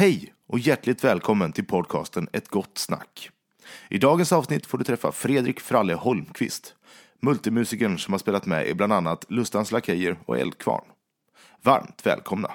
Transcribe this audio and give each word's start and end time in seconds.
Hej 0.00 0.34
och 0.46 0.58
hjärtligt 0.58 1.04
välkommen 1.04 1.52
till 1.52 1.64
podcasten 1.64 2.28
Ett 2.32 2.48
gott 2.48 2.78
snack. 2.78 3.30
I 3.88 3.98
dagens 3.98 4.32
avsnitt 4.32 4.66
får 4.66 4.78
du 4.78 4.84
träffa 4.84 5.12
Fredrik 5.12 5.60
Fralle 5.60 5.94
Holmqvist, 5.94 6.74
multimusikern 7.22 7.98
som 7.98 8.14
har 8.14 8.18
spelat 8.18 8.46
med 8.46 8.68
i 8.68 8.74
bland 8.74 8.92
annat 8.92 9.24
Lustans 9.28 9.72
Lakejer 9.72 10.18
och 10.26 10.38
Eldkvarn. 10.38 10.84
Varmt 11.62 12.06
välkomna! 12.06 12.50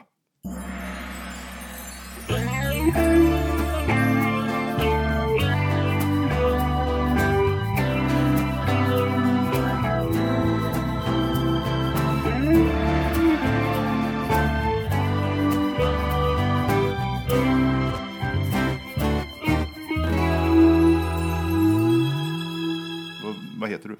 Vad, 23.65 23.71
heter 23.71 23.89
du? 23.89 23.97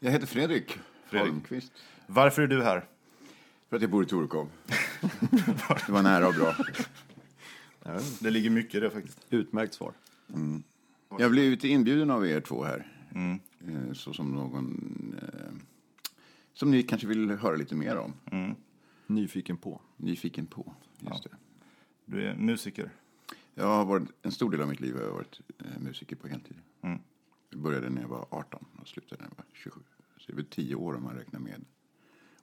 Jag 0.00 0.10
heter 0.10 0.26
Fredrik, 0.26 0.78
Fredrik. 1.06 1.30
Holmqvist. 1.30 1.72
Varför 2.06 2.42
är 2.42 2.46
du 2.46 2.62
här? 2.62 2.84
För 3.68 3.76
att 3.76 3.82
jag 3.82 3.90
bor 3.90 4.04
i 4.04 4.06
Torekov. 4.06 4.50
det 5.86 5.88
var 5.88 6.02
nära 6.02 6.28
och 6.28 6.34
bra. 6.34 6.56
Det 8.20 8.30
ligger 8.30 8.50
mycket 8.50 8.74
i 8.74 8.80
det 8.80 8.90
faktiskt. 8.90 9.26
Utmärkt 9.30 9.74
svar. 9.74 9.92
Jag 11.10 11.20
har 11.20 11.30
blivit 11.30 11.64
inbjuden 11.64 12.10
av 12.10 12.26
er 12.26 12.40
två 12.40 12.64
här. 12.64 12.86
Eh, 13.14 13.92
Så 13.92 14.12
som 14.12 14.32
någon... 14.32 15.18
Eh, 15.22 15.54
som 16.52 16.70
ni 16.70 16.82
kanske 16.82 17.06
vill 17.06 17.30
höra 17.30 17.56
lite 17.56 17.74
mer 17.74 17.96
om. 17.96 18.12
Nyfiken 19.06 19.56
på. 19.56 19.80
Nyfiken 19.96 20.46
på. 20.46 20.72
Just 21.00 21.24
det. 21.24 21.30
Du 22.04 22.26
är 22.28 22.34
musiker. 22.34 22.90
Jag 23.54 23.66
har 23.66 23.84
varit, 23.84 24.08
en 24.22 24.32
stor 24.32 24.50
del 24.50 24.60
av 24.60 24.68
mitt 24.68 24.80
liv 24.80 24.94
har 24.94 25.02
jag 25.02 25.12
varit 25.12 25.40
eh, 25.58 25.80
musiker 25.80 26.16
på 26.16 26.28
heltid. 26.28 26.56
Jag 27.54 27.62
började 27.62 27.90
när 27.90 28.00
jag 28.00 28.08
var 28.08 28.26
18 28.30 28.66
och 28.80 28.88
slutade 28.88 29.22
när 29.22 29.30
jag 29.30 29.36
var 29.36 29.44
27. 29.52 29.80
Så 30.16 30.26
det 30.26 30.32
är 30.32 30.36
väl 30.36 30.44
10 30.44 30.74
år 30.74 30.96
om 30.96 31.02
man 31.02 31.14
räknar 31.14 31.40
med 31.40 31.64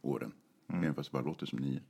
åren. 0.02 0.32
Även 0.68 0.94
fast 0.94 1.12
det 1.12 1.14
bara 1.14 1.24
låter 1.24 1.46
som 1.46 1.60
9. 1.60 1.82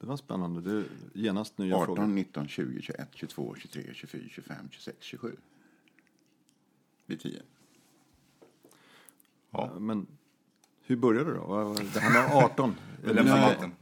Det 0.00 0.06
var 0.06 0.16
spännande. 0.16 0.60
Det 0.60 0.70
är 0.70 0.84
genast 1.12 1.58
nya 1.58 1.76
18, 1.76 1.96
frågor. 1.96 2.06
19, 2.06 2.48
20, 2.48 2.82
21, 2.82 3.08
22, 3.14 3.54
23, 3.58 3.94
24, 3.94 4.22
25, 4.30 4.56
26, 4.70 4.96
27. 5.00 5.30
Det 5.30 7.06
blir 7.06 7.18
10. 7.18 7.42
Ja. 9.50 9.78
Men 9.78 10.06
hur 10.82 10.96
började 10.96 11.30
det 11.30 11.36
då? 11.36 11.74
Det 11.94 12.00
här 12.00 12.12
med 12.12 12.44
18. 12.44 12.74
Vi 13.04 13.12
lämnar 13.14 13.36
Nej. 13.36 13.54
maten. 13.54 13.72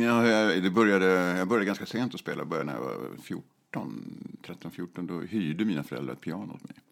Ja, 0.00 0.26
jag, 0.26 0.62
det 0.62 0.70
började, 0.70 1.06
jag 1.38 1.48
började 1.48 1.66
ganska 1.66 1.86
sent 1.86 2.14
att 2.14 2.20
spela. 2.20 2.38
Jag 2.38 2.48
började 2.48 2.66
när 2.66 2.78
jag 2.78 2.84
var 2.84 3.16
14, 3.22 4.38
13, 4.46 4.70
14. 4.70 5.06
Då 5.06 5.20
hyrde 5.20 5.64
mina 5.64 5.82
föräldrar 5.82 6.14
ett 6.14 6.20
piano 6.20 6.54
åt 6.54 6.64
mig. 6.64 6.83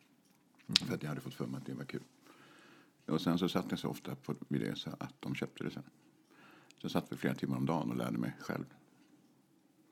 För 0.67 0.95
att 0.95 1.03
jag 1.03 1.09
hade 1.09 1.21
fått 1.21 1.35
för 1.35 1.47
mig 1.47 1.59
att 1.59 1.67
det 1.67 1.75
var 1.75 1.85
kul. 1.85 2.03
Och 3.07 3.21
sen 3.21 3.39
så 3.39 3.49
satt 3.49 3.67
jag 3.71 3.79
så 3.79 3.89
ofta 3.89 4.15
på, 4.15 4.35
vid 4.49 4.61
det 4.61 4.77
så 4.77 4.91
att 4.91 5.15
de 5.21 5.35
köpte 5.35 5.65
det 5.65 5.71
sen. 5.71 5.83
Så 6.79 6.85
jag 6.85 6.91
satt 6.91 7.13
vi 7.13 7.17
flera 7.17 7.35
timmar 7.35 7.57
om 7.57 7.67
dagen 7.67 7.91
och 7.91 7.97
lärde 7.97 8.19
mig 8.19 8.33
själv. 8.41 8.65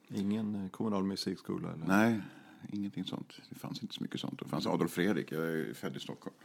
Ingen 0.09 0.55
eh, 0.55 0.71
kommunal 0.71 1.05
musikskola? 1.05 1.73
Eller? 1.73 1.87
Nej, 1.87 2.21
ingenting 2.69 3.05
sånt. 3.05 3.41
Det 3.49 3.55
fanns 3.59 3.83
inte 3.83 3.95
så 3.95 4.03
mycket 4.03 4.21
sånt. 4.21 4.39
Det 4.39 4.45
fanns 4.45 4.67
Adolf 4.67 4.93
Fredrik, 4.93 5.33
jag 5.33 5.49
är 5.49 5.75
född 5.75 5.97
i 5.97 6.01
Stockholm. 6.01 6.37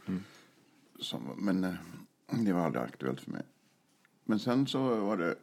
Som, 1.00 1.22
men 1.36 1.64
eh, 1.64 1.74
det 2.44 2.52
var 2.52 2.60
aldrig 2.60 2.84
aktuellt 2.84 3.20
för 3.20 3.30
mig. 3.30 3.42
Men 4.24 4.38
sen 4.38 4.66
så 4.66 5.00
var 5.00 5.16
det 5.16 5.36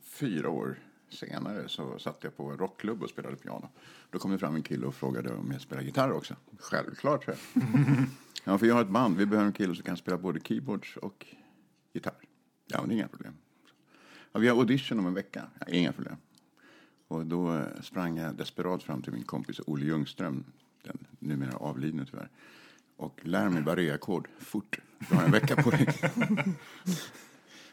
fyra 0.00 0.50
år 0.50 0.78
senare 1.08 1.68
så 1.68 1.98
satt 1.98 2.24
jag 2.24 2.36
på 2.36 2.50
en 2.50 2.58
rockklubb 2.58 3.02
och 3.02 3.10
spelade 3.10 3.36
piano. 3.36 3.68
Då 4.10 4.18
kom 4.18 4.30
det 4.30 4.38
fram 4.38 4.54
en 4.54 4.62
kille 4.62 4.86
och 4.86 4.94
frågade 4.94 5.34
om 5.34 5.52
jag 5.52 5.60
spelar 5.60 5.82
gitarr 5.82 6.12
också. 6.12 6.36
Självklart, 6.58 7.24
så. 7.24 7.32
Ja, 8.48 8.58
för 8.58 8.66
jag 8.66 8.74
har 8.74 8.82
ett 8.82 8.88
band. 8.88 9.16
Vi 9.16 9.26
behöver 9.26 9.46
en 9.46 9.52
kille 9.52 9.74
som 9.74 9.84
kan 9.84 9.96
spela 9.96 10.18
både 10.18 10.40
keyboards 10.40 10.96
och 10.96 11.26
gitarr. 11.92 12.14
Ja, 12.66 12.80
men 12.80 12.88
det 12.88 12.94
är 12.94 12.96
inga 12.96 13.08
problem. 13.08 13.34
Ja, 14.32 14.40
vi 14.40 14.48
har 14.48 14.56
audition 14.56 14.98
om 14.98 15.06
en 15.06 15.14
vecka. 15.14 15.46
Ja, 15.60 15.66
inga 15.66 15.92
problem. 15.92 16.16
Och 17.08 17.26
då 17.26 17.56
eh, 17.56 17.80
sprang 17.82 18.16
jag 18.16 18.34
desperat 18.34 18.82
fram 18.82 19.02
till 19.02 19.12
min 19.12 19.22
kompis 19.22 19.60
Olle 19.66 19.84
Ljungström, 19.84 20.44
den 20.82 21.06
numera 21.18 21.56
avlidne 21.56 22.06
tyvärr, 22.10 22.28
och 22.96 23.20
lär 23.22 23.48
mig 23.48 23.62
barré-ackord 23.62 24.28
fort. 24.38 24.78
Du 24.98 25.16
har 25.16 25.24
en 25.24 25.32
vecka 25.32 25.62
på 25.62 25.70
dig. 25.70 25.88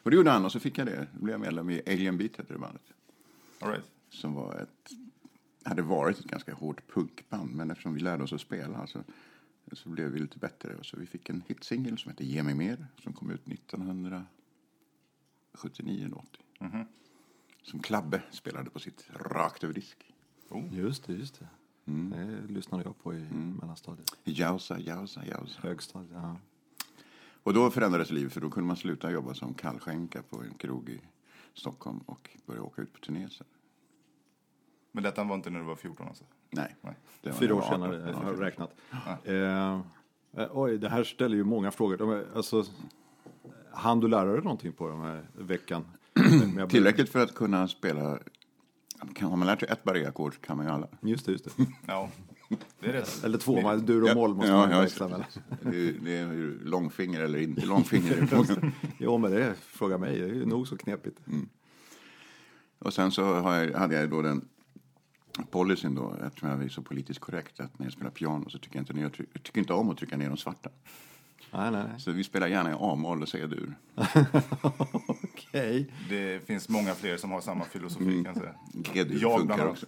och 0.03 0.11
det 0.11 0.17
gjorde 0.17 0.31
han 0.31 0.45
och 0.45 0.51
så 0.51 0.59
fick 0.59 0.77
jag 0.77 0.87
det. 0.87 1.07
Då 1.13 1.23
blev 1.23 1.33
jag 1.33 1.41
medlem 1.41 1.69
i 1.69 1.81
Alien 1.87 2.17
Beat 2.17 2.37
hette 2.37 2.53
det 2.53 2.59
bandet. 2.59 2.83
All 3.63 3.71
right. 3.71 3.85
Som 4.09 4.33
var 4.33 4.55
ett, 4.55 4.91
hade 5.63 5.81
varit 5.81 6.19
ett 6.19 6.25
ganska 6.25 6.53
hårt 6.53 6.93
punkband, 6.93 7.55
men 7.55 7.71
eftersom 7.71 7.93
vi 7.93 7.99
lärde 7.99 8.23
oss 8.23 8.33
att 8.33 8.41
spela 8.41 8.87
så, 8.87 9.03
så 9.71 9.89
blev 9.89 10.09
vi 10.09 10.19
lite 10.19 10.39
bättre. 10.39 10.75
Och 10.75 10.85
så 10.85 10.97
vi 10.97 11.05
fick 11.05 11.29
en 11.29 11.43
hitsingel 11.47 11.97
som 11.97 12.11
hette 12.11 12.25
Ge 12.25 12.43
mig 12.43 12.53
mer, 12.53 12.87
som 13.03 13.13
kom 13.13 13.31
ut 13.31 13.47
1979 13.47 16.05
eller 16.05 16.17
80. 16.17 16.27
Som 17.63 17.79
Klabbe 17.79 18.21
spelade 18.31 18.69
på 18.69 18.79
sitt 18.79 19.09
rakt 19.13 19.63
över 19.63 19.73
disk. 19.73 20.13
Just 20.71 21.07
det, 21.07 21.13
just 21.13 21.39
det. 21.39 21.47
Det 21.85 22.41
lyssnade 22.47 22.83
jag 22.83 23.03
på 23.03 23.13
i 23.13 23.19
mellanstadiet. 23.61 24.11
Jausa, 24.23 24.79
jausa, 24.79 25.25
jausa. 25.25 25.61
Högstadiet, 25.61 26.11
ja. 26.13 26.37
Och 27.43 27.53
då 27.53 27.71
förändrades 27.71 28.11
livet 28.11 28.33
för 28.33 28.41
då 28.41 28.49
kunde 28.49 28.67
man 28.67 28.77
sluta 28.77 29.11
jobba 29.11 29.33
som 29.33 29.53
kallskänka 29.53 30.23
på 30.23 30.41
en 30.41 30.53
krog 30.53 30.89
i 30.89 31.01
Stockholm 31.53 31.99
och 32.05 32.29
börja 32.45 32.61
åka 32.61 32.81
ut 32.81 32.93
på 32.93 32.99
turné 32.99 33.29
sen. 33.29 33.47
Men 34.91 35.03
detta 35.03 35.23
var 35.23 35.35
inte 35.35 35.49
när 35.49 35.59
du 35.59 35.65
var 35.65 35.75
14 35.75 36.07
alltså? 36.07 36.23
Nej. 36.49 36.75
Nej. 36.81 36.95
Fyra 37.33 37.55
år 37.55 37.63
jag 37.71 37.77
var 37.79 37.87
18. 37.87 37.99
senare 37.99 38.13
har 38.13 38.31
jag 38.31 38.41
räknat. 38.41 38.75
Eh, 39.23 40.43
eh, 40.43 40.47
oj, 40.51 40.77
det 40.77 40.89
här 40.89 41.03
ställer 41.03 41.35
ju 41.35 41.43
många 41.43 41.71
frågor. 41.71 41.97
De 41.97 42.23
alltså, 42.35 42.65
hann 43.71 43.99
du 43.99 44.07
lära 44.07 44.31
dig 44.31 44.41
någonting 44.41 44.73
på 44.73 44.87
den 44.87 45.01
här 45.01 45.27
veckan? 45.33 45.85
Tillräckligt 46.69 47.09
för 47.09 47.23
att 47.23 47.35
kunna 47.35 47.67
spela... 47.67 48.19
Kan, 49.15 49.29
har 49.29 49.37
man 49.37 49.47
lärt 49.47 49.59
sig 49.59 49.69
ett 49.69 49.83
barré-ackord 49.83 50.41
kan 50.41 50.57
man 50.57 50.65
ju 50.65 50.71
alla. 50.71 50.87
Just 51.01 51.25
det, 51.25 51.31
just 51.31 51.45
det. 51.45 51.65
Ja. 51.87 52.09
Eller 53.23 53.37
två, 53.37 53.61
man, 53.61 53.85
dur 53.85 54.09
och 54.09 54.15
moll 54.15 54.33
måste 54.35 54.51
ja, 54.51 54.57
man 54.57 54.71
ja, 54.71 54.79
växla 54.81 55.07
mellan. 55.07 55.25
det, 55.61 55.77
är- 55.77 55.93
det 56.03 56.17
är 56.17 56.33
ju 56.33 56.59
långfinger 56.63 57.21
eller 57.21 57.39
inte 57.39 57.65
långfinger. 57.65 58.27
Jo, 58.97 59.17
men 59.17 59.31
det 59.31 59.53
fråga 59.61 59.97
mig, 59.97 60.19
det 60.19 60.25
är 60.25 60.33
ju 60.33 60.45
nog 60.45 60.67
så 60.67 60.77
knepigt. 60.77 61.19
Och 62.79 62.93
sen 62.93 63.11
så 63.11 63.23
har 63.33 63.55
jag, 63.55 63.73
hade 63.79 63.95
jag 63.95 64.09
då 64.09 64.21
den 64.21 64.45
policyn 65.51 65.95
då, 65.95 66.15
eftersom 66.27 66.49
jag 66.49 66.63
är 66.63 66.69
så 66.69 66.81
politiskt 66.81 67.19
korrekt, 67.19 67.59
att 67.59 67.79
när 67.79 67.85
jag 67.85 67.93
spelar 67.93 68.11
piano 68.11 68.49
så 68.49 68.59
tycker 68.59 68.75
jag 68.79 68.81
inte, 68.97 69.23
jag 69.33 69.43
tycker 69.43 69.59
inte 69.59 69.73
om 69.73 69.89
att 69.89 69.97
trycka 69.97 70.17
ner 70.17 70.27
de 70.29 70.37
svarta. 70.37 70.69
Nej, 71.53 71.71
nej, 71.71 71.83
nej. 71.91 71.99
Så 71.99 72.11
vi 72.11 72.23
spelar 72.23 72.47
gärna 72.47 72.71
i 72.71 72.75
A-moll 72.79 73.21
och 73.21 73.29
C-dur. 73.29 73.75
Okej. 75.07 75.91
Det 76.09 76.47
finns 76.47 76.69
många 76.69 76.93
fler 76.95 77.17
som 77.17 77.31
har 77.31 77.41
samma 77.41 77.65
filosofi 77.65 78.05
kan 78.05 78.25
jag 78.25 78.37
säga. 78.37 78.55
G-dur 78.73 79.21
Jag 79.21 79.39
funkar 79.39 79.67
också. 79.67 79.85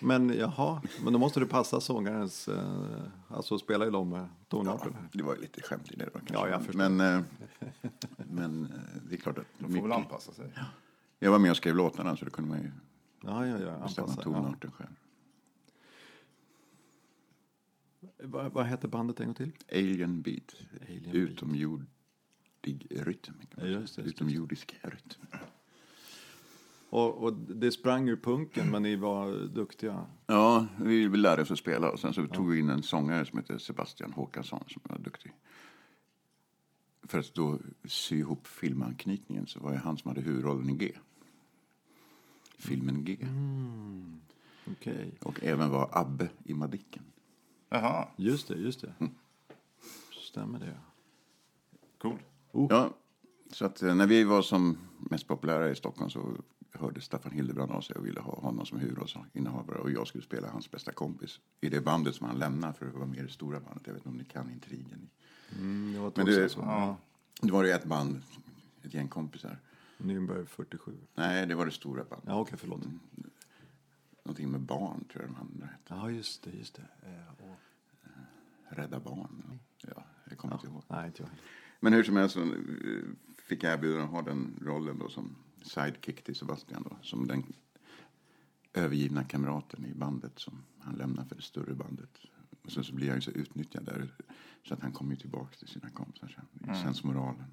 Men 0.00 0.28
jaha, 0.38 0.82
men 1.04 1.12
då 1.12 1.18
måste 1.18 1.40
det 1.40 1.46
passa 1.46 1.80
sångarens, 1.80 2.48
eh, 2.48 3.02
alltså 3.28 3.58
spela 3.58 3.86
i 3.86 3.90
de 3.90 4.12
eh, 4.12 4.18
Ja, 4.18 4.28
tonarterna. 4.48 4.96
det 5.12 5.22
var 5.22 5.34
ju 5.34 5.40
lite 5.40 5.62
skämt 5.62 5.92
i 5.92 5.96
det 5.96 6.04
då 6.04 6.10
kanske. 6.10 6.34
Ja, 6.34 6.48
jag 6.48 6.62
förstår. 6.62 6.88
men, 6.88 7.00
eh, 7.00 7.24
men 8.30 8.72
det 9.08 9.14
är 9.14 9.18
klart 9.18 9.38
att 9.38 9.44
De 9.58 9.64
får 9.64 9.72
väl 9.72 9.82
mycket, 9.82 9.96
anpassa 9.96 10.32
sig. 10.32 10.52
jag 11.18 11.30
var 11.30 11.38
med 11.38 11.50
och 11.50 11.56
skrev 11.56 11.76
låtarna 11.76 12.16
så 12.16 12.24
då 12.24 12.30
kunde 12.30 12.50
man 12.50 12.62
ju 12.62 12.70
Ja, 13.22 13.46
ja, 13.46 13.58
ja, 13.58 13.78
bestämma 13.82 14.08
anpassa. 14.08 14.12
Ja. 14.16 14.22
tonarten 14.42 14.70
själv. 14.72 14.90
Vad, 18.22 18.52
vad 18.52 18.66
heter 18.66 18.88
bandet 18.88 19.20
en 19.20 19.26
gång 19.26 19.34
till? 19.34 19.52
Alien 19.72 20.22
beat. 20.22 20.54
Alien 20.88 21.02
beat. 21.02 21.14
Utomjordig 21.14 21.86
rytm. 22.90 23.34
Ja, 23.56 23.64
just 23.66 23.66
det, 23.66 23.66
säga. 23.66 23.78
just 23.78 23.96
det. 23.96 24.02
Utomjordisk 24.02 24.76
rytm. 24.82 25.26
Och, 26.90 27.22
och 27.24 27.32
det 27.32 27.72
sprang 27.72 28.08
ur 28.08 28.16
punken, 28.16 28.70
men 28.70 28.82
ni 28.82 28.96
var 28.96 29.46
duktiga. 29.48 30.06
Ja, 30.26 30.66
vi 30.76 31.08
lärde 31.08 31.42
oss 31.42 31.50
att 31.50 31.58
spela 31.58 31.90
och 31.90 32.00
sen 32.00 32.14
så 32.14 32.26
tog 32.26 32.50
vi 32.50 32.58
in 32.58 32.70
en 32.70 32.82
sångare 32.82 33.24
som 33.24 33.38
heter 33.38 33.58
Sebastian 33.58 34.12
Håkansson 34.12 34.64
som 34.68 34.82
var 34.84 34.98
duktig. 34.98 35.32
För 37.02 37.18
att 37.18 37.34
då 37.34 37.58
sy 37.84 38.18
ihop 38.18 38.46
filmanknytningen 38.46 39.46
så 39.46 39.60
var 39.60 39.72
det 39.72 39.78
han 39.78 39.98
som 39.98 40.08
hade 40.08 40.20
huvudrollen 40.20 40.70
i 40.70 40.74
G. 40.74 40.92
Filmen 42.58 43.04
G. 43.04 43.16
Okej. 44.70 45.10
Och 45.20 45.44
även 45.44 45.70
var 45.70 45.88
Abbe 45.92 46.28
i 46.44 46.54
Madicken. 46.54 47.02
Jaha, 47.68 48.08
Just 48.16 48.48
det, 48.48 48.54
just 48.54 48.80
det. 48.80 48.94
Stämmer 50.30 50.58
det? 50.58 50.76
cool. 51.98 52.18
Ja, 52.70 52.90
så 53.52 53.66
att 53.66 53.82
eh, 53.82 53.94
när 53.94 54.06
vi 54.06 54.24
var 54.24 54.42
som 54.42 54.78
mest 54.98 55.28
populära 55.28 55.70
i 55.70 55.76
Stockholm 55.76 56.10
så 56.10 56.36
hörde 56.72 57.00
Staffan 57.00 57.32
Hildebrand 57.32 57.70
av 57.70 57.80
sig 57.80 57.96
och 57.96 58.06
ville 58.06 58.20
ha 58.20 58.40
honom 58.40 58.66
som 58.66 58.78
huvudrollsinnehavare 58.78 59.78
och 59.78 59.90
jag 59.90 60.06
skulle 60.06 60.24
spela 60.24 60.48
hans 60.50 60.70
bästa 60.70 60.92
kompis 60.92 61.40
i 61.60 61.68
det 61.68 61.80
bandet 61.80 62.14
som 62.14 62.26
han 62.26 62.38
lämnade 62.38 62.72
för 62.74 62.86
att 62.86 62.94
vara 62.94 63.06
med 63.06 63.18
i 63.18 63.22
det 63.22 63.28
stora 63.28 63.60
bandet. 63.60 63.82
Jag 63.86 63.94
vet 63.94 64.00
inte 64.00 64.08
om 64.08 64.16
ni 64.16 64.24
kan 64.24 64.50
intrigen. 64.50 65.08
Mm, 65.58 65.92
det 65.92 65.98
var 65.98 66.12
Men 66.16 66.26
det- 66.26 66.48
så. 66.48 66.60
Ja. 66.60 66.96
Det 67.42 67.52
var 67.52 67.62
det 67.64 67.72
ett 67.72 67.84
band, 67.84 68.22
ett 68.82 68.94
gäng 68.94 69.08
kompisar. 69.08 69.58
Nürnberg 69.98 70.46
47. 70.46 70.92
Nej, 71.14 71.46
det 71.46 71.54
var 71.54 71.66
det 71.66 71.72
stora 71.72 72.04
bandet. 72.04 72.28
Ja, 72.28 72.40
okej, 72.40 72.58
förlåt. 72.58 72.80
någonting 74.24 74.50
med 74.50 74.60
barn, 74.60 75.04
tror 75.12 75.24
jag 75.24 75.32
de 75.34 75.36
andra 75.40 75.66
hette. 75.66 75.94
Ja, 75.94 76.10
just 76.10 76.42
det. 76.44 76.50
Just 76.50 76.74
det. 76.74 77.08
Eh, 77.08 77.44
och, 77.50 77.56
Rädda 78.76 79.00
barn. 79.00 79.58
Ja, 79.82 80.04
jag 80.28 80.38
kommer 80.38 80.54
inte 80.54 80.66
ihåg. 80.66 80.82
nej, 80.88 81.06
inte 81.06 81.22
jag. 81.22 81.30
Men 81.80 81.92
hur 81.92 82.02
som 82.02 82.16
helst 82.16 82.36
eh, 82.36 82.44
fick 83.36 83.62
jag 83.62 83.72
erbjudande 83.72 84.04
att 84.04 84.10
ha 84.10 84.22
den 84.22 84.60
rollen 84.62 84.98
då 84.98 85.08
som 85.08 85.36
sidekick 85.62 86.24
till 86.24 86.34
Sebastian 86.34 86.82
då. 86.90 86.96
Som 87.02 87.26
den 87.26 87.52
övergivna 88.74 89.24
kamraten 89.24 89.86
i 89.86 89.94
bandet 89.94 90.38
som 90.38 90.62
han 90.78 90.94
lämnar 90.94 91.24
för 91.24 91.34
det 91.36 91.42
större 91.42 91.74
bandet. 91.74 92.10
Och 92.64 92.72
sen 92.72 92.84
så 92.84 92.94
blir 92.94 93.06
han 93.08 93.16
ju 93.16 93.20
så 93.22 93.30
utnyttjad 93.30 93.84
där 93.84 94.14
så 94.62 94.74
att 94.74 94.80
han 94.82 94.92
kommer 94.92 95.10
ju 95.10 95.16
tillbaka 95.16 95.56
till 95.58 95.68
sina 95.68 95.90
kompisar 95.90 96.28
sen. 96.28 96.44
Det 96.52 96.80
känns 96.82 97.04
moralen. 97.04 97.44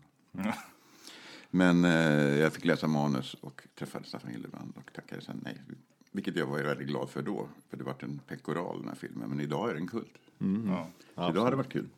Men 1.50 1.86
eh, 1.86 1.92
jag 2.40 2.54
fick 2.54 2.66
läsa 2.66 2.88
manus 2.88 3.34
och 3.34 3.68
träffade 3.76 4.06
Staffan 4.06 4.32
Hildebrand 4.32 4.74
och 4.78 4.94
tackade 4.94 5.22
sen 5.22 5.40
nej. 5.44 5.62
Vilket 6.12 6.36
jag 6.36 6.48
var 6.48 6.64
väldigt 6.64 6.88
glad 6.88 7.10
för 7.10 7.22
då. 7.22 7.50
För 7.70 7.78
det 7.78 7.84
var 7.84 7.96
en 8.00 8.20
pekoral 8.20 8.80
den 8.80 8.88
här 8.88 8.96
filmen. 8.96 9.30
Men 9.30 9.40
idag 9.40 9.70
är 9.70 9.74
det 9.74 9.80
en 9.80 9.88
kult. 9.88 10.18
Ja. 10.68 10.88
Så 11.16 11.30
idag 11.30 11.42
har 11.42 11.52
det 11.52 11.58
varit 11.58 11.72
kul. 11.72 11.90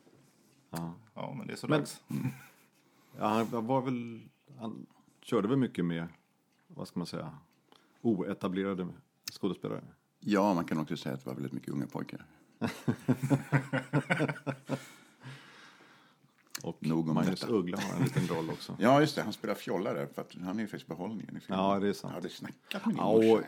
Ja. 0.70 0.94
ja, 1.14 1.34
men 1.38 1.46
det 1.46 1.52
är 1.52 1.56
så 1.56 1.68
Men- 1.68 1.80
dags. 1.80 2.00
Ja, 3.18 3.28
han 3.50 3.66
var 3.66 3.80
väl, 3.82 4.20
han 4.58 4.86
körde 5.28 5.48
väl 5.48 5.56
mycket 5.56 5.84
med, 5.84 6.06
vad 6.66 6.88
ska 6.88 7.00
man 7.00 7.06
säga, 7.06 7.38
oetablerade 8.00 8.88
skådespelare. 9.32 9.82
Ja, 10.20 10.54
man 10.54 10.64
kan 10.64 10.78
också 10.78 10.96
säga 10.96 11.14
att 11.14 11.24
det 11.24 11.26
var 11.26 11.34
väldigt 11.34 11.52
mycket 11.52 11.68
unga 11.68 11.86
pojkar. 11.86 12.26
Och 16.62 16.86
Nog 16.86 17.08
om 17.08 17.14
Magnus 17.14 17.40
detta. 17.40 17.52
Uggla 17.52 17.78
har 17.80 17.96
en 17.96 18.04
liten 18.04 18.26
roll 18.26 18.50
också. 18.50 18.76
Ja, 18.78 19.00
just 19.00 19.16
det. 19.16 19.22
Han 19.22 19.32
spelar 19.32 19.54
fjolla 19.54 19.94
där. 19.94 20.06
För 20.06 20.22
att 20.22 20.34
han 20.34 20.56
är 20.58 20.60
ju 20.60 20.66
faktiskt 20.66 20.88
behållningen 20.88 21.36
i 21.36 21.40
filmen. 21.40 21.64
Ja, 21.64 21.78
det 21.78 21.88
är 21.88 21.92
sant. 21.92 22.14
Ja, 22.16 22.20
det 22.20 22.28
snackat 22.28 22.86
med 22.86 22.94
din 22.94 23.02
Ja, 23.02 23.04
och-. 23.04 23.42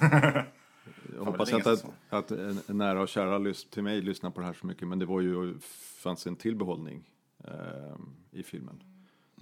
Jag 1.16 1.24
hoppas 1.24 1.52
inte 1.52 1.72
att, 1.72 1.84
att 2.08 2.30
en 2.30 2.78
nära 2.78 3.02
och 3.02 3.08
kära 3.08 3.54
till 3.70 3.82
mig 3.82 4.02
lyssnar 4.02 4.30
på 4.30 4.40
det 4.40 4.46
här 4.46 4.52
så 4.52 4.66
mycket, 4.66 4.88
men 4.88 4.98
det 4.98 5.06
var 5.06 5.20
ju, 5.20 5.58
fanns 5.98 6.26
en 6.26 6.36
till 6.36 6.56
behållning 6.56 7.10
eh, 7.44 7.96
i 8.30 8.42
filmen. 8.42 8.82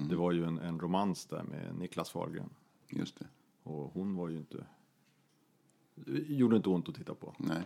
Mm. 0.02 0.08
Det 0.10 0.16
var 0.16 0.32
ju 0.32 0.44
en, 0.44 0.58
en 0.58 0.80
romans 0.80 1.26
där 1.26 1.42
med 1.42 1.74
Niklas 1.78 2.10
Fahlgren. 2.10 2.50
Just 2.88 3.18
det. 3.18 3.26
Och 3.62 3.90
hon 3.94 4.16
var 4.16 4.28
ju 4.28 4.36
inte, 4.36 4.64
gjorde 6.26 6.56
inte 6.56 6.68
ont 6.68 6.88
att 6.88 6.94
titta 6.94 7.14
på. 7.14 7.34
Nej, 7.38 7.62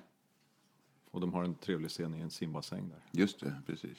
Och 1.10 1.20
de 1.20 1.32
har 1.32 1.44
en 1.44 1.54
trevlig 1.54 1.90
scen 1.90 2.14
i 2.14 2.20
en 2.20 2.30
simbassäng 2.30 2.88
där. 2.88 3.20
just 3.20 3.40
det. 3.40 3.62
Precis. 3.66 3.98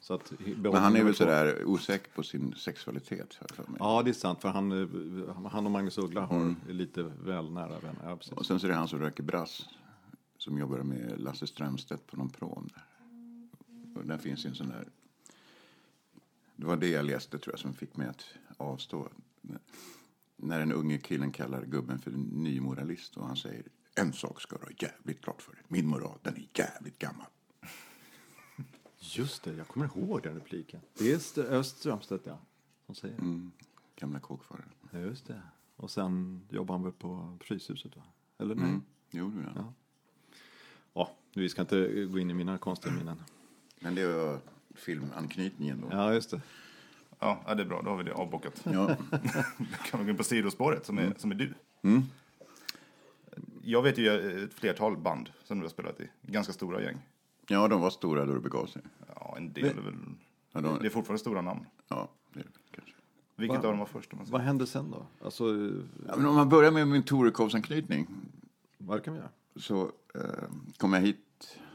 Så 0.00 0.14
att, 0.14 0.32
Men 0.56 0.74
han 0.74 0.96
är 0.96 1.04
väl 1.04 1.14
sådär 1.14 1.64
osäker 1.64 2.10
på 2.12 2.22
sin 2.22 2.54
sexualitet, 2.54 3.34
för 3.34 3.64
mig. 3.70 3.76
Ja, 3.78 4.02
det 4.02 4.10
är 4.10 4.12
sant, 4.12 4.40
för 4.40 4.48
han, 4.48 4.72
eh, 4.72 5.46
han 5.46 5.66
och 5.66 5.72
Magnus 5.72 5.98
Uggla 5.98 6.20
har 6.26 6.54
är 6.68 6.72
lite 6.72 7.02
väl 7.02 7.50
nära 7.52 7.78
vänner. 7.80 8.00
Ja. 8.04 8.18
Och 8.36 8.46
sen 8.46 8.60
så 8.60 8.66
är 8.66 8.68
det 8.68 8.76
han 8.76 8.88
som 8.88 8.98
röker 8.98 9.22
brass. 9.22 9.68
Som 10.38 10.58
jobbar 10.58 10.78
med 10.78 11.20
Lasse 11.20 11.46
Strömstedt 11.46 12.06
på 12.06 12.16
någon 12.16 12.30
prom 12.30 12.68
där. 12.74 12.84
Och 14.00 14.06
där 14.06 14.18
finns 14.18 14.44
en 14.44 14.54
sån 14.54 14.68
där... 14.68 14.88
Det 16.56 16.66
var 16.66 16.76
det 16.76 16.88
jag 16.88 17.04
läste 17.04 17.38
tror 17.38 17.52
jag 17.52 17.60
som 17.60 17.74
fick 17.74 17.96
mig 17.96 18.08
att 18.08 18.24
avstå. 18.56 19.08
När 20.36 20.58
den 20.58 20.72
unge 20.72 20.98
killen 20.98 21.32
kallar 21.32 21.64
gubben 21.64 21.98
för 21.98 22.10
nymoralist 22.10 23.16
och 23.16 23.26
han 23.26 23.36
säger 23.36 23.64
en 23.94 24.12
sak 24.12 24.40
ska 24.40 24.56
du 24.56 24.62
ha 24.64 24.70
jävligt 24.78 25.22
klart 25.22 25.42
för 25.42 25.52
dig. 25.52 25.62
Min 25.68 25.86
moral, 25.86 26.18
den 26.22 26.34
är 26.34 26.48
jävligt 26.54 26.98
gammal. 26.98 27.26
Just 28.98 29.42
det, 29.42 29.54
jag 29.54 29.68
kommer 29.68 29.86
ihåg 29.86 30.22
den 30.22 30.34
repliken. 30.34 30.80
Det 30.98 31.12
är 31.12 31.16
St- 31.16 31.40
Öst 31.42 31.78
Strömstedt, 31.78 32.26
ja. 32.26 32.38
Som 32.86 32.94
säger 32.94 33.14
det. 33.16 33.22
Mm. 33.22 33.50
Gamla 33.96 34.20
kåkfararen. 34.20 34.68
Ja, 34.90 34.98
just 34.98 35.26
det. 35.26 35.42
Och 35.76 35.90
sen 35.90 36.40
jobbar 36.50 36.74
han 36.74 36.82
väl 36.84 36.92
på 36.92 37.38
Fryshuset, 37.40 37.96
va? 37.96 38.02
Eller 38.38 38.54
nej? 38.54 38.64
Mm. 38.68 38.82
Jo, 39.10 39.28
du, 39.30 39.42
ja. 39.42 39.52
Ja. 39.56 39.72
Ja, 40.94 41.16
vi 41.34 41.48
ska 41.48 41.60
inte 41.62 42.04
gå 42.04 42.18
in 42.18 42.30
i 42.30 42.34
mina 42.34 42.58
konstiga 42.58 42.94
minnen. 42.94 43.22
Men 43.80 43.94
det 43.94 44.06
var 44.06 44.40
filmanknytningen 44.76 45.80
då. 45.80 45.88
Ja, 45.96 46.12
just 46.14 46.30
det. 46.30 46.40
Ja, 47.18 47.54
det 47.56 47.62
är 47.62 47.66
bra. 47.66 47.82
Då 47.82 47.90
har 47.90 47.96
vi 47.96 48.04
det 48.04 48.12
avbockat. 48.14 48.60
Ja. 48.64 48.86
Då 49.58 49.76
kan 49.90 50.00
vi 50.00 50.04
gå 50.04 50.10
in 50.10 50.16
på 50.16 50.24
sidospåret 50.24 50.86
som 50.86 50.98
är, 50.98 51.02
Mm. 51.02 51.14
som 51.18 51.30
är 51.30 51.34
du. 51.34 51.54
Jag 53.62 53.82
vet 53.82 53.98
ju 53.98 54.44
ett 54.44 54.54
flertal 54.54 54.96
band 54.96 55.30
som 55.44 55.58
du 55.58 55.64
har 55.64 55.70
spelat 55.70 56.00
i. 56.00 56.08
Ganska 56.22 56.52
stora 56.52 56.82
gäng. 56.82 56.96
ja, 57.48 57.68
de 57.68 57.80
var 57.80 57.90
stora 57.90 58.24
då 58.24 58.34
det 58.34 58.40
begav 58.40 58.66
sig. 58.66 58.82
Ja, 59.14 59.34
en 59.36 59.52
del 59.52 59.64
är 59.78 59.82
väl... 59.82 59.94
Ja, 60.52 60.60
de, 60.60 60.78
Det 60.80 60.86
är 60.86 60.90
fortfarande 60.90 61.18
stora 61.20 61.42
namn. 61.42 61.66
ja, 61.88 62.08
det 62.32 62.40
är 62.40 62.44
det 62.44 62.50
kanske. 62.70 62.92
Vilket 63.36 63.54
Va? 63.56 63.62
av 63.66 63.72
dem 63.72 63.78
var 63.78 63.86
först? 63.86 64.12
Om 64.12 64.16
man 64.18 64.26
säger? 64.26 64.32
Vad 64.38 64.46
hände 64.46 64.66
sen 64.66 64.90
då? 64.90 65.06
Alltså, 65.24 65.44
eh, 65.44 65.70
Ja, 66.08 66.16
men 66.16 66.26
om 66.26 66.34
man 66.34 66.48
börjar 66.48 66.70
med 66.70 66.88
min 66.88 67.02
Torekovsanknytning 67.02 68.06
vad 68.78 69.04
kan 69.04 69.14
vi 69.14 69.20
göra? 69.20 69.30
så 69.56 69.82
eh, 70.14 70.20
kom 70.76 70.92
jag 70.92 71.00
hit 71.00 71.25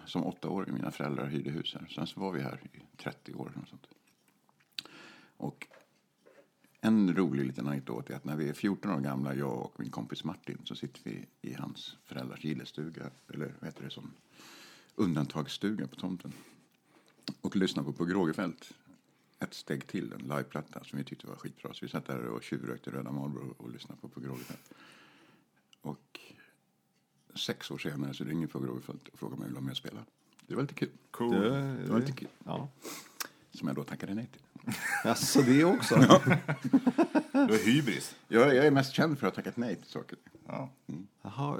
som 0.06 0.25
åttaåring. 0.25 0.74
Mina 0.74 0.92
föräldrar 0.92 1.27
hyrde 1.27 1.50
hus 1.50 1.75
här. 1.80 1.88
Sen 1.95 2.07
så 2.07 2.19
var 2.19 2.31
vi 2.31 2.42
här 2.42 2.62
i 2.74 2.98
30 2.98 3.33
år. 3.33 3.51
Och, 3.62 3.68
sånt. 3.68 3.88
och 5.38 5.68
en 6.81 7.15
rolig 7.15 7.45
liten 7.45 7.68
anekdot 7.68 8.09
är 8.09 8.15
att 8.15 8.25
när 8.25 8.36
vi 8.36 8.50
är 8.50 8.53
14 8.53 8.92
år 8.92 9.00
gamla, 9.00 9.36
jag 9.36 9.59
och 9.59 9.80
min 9.80 9.89
kompis 9.89 10.24
Martin, 10.24 10.57
så 10.63 10.75
sitter 10.75 11.01
vi 11.03 11.25
i 11.42 11.53
hans 11.53 11.98
föräldrars 12.06 12.44
gillestuga, 12.44 13.09
eller 13.33 13.53
vad 13.59 13.68
heter 13.68 13.83
det, 13.83 13.89
som 13.89 14.13
undantagsstuga 14.95 15.88
på 15.88 15.95
tomten. 15.95 16.33
Och 17.42 17.56
lyssnar 17.56 17.83
på 17.83 17.94
På 17.94 18.06
Grågefält. 18.06 18.74
Ett 19.39 19.54
steg 19.54 19.88
till, 19.88 20.13
en 20.13 20.19
liveplatta 20.19 20.83
som 20.83 21.00
vi 21.00 21.06
tyckte 21.06 21.27
var 21.27 21.36
skitbra. 21.36 21.74
Så 21.74 21.86
vi 21.86 21.92
satt 21.92 22.06
där 22.06 22.25
och 22.25 22.44
tjuvrökte 22.44 22.92
röda 22.92 23.12
Marlboro 23.12 23.56
och 23.57 23.71
lyssnade 23.71 24.01
på 24.01 24.07
På 24.07 24.19
Grågefält. 24.19 24.74
Sex 27.36 27.72
år 27.72 27.78
senare 27.78 28.13
så 28.13 28.24
ringer 28.24 28.48
Grågefält 28.48 29.07
och 29.07 29.19
frågar 29.19 29.38
mig 29.38 29.38
om 29.38 29.42
jag 29.44 29.48
vill 29.48 29.54
vara 29.56 29.63
med 29.63 29.72
och 29.72 29.78
spela. 29.78 30.06
Det 30.48 30.56
var 30.56 30.62
lite 30.62 30.74
kul. 30.74 30.89
Cool. 31.12 31.31
Det, 31.42 31.50
Det 31.86 31.92
var 31.92 32.00
lite 32.00 32.12
kul. 32.12 32.28
Ja. 32.45 32.69
Som 33.51 33.68
jag 33.68 33.75
då 33.75 33.83
tackade 33.83 34.13
nej 34.13 34.30
till. 34.31 34.74
Alltså 35.04 35.42
det 35.42 35.63
också? 35.63 35.95
Du 37.33 37.56
är 37.56 37.66
hybris. 37.66 38.16
Jag, 38.28 38.56
jag 38.56 38.66
är 38.66 38.72
mest 38.72 38.94
känd 38.94 39.19
för 39.19 39.28
att 39.28 39.36
ha 39.36 39.44
tackat 39.44 39.57
nej 39.57 39.75
till 39.75 39.92
saker. 39.92 40.18
Ja. 40.48 40.69
Eh, 41.24 41.56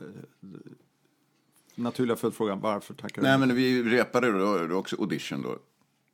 Naturliga 1.76 2.16
följdfrågan, 2.16 2.60
varför 2.60 2.94
tackar 2.94 3.22
du 3.22 3.28
Nej, 3.28 3.38
men 3.38 3.56
vi 3.56 3.84
repade 3.84 4.32
då, 4.32 4.46
var 4.46 4.72
också 4.72 4.96
audition 5.00 5.42
då. 5.42 5.60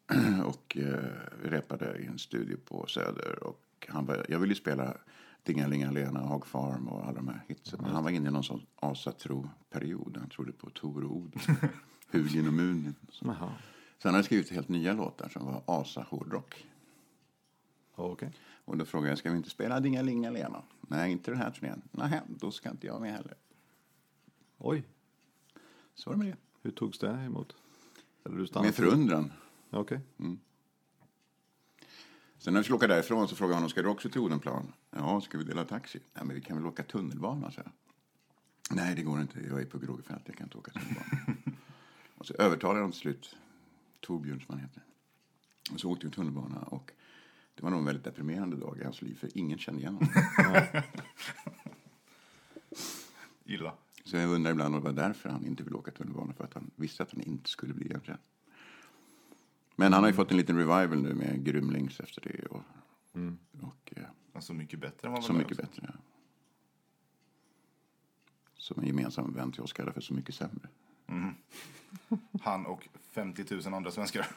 Och 0.45 0.77
eh, 0.77 1.03
vi 1.43 1.49
repade 1.49 1.97
i 1.97 2.05
en 2.05 2.19
studio 2.19 2.57
på 2.65 2.85
Söder. 2.87 3.43
Och 3.43 3.87
han 3.89 4.05
var, 4.05 4.25
jag 4.29 4.39
ville 4.39 4.53
ju 4.53 4.59
spela 4.59 4.97
Dingalingalena, 5.47 6.19
Hog 6.19 6.45
Farm 6.47 6.87
och 6.87 7.03
alla 7.03 7.13
de 7.13 7.27
här 7.27 7.43
hitsen. 7.47 7.79
Men 7.81 7.91
han 7.91 8.03
var 8.03 8.11
inne 8.11 8.29
i 8.29 8.31
någon 8.31 8.43
sån 8.43 8.61
asatro-period. 8.75 10.17
Han 10.19 10.29
trodde 10.29 10.51
på 10.51 10.69
Tor 10.69 11.03
och 11.03 11.15
Od, 11.17 11.35
Hugin 12.11 12.47
och 12.47 12.53
Munin. 12.53 12.95
Så. 13.09 13.25
Jaha, 13.25 13.51
Så 13.97 14.09
han 14.09 14.23
skrivit 14.23 14.49
helt 14.51 14.69
nya 14.69 14.93
låtar 14.93 15.29
som 15.29 15.45
var 15.45 15.63
asa-hårdrock. 15.65 16.65
okej. 17.95 18.31
Och 18.65 18.77
då 18.77 18.85
frågade 18.85 19.09
jag, 19.11 19.17
ska 19.17 19.31
vi 19.31 19.37
inte 19.37 19.49
spela 19.49 19.79
Dingalingalena? 19.79 20.63
Nej, 20.81 21.11
inte 21.11 21.31
den 21.31 21.39
här 21.39 21.51
turnén. 21.51 21.81
Nej, 21.91 22.21
då 22.27 22.51
ska 22.51 22.69
inte 22.69 22.87
jag 22.87 23.01
med 23.01 23.13
heller. 23.13 23.33
Oj, 24.57 24.83
Så 25.95 26.09
var 26.09 26.17
det 26.17 26.23
med 26.23 26.27
det. 26.33 26.37
hur 26.61 26.71
togs 26.71 26.99
det 26.99 27.09
emot? 27.11 27.55
Eller 28.25 28.37
du? 28.37 28.61
Med 28.61 28.75
förundran. 28.75 29.31
Okej. 29.69 29.99
Sen 32.37 32.53
när 32.53 32.59
vi 32.59 32.63
skulle 32.63 32.75
åka 32.75 32.87
därifrån 32.87 33.27
så 33.27 33.35
frågade 33.35 33.59
han, 33.59 33.69
ska 33.69 33.81
du 33.81 33.89
också 33.89 34.09
till 34.09 34.21
Odenplan? 34.21 34.73
Ja, 34.91 35.21
ska 35.21 35.37
vi 35.37 35.43
dela 35.43 35.65
taxi? 35.65 35.99
Nej, 36.13 36.25
men 36.25 36.35
vi 36.35 36.41
kan 36.41 36.57
väl 36.57 36.65
åka 36.65 36.83
tunnelbana, 36.83 37.51
så 37.51 37.61
jag. 37.61 37.71
Nej, 38.71 38.95
det 38.95 39.01
går 39.01 39.21
inte. 39.21 39.39
Jag 39.39 39.61
är 39.61 39.65
på 39.65 39.77
Grågefält, 39.77 40.21
jag 40.25 40.37
kan 40.37 40.45
inte 40.45 40.57
åka 40.57 40.71
tunnelbana. 40.71 41.37
och 42.17 42.25
så 42.25 42.33
övertalade 42.33 42.81
han 42.81 42.91
till 42.91 42.99
slut 42.99 43.35
Torbjörn, 43.99 44.41
som 44.41 44.47
han 44.49 44.59
heter. 44.59 44.83
Och 45.71 45.79
så 45.79 45.91
åkte 45.91 46.05
vi 46.05 46.11
tunnelbana 46.11 46.59
och 46.59 46.91
det 47.55 47.63
var 47.63 47.69
nog 47.69 47.79
en 47.79 47.85
väldigt 47.85 48.03
deprimerande 48.03 48.55
dag 48.55 48.77
i 48.81 48.83
hans 48.83 49.01
liv, 49.01 49.15
för 49.15 49.37
ingen 49.37 49.57
kände 49.57 49.81
igen 49.81 49.93
honom. 49.93 50.09
Illa. 53.45 53.73
Så 54.03 54.17
jag 54.17 54.29
undrar 54.29 54.51
ibland 54.51 54.75
om 54.75 54.81
det 54.81 54.85
var 54.85 54.93
därför 55.07 55.29
han 55.29 55.45
inte 55.45 55.63
ville 55.63 55.75
åka 55.75 55.91
tunnelbana, 55.91 56.33
för 56.33 56.43
att 56.43 56.53
han 56.53 56.71
visste 56.75 57.03
att 57.03 57.11
han 57.11 57.21
inte 57.21 57.49
skulle 57.49 57.73
bli 57.73 57.85
igenkänd. 57.85 58.19
Men 59.79 59.93
han 59.93 60.03
har 60.03 60.09
ju 60.09 60.15
fått 60.15 60.31
en 60.31 60.37
liten 60.37 60.57
revival 60.57 61.01
nu 61.01 61.13
med 61.13 61.45
Grymlings 61.45 61.99
efter 61.99 62.21
det. 62.21 62.45
Och, 62.45 62.61
och 63.61 63.93
eh, 63.95 64.03
Alltså 64.33 64.53
mycket 64.53 64.79
bättre 64.79 65.07
än 65.07 65.13
vad 65.13 65.23
Så 65.23 65.33
mycket 65.33 65.57
bättre. 65.57 65.93
Ja. 65.93 65.99
Som 68.57 68.79
en 68.79 68.87
gemensam 68.87 69.33
vän 69.33 69.51
till 69.51 69.61
oss 69.61 69.73
kallar 69.73 69.91
för 69.91 70.01
Så 70.01 70.13
mycket 70.13 70.35
sämre. 70.35 70.67
Han 72.41 72.65
och 72.65 72.89
50 73.11 73.55
000 73.65 73.73
andra 73.73 73.91
svenskar. 73.91 74.27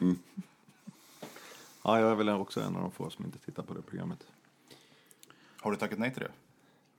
Ja, 1.85 2.01
jag 2.01 2.11
är 2.11 2.15
väl 2.15 2.29
också 2.29 2.61
en 2.61 2.77
av 2.77 2.83
de 2.83 2.91
få 2.91 3.11
som 3.11 3.25
inte 3.25 3.39
tittar 3.39 3.63
på 3.63 3.75
det 3.75 3.83
programmet. 3.83 4.27
Har 5.61 5.71
du 5.71 5.77
tackat 5.77 5.99
nej 5.99 6.13
till 6.13 6.23
det? 6.23 6.33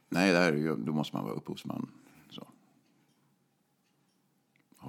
Nej, 0.10 0.32
det 0.32 0.38
här 0.38 0.54
är 0.54 0.58
ju, 0.58 0.76
då 0.76 0.92
måste 0.92 1.16
man 1.16 1.26
vara 1.26 1.36
upphovsman. 1.36 1.88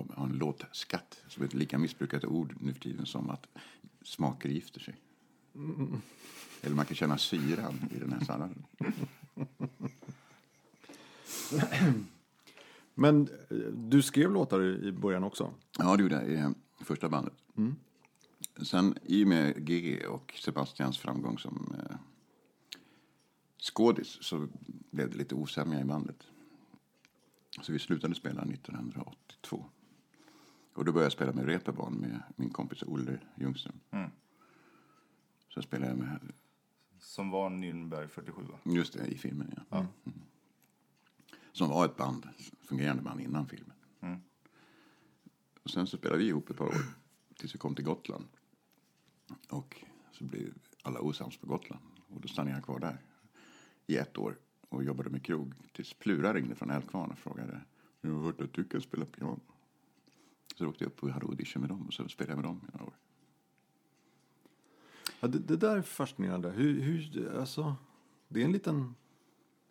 Så. 0.07 0.13
Ha, 0.13 0.21
ha 0.21 0.27
en 0.27 0.39
låtskatt, 0.39 1.23
som 1.29 1.43
är 1.43 1.47
ett 1.47 1.55
lika 1.55 1.79
missbrukat 1.79 2.25
ord 2.25 2.55
nu 2.61 2.73
för 2.73 2.81
tiden 2.81 3.07
som 3.07 3.31
att 3.31 3.47
smaker 4.03 4.49
gifter 4.49 4.81
sig. 4.81 4.95
Eller 6.63 6.77
man 6.77 6.85
kan 6.85 6.97
känna 6.97 7.19
syran 7.19 7.75
i 7.97 7.99
den 7.99 8.13
här 8.13 8.25
salladen. 8.25 8.65
Men 12.95 13.29
eh, 13.51 13.57
du 13.75 14.03
skrev 14.03 14.31
låtar 14.31 14.63
i 14.63 14.93
början 14.93 15.25
också? 15.25 15.55
Ja, 15.79 15.97
det 15.97 16.03
gjorde 16.03 16.15
jag 16.15 16.29
i 16.29 16.35
eh, 16.35 16.51
första 16.81 17.09
bandet. 17.09 17.35
Sen 18.63 18.99
i 19.03 19.25
och 19.25 19.29
med 19.29 19.67
G 19.67 20.07
och 20.07 20.35
Sebastians 20.41 20.99
framgång 20.99 21.39
som 21.39 21.75
eh, 21.79 21.97
skådis 23.59 24.19
så 24.21 24.49
blev 24.91 25.11
det 25.11 25.17
lite 25.17 25.35
osämja 25.35 25.81
i 25.81 25.85
bandet. 25.85 26.27
Så 27.63 27.73
vi 27.73 27.79
slutade 27.79 28.15
spela 28.15 28.43
1982. 28.43 29.65
Och 30.73 30.85
då 30.85 30.93
började 30.93 31.05
jag 31.05 31.13
spela 31.13 31.33
med 31.33 31.47
reperbarn 31.47 31.95
med 31.95 32.23
min 32.37 32.51
kompis 32.51 32.83
Olle 32.83 33.19
Ljungström. 33.37 33.81
Så 35.49 35.63
spelade 35.63 35.91
jag 35.91 35.99
med, 35.99 36.33
Som 36.99 37.31
var 37.31 37.51
Nürnberg 37.51 38.07
47 38.09 38.43
va? 38.43 38.59
just 38.65 38.93
det, 38.93 39.07
i 39.07 39.19
filmen 39.19 39.55
ja. 39.71 39.79
Mm. 39.79 40.19
Som 41.53 41.69
var 41.69 41.85
ett 41.85 41.97
band, 41.97 42.29
fungerande 42.61 43.03
band 43.03 43.21
innan 43.21 43.47
filmen. 43.49 43.77
Och 45.63 45.71
sen 45.71 45.87
så 45.87 45.97
spelade 45.97 46.19
vi 46.19 46.29
ihop 46.29 46.51
ett 46.51 46.57
par 46.57 46.67
år 46.67 46.75
tills 47.37 47.55
vi 47.55 47.59
kom 47.59 47.75
till 47.75 47.85
Gotland. 47.85 48.29
Och 49.49 49.85
så 50.13 50.25
blev 50.25 50.55
alla 50.83 51.01
osams 51.01 51.37
på 51.37 51.47
Gotland. 51.47 51.83
Och 52.09 52.21
då 52.21 52.29
stannade 52.29 52.57
jag 52.57 52.65
kvar 52.65 52.79
där 52.79 52.99
i 53.87 53.97
ett 53.97 54.19
år 54.19 54.39
och 54.69 54.85
jobbade 54.85 55.11
med 55.11 55.25
krog. 55.25 55.55
Tills 55.73 55.95
Plura 55.95 56.35
ringde 56.35 56.55
från 56.55 56.71
Älvkvarn 56.71 57.11
och 57.11 57.19
frågade. 57.19 57.61
Jag 58.01 58.11
har 58.11 58.23
hört 58.23 58.41
att 58.41 58.53
du 58.53 58.65
kan 58.65 58.81
spela 58.81 59.05
piano. 59.05 59.41
Så 60.55 60.67
åkte 60.67 60.85
jag 60.85 60.89
upp 60.91 61.03
och 61.03 61.11
hade 61.11 61.27
audition 61.27 61.61
med 61.61 61.71
dem 61.71 61.87
och 61.87 61.93
så 61.95 62.09
spelade 62.09 62.33
jag 62.33 62.37
med 62.37 62.45
dem 62.45 62.61
i 62.69 62.71
några 62.73 62.85
år. 62.87 62.95
Ja, 65.21 65.29
det, 65.29 65.39
det 65.39 65.57
där 65.57 65.77
är 65.77 65.83
fascinerande. 65.83 66.51
Hur, 66.51 66.81
hur, 66.81 67.31
alltså, 67.39 67.77
det 68.29 68.41
är 68.41 68.45
en 68.45 68.53
liten, 68.53 68.95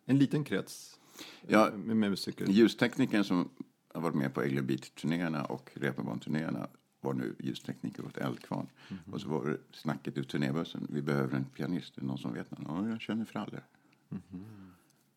en 0.04 0.18
liten 0.18 0.44
krets 0.44 1.00
Ja. 1.46 1.70
med 1.76 1.96
musiker. 1.96 2.46
Ljusteknikern 2.46 3.24
som 3.24 3.48
har 3.94 4.00
varit 4.00 4.14
med 4.16 4.34
på 4.34 4.42
Egle 4.42 4.62
Beat-turnéerna 4.62 5.44
och 5.44 5.70
Reeperbahn-turnéerna 5.74 6.66
var 7.00 7.14
nu 7.14 7.36
ljustekniker 7.38 8.04
åt 8.06 8.16
Eldkvarn. 8.16 8.66
Och 9.12 9.20
så 9.20 9.28
var 9.28 9.46
det 9.46 9.58
snacket 9.72 10.18
ur 10.18 10.22
turnébussen. 10.22 10.86
Vi 10.90 11.02
behöver 11.02 11.36
en 11.36 11.44
pianist. 11.44 11.98
Är 11.98 12.02
någon 12.02 12.18
som 12.18 12.32
vet 12.32 12.50
någon? 12.58 12.84
Ja, 12.84 12.90
jag 12.90 13.00
känner 13.00 13.24
Fralle. 13.24 13.62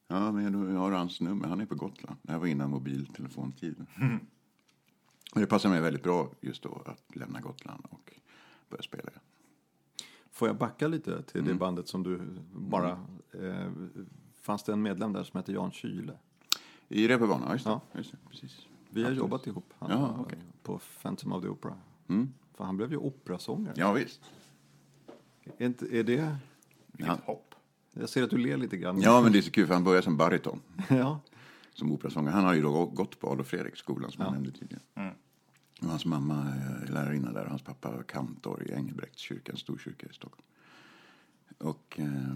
Ja, 0.08 0.32
men 0.32 0.44
jag 0.74 0.80
har 0.80 0.92
hans 0.92 1.22
nummer. 1.22 1.48
Han 1.48 1.62
är 1.62 1.66
på 1.66 1.76
Gotland. 1.76 2.18
Det 2.22 2.32
här 2.32 2.40
var 2.40 2.48
innan 2.48 2.70
mobiltelefontiden. 2.70 3.88
Och 5.36 5.42
det 5.42 5.48
passade 5.48 5.74
mig 5.74 5.82
väldigt 5.82 6.04
bra 6.04 6.30
just 6.42 6.64
då 6.64 6.82
att 6.86 7.16
lämna 7.16 7.40
Gotland 7.42 7.86
och 7.90 8.14
börja 8.70 8.82
spela. 8.84 9.10
igen. 9.10 9.22
Får 10.32 10.48
jag 10.48 10.58
backa 10.58 10.88
lite 10.88 11.24
till 11.24 11.40
Mm. 11.42 11.54
det 11.54 11.60
bandet 11.60 11.88
som 11.88 12.04
du 12.04 12.22
bara... 12.54 12.90
Eh, 13.34 13.72
fanns 14.42 14.64
det 14.64 14.74
en 14.74 14.82
medlem 14.82 15.14
där 15.14 15.24
som 15.24 15.38
hette 15.38 15.52
Jan 15.52 15.72
Kyle? 15.72 16.12
I 16.88 17.08
Reeperbahn, 17.08 17.42
ja, 17.46 17.54
just 17.54 17.66
det. 17.66 17.72
Ja. 17.72 17.82
Just 17.94 18.12
det 18.12 18.18
precis. 18.30 18.66
Vi 18.90 19.04
har 19.04 19.12
jobbat 19.12 19.48
ihop. 19.48 19.74
Han, 19.80 19.92
Ja, 19.92 20.16
okej. 20.20 20.40
På 20.64 20.80
Phantom 21.02 21.32
of 21.34 21.42
the 21.44 21.50
Opera. 21.50 21.76
Mm. 22.08 22.34
För 22.54 22.64
han 22.64 22.78
blev 22.78 22.92
ju 22.92 22.98
operasångare. 22.98 23.74
Ja, 23.78 23.92
visst. 23.94 24.22
Är, 25.58 25.66
inte, 25.66 25.86
är 25.98 26.04
det... 26.04 26.38
Vilket 26.92 27.08
Ja. 27.08 27.34
hopp. 27.34 27.56
Jag 27.94 28.10
ser 28.10 28.24
att 28.24 28.30
du 28.30 28.38
ler 28.38 28.58
lite 28.58 28.78
grann. 28.78 29.02
Ja, 29.02 29.22
men 29.22 29.32
det 29.32 29.38
är 29.38 29.42
så 29.42 29.52
kul 29.52 29.68
för 29.68 29.74
han 29.74 29.84
började 29.84 30.04
som 30.04 30.18
bariton. 30.18 30.62
ja. 30.90 31.20
som 31.74 31.92
operasångare. 31.92 32.32
Han 32.34 32.44
har 32.46 32.54
ju 32.54 32.62
då 32.62 32.86
gått 32.86 33.20
på 33.20 33.30
Adolf 33.30 33.48
Fredriksskolan 33.48 34.12
som 34.12 34.24
jag 34.24 34.34
nämnde 34.34 34.52
tidigare. 34.52 34.82
Mm. 34.96 35.14
Och 35.82 35.88
hans 35.88 36.06
mamma 36.06 36.36
är 36.50 36.88
lärarinna 36.88 37.32
där 37.32 37.44
och 37.44 37.50
hans 37.50 37.62
pappa 37.62 37.92
var 37.92 38.04
kantor 38.04 38.64
i 38.64 38.72
Engelbrektskyrkan, 38.74 39.54
en 39.56 39.60
stor 39.60 39.78
kyrka 39.78 40.08
i 40.08 40.14
Stockholm. 40.14 40.46
Och, 41.58 42.00
eh, 42.00 42.36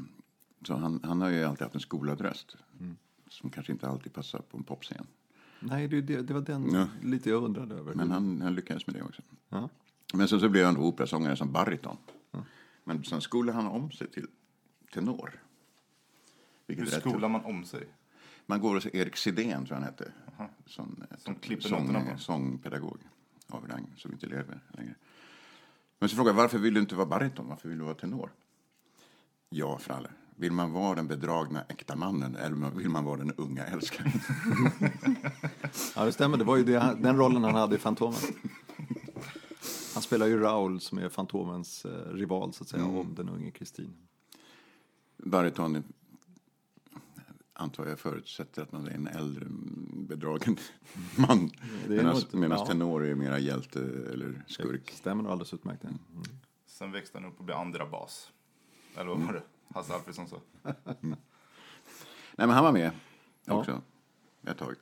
så 0.64 0.76
han, 0.76 1.00
han 1.04 1.22
har 1.22 1.30
ju 1.30 1.44
alltid 1.44 1.62
haft 1.64 1.76
en 1.76 1.82
skolad 1.82 2.22
röst 2.22 2.56
som 3.30 3.50
kanske 3.50 3.72
inte 3.72 3.88
alltid 3.88 4.14
passar 4.14 4.40
på 4.40 4.58
en 4.58 4.64
popscen. 4.64 5.08
Nej, 5.60 5.88
det, 5.88 6.02
det, 6.02 6.22
det 6.22 6.34
var 6.34 6.42
den 6.42 6.74
Ja. 6.74 6.88
lite 7.04 7.30
jag 7.30 7.44
undrade 7.44 7.76
över. 7.76 7.94
Men 7.94 8.12
han, 8.12 8.42
han 8.42 8.56
lyckades 8.56 8.88
med 8.88 8.96
det 8.96 9.02
också. 9.02 9.22
Ja. 9.50 9.70
Men 10.14 10.28
sen 10.28 10.40
så 10.40 10.50
blev 10.50 10.66
han 10.66 10.76
då 10.76 10.82
operasångare 10.82 11.36
som 11.36 11.52
bariton. 11.52 11.98
Men 12.84 13.04
sen 13.04 13.22
skolade 13.22 13.56
han 13.58 13.68
om 13.68 13.92
sig 13.92 14.08
till 14.12 14.28
tenor. 14.94 15.40
Hur 16.68 16.76
Vilket 16.76 17.00
skolar 17.00 17.30
man 17.30 17.46
om 17.46 17.66
sig? 17.66 17.88
Man 18.46 18.60
går 18.62 18.76
hos 18.76 18.86
Erik 18.86 19.16
Sidén, 19.16 19.66
tror 19.66 19.68
jag 19.68 19.76
han 19.76 19.84
hette. 19.84 20.12
Som, 20.66 21.04
Som 21.18 21.36
klipper 21.36 21.70
sång, 21.70 22.18
sångpedagog 22.18 22.98
av 23.50 23.68
rang, 23.68 23.94
som 23.98 24.12
inte 24.12 24.26
lever 24.28 24.60
längre. 24.74 24.96
Men 26.00 26.10
så 26.10 26.16
frågade 26.16 26.36
jag, 26.38 26.42
varför 26.44 26.58
vill 26.58 26.74
du 26.74 26.80
inte 26.80 26.96
vara 26.96 27.06
bariton? 27.08 27.48
Varför 27.48 27.70
vill 27.70 27.78
du 27.78 27.84
vara 27.84 27.96
tenor? 27.96 28.32
Ja, 29.50 29.78
Fralle. 29.78 30.10
Vill 30.36 30.52
man 30.52 30.72
vara 30.72 30.96
den 30.96 31.08
bedragna 31.08 31.64
äkta 31.70 31.96
mannen 31.96 32.36
eller 32.36 32.70
vill 32.76 32.90
man 32.90 33.06
vara 33.06 33.18
den 33.18 33.32
unga 33.38 33.66
älskaren? 33.66 34.12
Ja, 35.96 36.06
det 36.06 36.12
stämmer. 36.12 36.38
Det 36.38 36.44
var 36.44 36.58
ju 36.58 36.64
det, 36.64 36.98
den 37.00 37.18
rollen 37.18 37.44
han 37.44 37.56
hade 37.56 37.76
i 37.76 37.80
Fantomen. 37.80 38.20
Han 39.94 40.04
spelar 40.04 40.28
ju 40.28 40.40
Raoul 40.40 40.80
som 40.82 40.98
är 40.98 41.10
Fantomens 41.10 41.86
eh, 41.86 42.14
rival, 42.14 42.54
så 42.54 42.64
att 42.64 42.70
säga, 42.70 42.84
Mm. 42.84 42.96
om 42.98 43.16
den 43.16 43.30
unge 43.30 43.52
Kristin. 43.52 43.94
Bariton 45.18 45.84
antar 47.60 47.86
jag 47.86 48.00
förutsätter 48.00 48.62
att 48.62 48.72
man 48.72 48.88
är 48.88 48.92
en 48.92 49.08
äldre 49.08 49.46
bedragen 49.92 50.58
man. 51.18 51.50
Det 51.88 52.16
Medan 52.32 52.58
ja. 52.60 52.66
tenor 52.66 53.06
är 53.06 53.16
mera 53.16 53.40
hjälte 53.40 53.80
eller 54.14 54.44
skurk. 54.48 54.92
Stämmer 54.92 55.24
nog 55.24 55.32
alldeles 55.32 55.54
utmärkt. 55.54 55.84
Mm. 55.84 55.98
Sen 56.66 56.92
växte 56.92 57.18
han 57.18 57.28
upp 57.32 57.40
och 57.40 57.46
blev 57.46 57.58
andra 57.58 57.86
bas. 57.86 58.32
Eller 58.96 59.10
vad 59.10 59.20
var 59.20 59.34
det? 59.34 59.44
Hasse 59.76 59.94
Alfredson 59.94 60.28
sa. 60.28 60.42
Nej, 60.84 61.16
men 62.36 62.50
han 62.50 62.64
var 62.64 62.72
med 62.72 62.92
Ja. 63.46 63.54
också 63.54 63.82
ett 64.44 64.58
tag. 64.58 64.76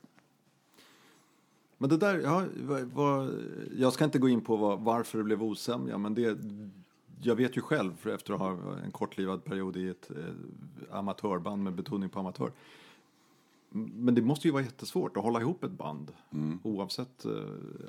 Men 1.78 1.90
det 1.90 1.96
där, 1.96 2.18
ja, 2.18 2.44
vad, 2.92 3.44
jag 3.76 3.92
ska 3.92 4.04
inte 4.04 4.18
gå 4.18 4.28
in 4.28 4.40
på 4.40 4.56
vad, 4.56 4.80
varför 4.80 5.18
det 5.18 5.24
blev 5.24 5.42
osämja, 5.42 5.98
men 5.98 6.14
det, 6.14 6.38
jag 7.22 7.36
vet 7.36 7.56
ju 7.56 7.60
själv, 7.60 8.06
efter 8.06 8.34
att 8.34 8.40
ha 8.40 8.78
en 8.84 8.90
kortlivad 8.90 9.44
period 9.44 9.76
i 9.76 9.88
ett 9.88 10.10
eh, 10.10 10.96
amatörband 10.98 11.62
med 11.62 11.74
betoning 11.74 12.08
på 12.08 12.18
amatör. 12.20 12.52
Men 13.70 14.14
det 14.14 14.22
måste 14.22 14.48
ju 14.48 14.52
vara 14.52 14.62
jättesvårt 14.62 15.16
att 15.16 15.22
hålla 15.22 15.40
ihop 15.40 15.64
ett 15.64 15.72
band, 15.72 16.12
oavsett, 16.62 17.24
eh, 17.24 17.32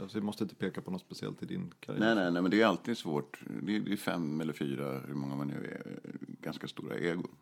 alltså 0.02 0.20
vi 0.20 0.26
måste 0.26 0.44
inte 0.44 0.56
peka 0.56 0.82
på 0.82 0.92
något 0.92 1.02
speciellt 1.02 1.44
i 1.44 1.46
din 1.46 1.74
karriär. 1.80 2.00
Nej, 2.00 2.16
nej, 2.16 2.32
nej, 2.32 2.42
men 2.42 2.52
det 2.52 2.62
är 2.62 2.66
alltid 2.66 2.98
svårt. 2.98 3.44
Det 3.64 3.76
är, 3.76 3.80
det 3.80 3.94
är 3.94 3.98
fem 3.98 4.42
eller 4.42 4.54
fyra, 4.54 5.00
hur 5.00 5.14
många 5.14 5.36
man 5.36 5.48
nu 5.48 5.66
är, 5.66 6.00
ganska 6.42 6.68
stora 6.68 6.98
egon. 6.98 7.36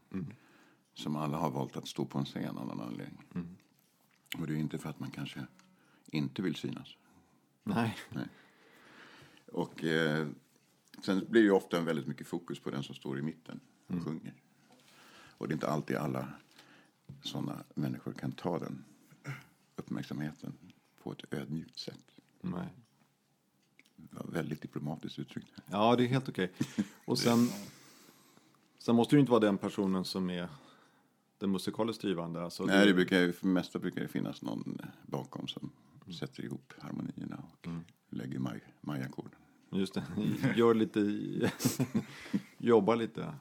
Som 0.93 1.15
alla 1.15 1.37
har 1.37 1.51
valt 1.51 1.77
att 1.77 1.87
stå 1.87 2.05
på 2.05 2.17
en 2.17 2.25
scen 2.25 2.57
av 2.57 2.67
någon 2.67 2.81
anledning. 2.81 3.27
Och 4.39 4.47
det 4.47 4.53
är 4.53 4.57
inte 4.57 4.77
för 4.77 4.89
att 4.89 4.99
man 4.99 5.11
kanske 5.11 5.39
inte 6.11 6.41
vill 6.41 6.55
synas. 6.55 6.95
Nej. 7.63 8.27
Och 9.51 9.83
eh, 9.83 10.27
sen 11.01 11.25
blir 11.29 11.41
det 11.41 11.45
ju 11.45 11.51
ofta 11.51 11.81
väldigt 11.81 12.07
mycket 12.07 12.27
fokus 12.27 12.59
på 12.59 12.69
den 12.69 12.83
som 12.83 12.95
står 12.95 13.19
i 13.19 13.21
mitten 13.21 13.59
och 13.87 14.03
sjunger. 14.05 14.33
Och 15.37 15.47
det 15.47 15.51
är 15.51 15.55
inte 15.55 15.67
alltid 15.67 15.95
alla 15.97 16.27
sådana 17.23 17.63
människor 17.75 18.13
kan 18.13 18.31
ta 18.31 18.59
den 18.59 18.83
uppmärksamheten 19.75 20.53
på 21.03 21.11
ett 21.11 21.33
ödmjukt 21.33 21.79
sätt. 21.79 22.15
nej. 22.41 22.67
Det 23.95 24.15
var 24.15 24.31
väldigt 24.31 24.61
diplomatiskt 24.61 25.19
uttryckt. 25.19 25.51
Ja, 25.65 25.95
det 25.95 26.03
är 26.03 26.07
helt 26.07 26.29
okej. 26.29 26.51
Och 27.05 27.19
sen, 27.19 27.49
sen 28.77 28.95
måste 28.95 29.15
du 29.15 29.19
inte 29.19 29.31
vara 29.31 29.39
den 29.39 29.57
personen 29.57 30.05
som 30.05 30.29
är 30.29 30.49
den 31.37 31.51
musikaliskt 31.51 32.01
drivande. 32.01 32.43
Alltså, 32.43 32.65
Nej, 32.65 32.87
det 32.87 32.93
brukar, 32.93 33.19
ju- 33.19 33.33
för 33.33 33.47
det 33.47 33.53
mesta 33.53 33.79
brukar 33.79 34.01
det 34.01 34.07
finnas 34.07 34.41
någon 34.41 34.77
bakom 35.05 35.47
som 35.47 35.71
sätter 36.19 36.43
ihop 36.43 36.73
harmonierna 36.79 37.43
och 37.51 37.67
lägger 38.09 38.39
maj, 38.39 38.61
majackorden. 38.81 39.39
Just 39.69 39.93
det, 39.93 40.03
gör 40.55 40.73
lite, 40.73 40.99
jobba 42.57 42.95
lite. 42.95 43.33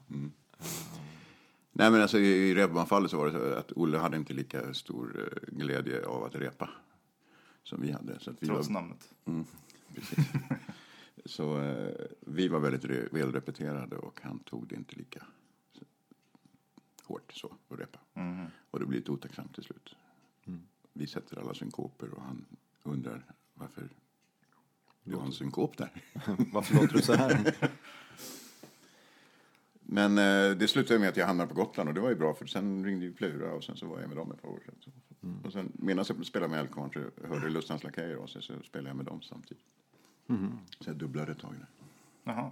Nej, 1.71 1.91
men 1.91 2.01
alltså 2.01 2.17
i, 2.19 2.55
Reeperbahn-fallet 2.55 3.11
så 3.11 3.17
var 3.17 3.25
det 3.25 3.31
så 3.31 3.53
att 3.53 3.71
Olle 3.71 3.97
hade 3.97 4.17
inte 4.17 4.33
lika 4.33 4.73
stor 4.73 5.29
eh, 5.31 5.57
glädje 5.57 6.05
av 6.05 6.23
att 6.23 6.35
repa 6.35 6.69
som 7.63 7.81
vi 7.81 7.91
hade. 7.91 8.19
Så 8.19 8.31
att 8.31 8.43
vi 8.43 8.47
Trots 8.47 8.67
var, 8.67 8.73
namnet. 8.73 9.13
precis. 9.95 10.25
så 11.25 11.61
eh, 11.61 12.05
vi 12.19 12.47
var 12.47 12.59
väldigt 12.59 12.85
re, 12.85 13.07
välrepeterade 13.11 13.97
och 13.97 14.19
han 14.23 14.39
tog 14.39 14.67
det 14.67 14.75
inte 14.75 14.95
lika 14.95 15.25
hårt 17.03 17.33
så 17.33 17.53
att 17.69 17.79
repa. 17.79 17.99
Och 18.71 18.79
det 18.79 18.85
blir 18.85 18.99
lite 18.99 19.11
otacksamt 19.11 19.53
till 19.55 19.63
slut. 19.63 19.95
Vi 20.93 21.07
sätter 21.07 21.39
alla 21.39 21.53
synkoper 21.53 22.09
och 22.13 22.21
han 22.21 22.45
undrar 22.83 23.25
varför 23.53 23.89
du 25.09 25.15
har 25.15 25.25
en 25.25 25.31
synkop 25.31 25.77
där. 25.77 25.89
Varför 26.53 26.75
låter 26.75 26.93
du 26.93 27.01
så 27.01 27.13
här? 27.13 27.55
Men 29.81 30.17
eh, 30.17 30.57
det 30.57 30.67
slutade 30.67 30.99
med 30.99 31.09
att 31.09 31.17
jag 31.17 31.27
hamnade 31.27 31.49
på 31.53 31.55
Gotland 31.55 31.89
och 31.89 31.95
det 31.95 32.01
var 32.01 32.09
ju 32.09 32.15
bra 32.15 32.33
för 32.33 32.45
sen 32.45 32.85
ringde 32.85 33.05
ju 33.05 33.13
Plura 33.13 33.53
och 33.53 33.63
sen 33.63 33.77
så 33.77 33.87
var 33.87 33.99
jag 33.99 34.07
med 34.07 34.17
dem 34.17 34.31
ett 34.31 34.41
par 34.41 34.49
år 34.49 34.59
sedan. 34.65 34.93
Och 35.43 35.53
sen 35.53 35.71
medan 35.73 36.05
jag 36.07 36.25
spelade 36.25 36.51
med 36.51 36.59
Elkhorn 36.59 36.91
så 36.93 37.27
hörde 37.27 37.49
Lustans 37.49 37.83
Lakejer 37.83 38.15
av 38.15 38.27
sig 38.27 38.41
så 38.41 38.53
spelade 38.63 38.89
jag 38.89 38.97
med 38.97 39.05
dem 39.05 39.21
samtidigt. 39.21 39.63
Så 40.79 40.89
jag 40.89 40.95
dubblade 40.95 41.31
ett 41.31 41.39
tag 41.39 41.53
där. 41.53 41.67
Jaha. 42.23 42.51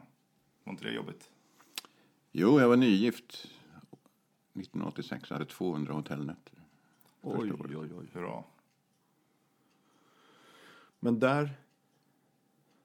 Var 0.63 0.71
inte 0.73 0.83
det 0.83 0.93
jobbigt? 0.93 1.29
Jo, 2.31 2.59
jag 2.59 2.69
var 2.69 2.77
nygift 2.77 3.47
1986 4.53 5.31
och 5.31 5.37
hade 5.37 5.49
200 5.49 5.93
hotellnätter. 5.93 6.53
Oj, 7.21 7.51
året. 7.51 7.75
oj, 7.75 7.89
oj. 7.99 8.07
Hurra. 8.13 8.43
Men 10.99 11.19
där, 11.19 11.53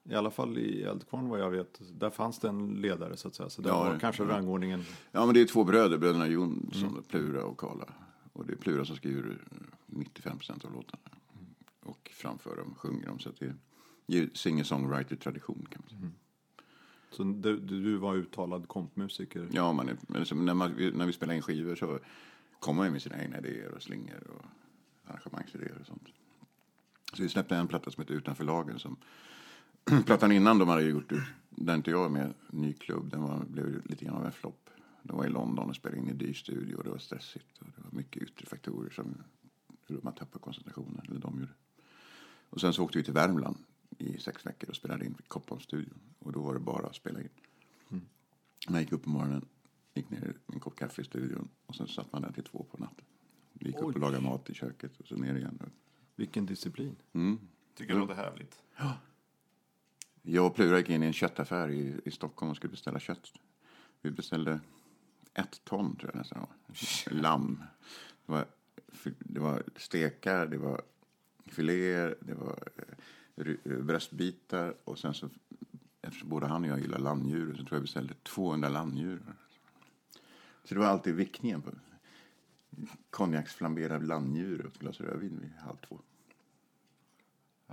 i 0.09 0.15
alla 0.15 0.31
fall 0.31 0.57
i 0.57 0.83
Eldkvarn 0.83 1.29
vad 1.29 1.39
jag 1.39 1.49
vet, 1.51 1.81
där 1.99 2.09
fanns 2.09 2.39
det 2.39 2.49
en 2.49 2.73
ledare 2.81 3.17
så 3.17 3.27
att 3.27 3.35
säga. 3.35 3.49
Så 3.49 3.61
där 3.61 3.69
Ja, 3.69 3.83
var 3.83 3.93
det- 3.93 3.99
kanske 3.99 4.23
ja. 4.23 4.29
rangordningen. 4.29 4.83
Ja, 5.11 5.25
men 5.25 5.33
det 5.35 5.41
är 5.41 5.45
två 5.45 5.63
bröder, 5.63 5.97
bröderna 5.97 6.27
Jonsson, 6.27 7.03
Plura 7.07 7.43
och 7.43 7.57
Karla. 7.57 7.85
Och 8.33 8.45
det 8.45 8.53
är 8.53 8.57
Plura 8.57 8.85
som 8.85 8.95
skriver 8.95 9.37
95 9.85 10.37
procent 10.37 10.65
av 10.65 10.73
låtarna. 10.73 11.03
Och 11.83 12.11
framför 12.13 12.55
dem, 12.55 12.75
sjunger 12.77 13.05
dem. 13.07 13.19
Så 13.19 13.29
att 13.29 13.39
det 13.39 13.45
är 14.17 14.29
singer-songwriter-tradition 14.33 15.67
kan 15.71 15.81
man 15.89 15.89
säga. 15.99 16.11
Så 17.11 17.23
du, 17.23 17.57
du 17.59 17.97
var 17.97 18.15
uttalad 18.15 18.67
kompmusiker. 18.67 19.49
Ja, 19.51 19.73
man 19.73 19.89
är, 19.89 19.97
men 20.07 20.25
så 20.25 20.35
när, 20.35 20.53
man, 20.53 20.71
när 20.93 21.05
vi 21.05 21.13
spelar 21.13 21.33
in 21.33 21.41
skivor 21.41 21.75
så 21.75 21.99
kommer 22.59 22.83
man 22.83 22.91
med 22.91 23.01
sina 23.01 23.23
egna 23.23 23.37
idéer 23.37 23.71
och 23.71 23.81
slingor 23.83 24.27
och 24.35 24.45
arrangemangsidéer 25.09 25.77
och 25.81 25.87
sånt. 25.87 26.03
Så 27.13 27.23
vi 27.23 27.29
släppte 27.29 27.55
en 27.55 27.67
platta 27.67 27.91
som 27.91 28.01
heter 28.01 28.13
Utanför 28.13 28.43
lagen 28.43 28.79
som 28.79 28.97
plattan 30.05 30.31
innan 30.31 30.57
de 30.57 30.69
hade 30.69 30.83
gjort, 30.83 31.11
där 31.49 31.75
inte 31.75 31.91
jag 31.91 32.05
är 32.05 32.09
med, 32.09 32.33
Ny 32.49 32.73
klubb, 32.73 33.11
den 33.11 33.21
var, 33.21 33.45
blev 33.45 33.85
lite 33.85 34.05
grann 34.05 34.15
av 34.15 34.25
en 34.25 34.31
flopp. 34.31 34.69
De 35.03 35.17
var 35.17 35.25
i 35.25 35.29
London 35.29 35.69
och 35.69 35.75
spelade 35.75 36.01
in 36.01 36.09
i 36.09 36.13
dyr 36.13 36.33
studio 36.33 36.75
och 36.75 36.83
det 36.83 36.89
var 36.89 36.97
stressigt 36.97 37.57
och 37.59 37.65
det 37.75 37.81
var 37.83 37.91
mycket 37.91 38.23
yttre 38.23 38.45
faktorer 38.45 38.89
som 38.89 39.23
gjorde 39.87 40.03
man 40.03 40.13
tappade 40.13 40.43
koncentrationen, 40.43 41.01
eller 41.09 41.19
de 41.19 41.39
gjorde. 41.39 41.53
Och 42.49 42.61
sen 42.61 42.73
så 42.73 42.83
åkte 42.83 42.97
vi 42.97 43.03
till 43.03 43.13
Värmland 43.13 43.57
i 43.97 44.17
sex 44.17 44.45
veckor 44.45 44.69
och 44.69 44.75
spelade 44.75 45.05
in 45.05 45.15
i 45.19 45.27
Koppholms-studion. 45.27 45.99
Och 46.19 46.31
då 46.31 46.41
var 46.41 46.53
det 46.53 46.59
bara 46.59 46.87
att 46.87 46.95
spela 46.95 47.19
in. 47.21 47.29
Man 48.69 48.81
gick 48.81 48.91
upp 48.91 49.03
på 49.03 49.09
morgonen, 49.09 49.45
gick 49.93 50.09
ner 50.09 50.19
med 50.19 50.35
en 50.53 50.59
kopp 50.59 50.75
kaffe 50.75 51.01
i 51.01 51.05
studion 51.05 51.49
och 51.65 51.75
sen 51.75 51.87
satt 51.87 52.13
man 52.13 52.21
där 52.21 52.31
till 52.31 52.43
två 52.43 52.65
på 52.71 52.77
natten. 52.77 53.05
Vi 53.53 53.67
gick 53.67 53.75
upp 53.75 53.83
Oj. 53.83 53.93
och 53.93 53.99
lagade 53.99 54.23
mat 54.23 54.49
i 54.49 54.53
köket 54.53 54.99
och 54.99 55.07
så 55.07 55.15
ner 55.15 55.35
igen. 55.35 55.71
Vilken 56.15 56.45
disciplin. 56.45 56.95
Mm. 57.13 57.39
Tycker 57.75 57.93
det 57.93 57.99
låter 57.99 58.15
härligt. 58.15 58.63
Jag 60.21 60.45
och 60.45 60.55
Plura 60.55 60.77
gick 60.77 60.89
in 60.89 61.03
i 61.03 61.05
en 61.05 61.13
köttaffär 61.13 61.69
i, 61.69 62.01
i 62.05 62.11
Stockholm 62.11 62.49
och 62.49 62.57
skulle 62.57 62.71
beställa 62.71 62.99
kött. 62.99 63.31
Vi 64.01 64.11
beställde 64.11 64.59
ett 65.33 65.61
ton, 65.63 65.95
tror 65.95 66.11
jag 66.13 66.19
nästan 66.19 66.39
var. 66.39 66.49
Lamm. 67.13 67.63
Det 68.25 68.31
var, 68.31 68.45
det 69.19 69.39
var 69.39 69.63
stekar, 69.75 70.47
det 70.47 70.57
var 70.57 70.81
filéer, 71.45 72.15
det 72.19 72.33
var 72.33 72.59
eh, 73.35 73.47
eh, 73.63 73.77
bröstbitar 73.77 74.73
och 74.83 74.99
sen 74.99 75.13
så, 75.13 75.29
eftersom 76.01 76.29
både 76.29 76.47
han 76.47 76.63
och 76.63 76.69
jag 76.69 76.79
gillar 76.79 76.99
landdjur, 76.99 77.53
så 77.53 77.57
tror 77.57 77.67
jag 77.69 77.79
vi 77.79 77.81
beställde 77.81 78.13
200 78.23 78.69
landdjur. 78.69 79.21
Så 80.63 80.73
det 80.73 80.79
var 80.79 80.87
alltid 80.87 81.15
vickningen 81.15 81.61
på 81.61 81.71
konjaksflamberad 83.09 84.07
landdjur 84.07 84.65
och 84.65 84.71
ett 84.71 84.79
glas 84.79 85.01
rödvin 85.01 85.39
vid 85.41 85.51
halv 85.59 85.77
två. 85.77 85.99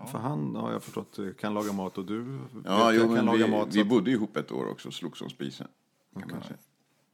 För 0.07 0.19
han 0.19 0.57
har 0.57 0.73
jag 0.73 0.83
förstått 0.83 1.19
kan 1.39 1.55
laga 1.55 1.73
mat 1.73 1.99
och 1.99 2.05
du 2.07 2.39
Ja, 2.65 2.87
vet, 2.89 2.97
jo, 3.03 3.15
kan 3.15 3.25
laga 3.25 3.45
vi, 3.47 3.51
mat. 3.51 3.75
vi 3.75 3.85
bodde 3.85 4.11
ihop 4.11 4.37
ett 4.37 4.53
år 4.53 4.69
också 4.71 4.89
och 4.89 4.95
slogs 4.95 5.23
om 5.23 5.31
spisen. 5.31 5.69
Kan 6.13 6.31
man 6.31 6.43
säga. 6.43 6.59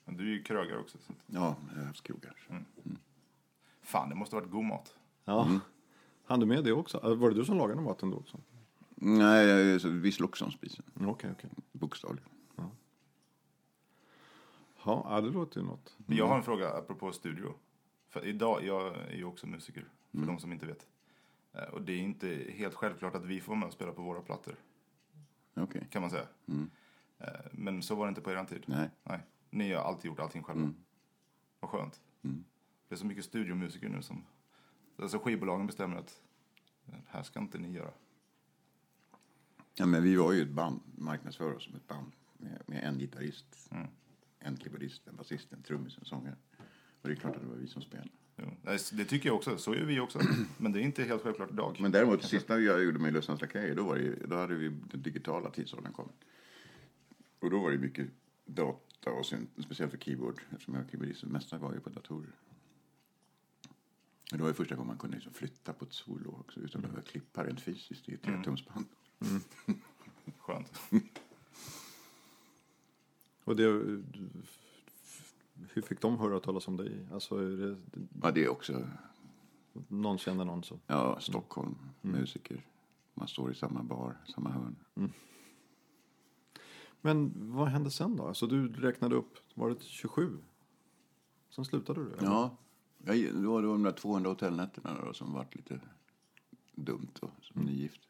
Men 0.05 0.17
du 0.17 0.25
är 0.25 0.29
ju 0.37 0.43
krögare 0.43 0.79
också. 0.79 0.99
Så. 0.99 1.12
Ja, 1.26 1.57
jag 1.73 1.79
har 1.81 1.87
haft 1.87 2.03
krogar. 2.03 2.49
Fan, 3.83 4.09
det 4.09 4.14
måste 4.14 4.37
ha 4.37 4.41
varit 4.41 4.50
god 4.53 4.64
mat. 4.64 4.95
Ja. 5.25 5.45
Mm. 5.47 5.61
Han 6.26 6.41
du 6.41 6.47
med 6.47 6.64
det 6.64 6.73
också? 6.73 7.00
Äh, 7.05 7.14
Var 7.14 7.31
det 7.31 7.37
du 7.37 7.45
som 7.45 7.59
lagade 7.59 7.81
maten 7.81 8.11
då 8.11 8.17
också? 8.17 8.38
Nej, 8.95 9.47
jag- 9.47 9.91
vi 9.91 10.12
slogs 10.12 10.43
om 10.43 10.50
spisen. 10.50 10.85
Mm, 10.97 11.09
Okej, 11.09 11.31
okej. 11.38 11.50
Bokstavligen. 11.73 12.29
Ja, 12.57 12.71
ja, 15.11 15.21
det 15.21 15.31
låter 15.31 15.61
ju 15.61 15.67
något. 15.67 15.95
Men 15.97 16.17
Jag 16.17 16.26
har 16.29 16.37
en 16.37 16.43
fråga 16.43 16.69
apropå 16.71 17.12
studio. 17.12 17.55
För 18.09 18.26
idag, 18.26 18.64
jag 18.64 18.97
är 18.97 19.17
ju 19.17 19.25
också 19.25 19.47
musiker, 19.47 19.85
för 20.12 20.26
de 20.26 20.38
som 20.38 20.53
inte 20.53 20.67
vet. 20.67 20.87
Eh, 21.55 21.63
Och 21.65 21.83
det 21.83 21.93
är 21.93 21.99
inte 22.01 22.29
helt 22.57 22.75
självklart 22.75 23.15
att 23.15 23.25
vi 23.25 23.41
får 23.41 23.49
vara 23.53 23.59
med 23.61 23.67
och 23.67 23.73
spela 23.73 23.93
på 23.93 24.03
våra 24.03 24.21
plattor, 24.23 24.57
Okej. 25.55 25.87
kan 25.90 26.03
man 26.03 26.11
säga. 26.11 26.27
Eh, 27.19 27.29
Men 27.53 27.83
så 27.83 27.95
var 27.95 28.07
det 28.07 28.09
inte 28.09 28.21
på 28.21 28.31
er 28.33 28.45
tid. 28.45 28.64
Nej. 28.67 28.90
Nej. 29.03 29.21
Ni 29.51 29.73
har 29.73 29.83
alltid 29.83 30.05
gjort 30.09 30.21
allting 30.21 30.43
själva. 30.43 30.62
Mm. 30.62 30.75
Vad 31.61 31.71
skönt. 31.71 32.01
Det 32.88 32.95
är 32.95 32.97
så 32.97 33.07
mycket 33.07 33.25
studiomusiker 33.25 33.88
nu 33.88 34.03
som... 34.03 34.25
Alltså 34.99 35.19
skivbolagen 35.19 35.67
bestämmer 35.67 35.97
att 35.97 36.21
det 36.85 36.97
här 37.09 37.23
ska 37.23 37.40
inte 37.40 37.59
ni 37.59 37.73
göra. 37.73 37.90
Ja, 39.75 39.87
men 39.87 40.03
vi 40.03 40.17
var 40.17 40.33
ju 40.33 40.43
ett 40.43 40.51
band, 40.51 40.81
marknadsför 40.97 41.53
oss 41.55 41.64
som 41.64 41.75
ett 41.75 41.88
band 41.88 42.12
med, 42.38 42.62
med 42.67 42.85
en 42.85 42.99
gitarrist, 42.99 43.69
Mm. 43.71 43.87
en 44.38 44.57
keyboardist, 44.57 45.07
en 45.09 45.17
basist, 45.17 45.53
en 45.53 45.62
trummis, 45.62 45.99
en 45.99 46.05
sångare. 46.05 46.37
Och 47.03 47.09
det 47.09 47.14
är 47.14 47.17
klart 47.17 47.37
att 47.37 47.43
det 47.43 47.49
var 47.49 47.57
vi 47.57 47.67
som 47.69 47.83
spelade. 47.83 48.09
Jo. 48.37 48.44
Det 48.92 49.05
tycker 49.05 49.29
jag 49.29 49.37
också. 49.37 49.59
Så 49.59 49.75
gör 49.75 49.85
vi 49.85 50.01
också. 50.01 50.20
Men 50.59 50.73
det 50.73 50.81
är 50.81 50.83
inte 50.83 51.05
helt 51.05 51.23
självklart 51.23 51.51
idag. 51.53 51.77
Men 51.81 51.92
däremot, 51.92 52.23
det 52.23 52.29
sista 52.29 52.61
jag 52.61 52.85
gjorde 52.85 52.99
med 52.99 53.12
Lustans 53.12 53.40
Lakejer, 53.40 53.75
då, 53.75 53.85
var 53.85 53.94
det, 53.97 54.03
ju- 54.03 54.27
då 54.27 54.37
hade 54.37 54.55
vi 54.55 54.68
den 54.68 55.03
digitala 55.03 55.51
tidsåldern 55.51 55.92
kommit. 55.92 56.14
Och 57.40 57.51
då 57.51 57.61
var 57.62 57.70
det 57.70 57.79
mycket 57.79 58.07
data 58.44 59.11
och 59.11 59.27
synt, 59.27 59.51
speciellt 59.64 59.90
för 59.90 59.99
keyboard, 59.99 60.40
eftersom 60.51 60.75
jag 60.75 60.83
var 60.83 60.90
keyboardist. 60.90 61.20
Det 61.20 61.27
mesta 61.27 61.59
var 61.59 61.73
ju 61.75 61.81
på 61.81 61.90
datorer. 61.90 62.31
Men 64.31 64.38
det 64.38 64.42
var 64.42 64.51
ju 64.51 64.55
första 64.55 64.75
gången 64.75 64.88
man 64.88 64.99
kunde 64.99 65.16
liksom 65.16 65.33
flytta 65.33 65.73
på 65.73 65.85
ett 65.85 65.92
solo 65.92 66.31
också 66.40 66.61
utan 66.61 66.79
att 66.85 66.90
behöva 66.90 67.03
klippa 67.09 67.44
rent 67.47 67.61
fysiskt 67.61 68.09
i 68.09 68.14
ett 68.14 68.23
tretumsband. 68.23 68.87
Skönt. 70.38 70.81
Och 73.44 73.57
det, 73.57 73.64
hur 75.72 75.83
fick 75.83 76.00
de 76.00 76.18
höra 76.18 76.40
talas 76.40 76.68
om 76.68 76.77
dig? 76.77 77.07
Alltså, 77.12 77.37
är 77.37 77.57
det, 77.57 77.77
Ja, 78.22 78.31
det 78.31 78.44
är 78.44 78.48
också 78.48 78.87
någon 79.88 80.18
känner 80.18 80.44
någon 80.44 80.64
så. 80.64 80.79
Ja, 80.87 81.20
Stockholm, 81.20 81.74
musiker. 82.00 82.66
Man 83.14 83.29
står 83.29 83.53
i 83.53 83.55
samma 83.55 83.83
bar, 83.83 84.16
samma 84.35 84.50
hörn. 84.50 84.77
Men 87.00 87.33
vad 87.37 87.68
hände 87.68 87.90
sen 87.90 88.16
då? 88.16 88.27
Alltså 88.27 88.46
du 88.46 88.68
räknade 88.68 89.14
upp, 89.14 89.38
var 89.55 89.70
det 89.70 89.83
27? 89.83 90.38
Sen 91.50 91.64
slutade 91.64 92.05
du? 92.05 92.12
eller? 92.12 92.22
Ja, 92.22 92.57
jag, 93.05 93.16
det 93.16 93.48
var 93.48 93.62
de 93.62 93.83
där 93.83 93.92
200 93.92 94.31
hotellnätterna 94.31 95.05
då, 95.07 95.12
som 95.12 95.33
var 95.33 95.46
lite 95.53 95.81
dumt 96.74 97.11
då, 97.20 97.31
som 97.40 97.62
nygift. 97.62 98.00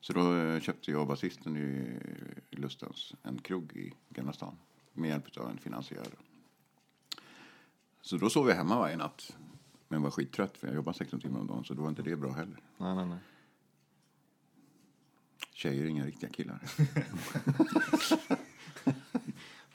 Så 0.00 0.12
då 0.12 0.36
eh, 0.36 0.60
köpte 0.60 0.90
jag 0.90 1.08
basisten 1.08 1.56
i, 1.56 1.98
i 2.50 2.56
Lustans 2.56 3.14
en 3.22 3.38
krog 3.38 3.76
i 3.76 3.92
Gamla 4.08 4.32
stan 4.32 4.56
med 4.92 5.10
hjälp 5.10 5.36
av 5.36 5.50
en 5.50 5.58
finansiär. 5.58 6.06
Så 8.04 8.16
då 8.16 8.30
sov 8.30 8.48
jag 8.48 8.56
hemma 8.56 8.78
varje 8.78 8.96
natt. 8.96 9.36
Men 9.88 10.02
var 10.02 10.10
skittrött 10.10 10.56
för 10.56 10.66
jag 10.66 10.76
jobbade 10.76 10.98
16 10.98 11.20
timmar 11.20 11.40
om 11.40 11.46
dagen 11.46 11.64
så 11.64 11.74
då 11.74 11.82
var 11.82 11.88
inte 11.88 12.02
det 12.02 12.16
bra 12.16 12.32
heller. 12.32 12.60
Nej, 12.76 12.94
nej, 12.94 13.06
nej. 13.06 13.18
Tjejer 15.52 15.84
är 15.84 15.88
inga 15.88 16.06
riktiga 16.06 16.30
killar. 16.30 16.60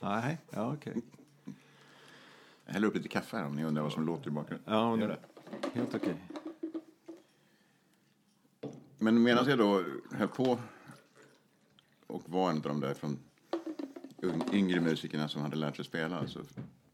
Nej, 0.00 0.38
ja 0.50 0.72
okej. 0.72 1.02
Jag 2.64 2.72
häller 2.72 2.88
upp 2.88 2.94
lite 2.94 3.08
kaffe 3.08 3.36
här 3.36 3.46
om 3.46 3.56
ni 3.56 3.64
undrar 3.64 3.82
vad 3.82 3.92
som 3.92 4.06
låter 4.06 4.28
i 4.28 4.30
bakgrunden. 4.30 4.74
Ja, 4.74 4.96
det, 4.96 5.18
helt 5.72 5.94
okej. 5.94 6.16
Men 8.98 9.22
medan 9.22 9.48
jag 9.48 9.58
då 9.58 9.84
höll 10.10 10.28
på 10.28 10.58
och 12.06 12.22
var 12.26 12.50
en 12.50 12.56
av 12.56 12.62
de 12.62 12.80
där 12.80 12.94
från 12.94 13.18
yngre 14.52 14.80
musikerna 14.80 15.28
som 15.28 15.42
hade 15.42 15.56
lärt 15.56 15.76
sig 15.76 15.84
spela 15.84 16.28
så 16.28 16.40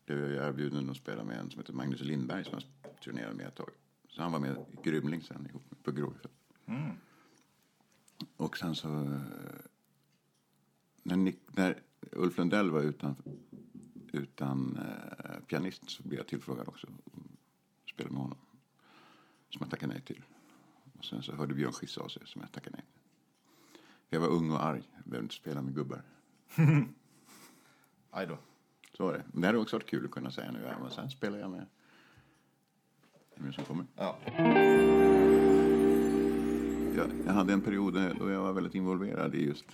blev 0.07 0.33
jag 0.33 0.49
erbjuden 0.49 0.91
att 0.91 0.97
spela 0.97 1.25
med 1.25 1.39
en 1.39 1.51
som 1.51 1.61
heter 1.61 1.73
Magnus 1.73 2.01
Lindberg 2.01 2.45
som 2.45 2.59
jag 2.83 3.01
turnerade 3.01 3.35
med 3.35 3.47
ett 3.47 3.55
tag. 3.55 3.71
Så 4.09 4.23
han 4.23 4.33
var 4.33 4.39
med 4.41 4.51
i 4.73 4.89
Grymling 4.91 5.23
sen 5.23 5.47
ihop 5.47 5.63
med- 5.71 5.83
på 5.83 5.93
Grågefält. 5.93 6.35
Och 8.37 8.57
sen 8.59 8.75
så... 8.75 8.89
eh, 9.03 9.21
När, 11.03 11.17
Nick, 11.17 11.39
när 11.57 11.83
Ulf 12.13 12.39
Lundell 12.39 12.71
var 12.71 12.81
utan, 12.83 13.15
utan 14.13 14.77
eh, 14.77 15.41
pianist 15.47 15.91
så 15.91 16.03
blev 16.03 16.19
jag 16.19 16.27
tillfrågad 16.27 16.69
också 16.69 16.87
att 16.87 17.91
spela 17.91 18.11
med 18.11 18.21
honom. 18.23 18.39
Som 19.51 19.59
jag 19.61 19.71
tackade 19.71 19.93
nej 19.93 20.03
till. 20.03 20.23
Och 20.99 21.05
sen 21.05 21.23
så 21.23 21.35
hörde 21.35 21.55
Björn 21.55 21.73
Skifs 21.73 21.99
av 21.99 22.09
sig 22.09 22.23
som 22.27 22.41
jag 22.41 22.53
tackade 22.53 22.77
nej 22.77 22.85
till. 22.93 23.01
Jag 24.09 24.21
var 24.21 24.29
ung 24.29 24.51
och 24.51 24.65
arg. 24.65 24.83
Jag 24.97 25.05
behövde 25.05 25.25
inte 25.25 25.35
spela 25.35 25.63
med 25.63 25.75
gubbar. 25.75 26.03
Aj 28.11 28.27
då. 28.27 28.39
Så 28.97 29.05
var 29.05 29.13
det. 29.13 29.25
Men 29.33 29.41
det 29.41 29.47
hade 29.47 29.59
också 29.59 29.77
varit 29.77 29.87
kul 29.87 30.05
att 30.05 30.11
kunna 30.11 30.31
säga 30.31 30.53
nu. 30.53 30.61
Ja, 30.67 30.79
men 30.83 30.91
sen 30.91 31.11
spelar 31.11 31.39
jag 31.39 31.51
med 31.51 31.67
vem 33.35 33.53
som 33.53 33.65
kommer. 33.65 33.87
Ja. 33.97 34.19
Jag, 36.97 37.11
jag 37.27 37.33
hade 37.33 37.53
en 37.53 37.61
period 37.61 37.95
då 38.19 38.31
jag 38.31 38.41
var 38.41 38.53
väldigt 38.53 38.75
involverad 38.75 39.35
i 39.35 39.45
just 39.45 39.65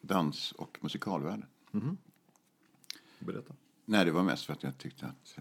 dans 0.00 0.52
och 0.52 0.78
musikalvärlden. 0.80 1.46
Berätta. 3.18 3.54
Nej, 3.84 4.04
det 4.04 4.10
var 4.12 4.22
mest 4.22 4.44
för 4.44 4.52
att 4.52 4.62
jag 4.62 4.78
tyckte 4.78 5.06
att 5.06 5.38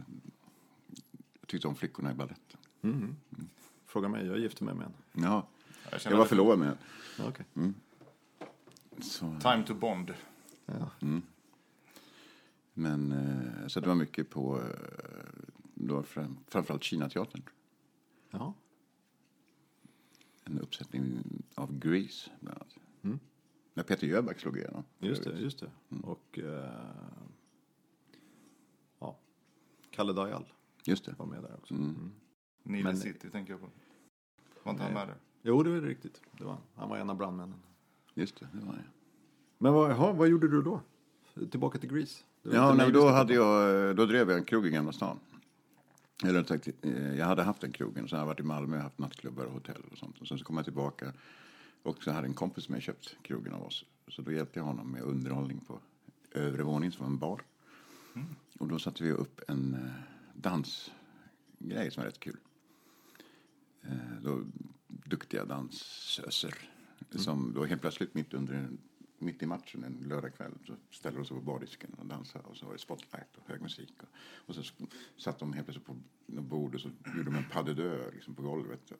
jag 1.40 1.48
tyckte 1.48 1.68
om 1.68 1.76
flickorna 1.76 2.12
i 2.12 2.14
baletten. 2.14 2.60
Fråga 3.86 4.10
mig, 4.10 4.26
jag 4.26 4.40
gifte 4.40 4.64
mig 4.64 4.74
med 4.76 4.86
en. 4.86 5.24
Ja, 5.24 5.48
Jag 5.92 6.00
jag 6.12 6.18
var 6.18 6.26
förlovad 6.26 6.60
med 6.60 6.68
en. 6.68 6.78
Ja, 7.18 7.24
okej. 7.28 7.46
Så, 9.02 9.36
Time 9.42 9.64
to 9.68 9.74
bond. 9.74 10.14
Ja. 10.66 10.90
Men, 12.88 13.12
eh, 13.12 13.68
så 13.68 13.80
det 13.80 13.88
var 13.88 13.96
mycket 13.96 14.30
på, 14.30 14.62
eh, 14.62 14.66
då 15.76 16.04
fram, 16.04 16.38
framförallt 16.48 16.84
Kinateatern. 16.84 17.42
ja. 18.32 18.54
En 20.44 20.60
uppsättning 20.60 21.24
Grease, 21.70 22.32
bland 22.40 22.58
annat. 22.58 22.78
När 23.74 23.84
Peter 23.84 24.08
Jöback 24.08 24.40
slog 24.40 24.58
igenom. 24.58 24.84
Just 25.00 25.24
det, 25.24 25.40
just 25.40 25.60
det. 25.60 25.72
Och... 26.04 26.40
Eh, 26.40 26.72
ja. 29.00 29.20
Kalle 29.92 30.14
Dajal 30.14 30.46
Just 30.86 31.06
det. 31.06 31.16
var 31.18 31.26
med 31.26 31.44
där 31.44 31.56
också. 31.56 31.74
Nile 32.64 32.84
Men- 32.84 32.98
City 32.98 33.30
tänker 33.30 33.54
jag 33.54 33.62
på. 33.62 33.70
Var 34.64 34.72
inte 34.72 34.84
han 34.84 34.94
med 34.94 35.08
där? 35.08 35.18
Jo, 35.42 35.64
det 35.64 35.72
är 35.72 35.82
riktigt. 35.82 36.22
Det 36.32 36.44
var, 36.44 36.52
han. 36.54 36.62
han 36.76 36.90
var 36.90 36.98
en 36.98 37.10
av 37.10 37.18
brandmännen. 37.18 37.60
Just 38.14 38.40
det, 38.40 38.48
det 38.54 38.66
var 38.66 38.74
det. 38.74 38.84
Men 39.58 39.74
vad, 39.74 39.92
jaha, 39.92 40.14
vad 40.14 40.28
gjorde 40.28 40.48
du 40.48 40.62
då? 40.62 40.82
Tillbaka 41.52 41.80
till 41.80 41.90
Grease? 41.90 42.24
Ja, 42.52 42.74
nej, 42.74 42.92
då, 42.92 43.08
hade 43.10 43.34
jag, 43.34 43.96
då 43.96 44.06
drev 44.06 44.30
jag 44.30 44.40
en 44.40 44.46
krog 44.46 44.68
i 44.68 44.70
Gamla 44.70 44.92
stan. 44.92 45.20
Eller 46.24 46.44
sagt, 46.44 46.68
eh, 46.82 47.16
jag 47.16 47.26
hade 47.26 47.44
haft 47.44 47.64
en 47.64 47.72
krogen, 47.72 48.08
har 48.12 48.18
jag 48.18 48.26
varit 48.26 48.40
i 48.40 48.44
Malmö 48.44 48.78
och 48.78 48.84
haft 48.84 48.98
nattklubbar 48.98 49.46
och 49.46 49.54
hotell 49.54 49.82
och 49.92 49.98
sånt. 49.98 50.22
Och 50.22 50.28
sen 50.28 50.38
så 50.38 50.46
kom 50.46 50.56
jag 50.56 50.66
tillbaka 50.66 51.14
och 51.84 52.04
så 52.04 52.12
hade 52.12 52.28
en 52.28 52.34
kompis 52.34 52.70
med 52.70 52.82
köpt 52.82 53.18
krogen 53.22 53.54
av 53.54 53.64
oss. 53.64 53.86
Så 54.08 54.22
då 54.22 54.32
hjälpte 54.32 54.60
jag 54.60 54.66
honom 54.66 54.92
med 54.92 55.02
underhållning 55.02 55.60
på 55.60 55.80
övre 56.32 56.64
våningen 56.64 56.92
som 56.92 57.06
var 57.06 57.12
en 57.12 57.18
bar. 57.18 57.42
Och 58.60 58.68
då 58.68 58.80
satte 58.80 59.04
vi 59.04 59.12
upp 59.12 59.42
en 59.48 59.74
eh, 59.74 59.92
dansgrej 60.34 61.92
som 61.92 62.02
var 62.02 62.06
rätt 62.06 62.20
kul. 62.20 62.38
Eh, 63.82 64.22
då, 64.24 64.42
duktiga 64.88 65.46
dansöser. 65.46 66.54
Som 67.10 67.54
då 67.54 67.66
helt 67.66 67.82
plötsligt 67.82 68.14
mitt 68.14 68.34
under 68.34 68.54
en, 68.54 68.78
mitt 69.20 69.44
i 69.44 69.46
matchen 69.46 69.84
en 69.84 70.08
lördagkväll 70.10 70.52
så 70.66 70.76
ställde 70.92 71.20
de 71.20 71.26
sig 71.26 71.38
på 71.38 71.44
bardisken 71.44 71.96
och 72.00 72.06
dansade 72.06 72.46
och 72.46 72.58
så 72.58 72.66
var 72.66 72.74
det 72.74 72.80
spotlight 72.80 73.38
och 73.38 73.50
hög 73.50 73.62
musik. 73.62 73.94
Och, 74.02 74.10
och 74.48 74.56
så 74.56 74.64
satt 75.18 75.40
de 75.40 75.54
helt 75.54 75.66
plötsligt 75.66 75.88
på 75.88 75.96
något 76.26 76.46
bord 76.46 76.76
och 76.76 76.82
så 76.82 76.90
gjorde 77.06 77.24
de 77.24 77.36
en 77.36 77.50
pas 77.52 77.66
de 77.66 77.74
deux 77.74 78.14
liksom 78.14 78.36
på 78.36 78.42
golvet. 78.42 78.92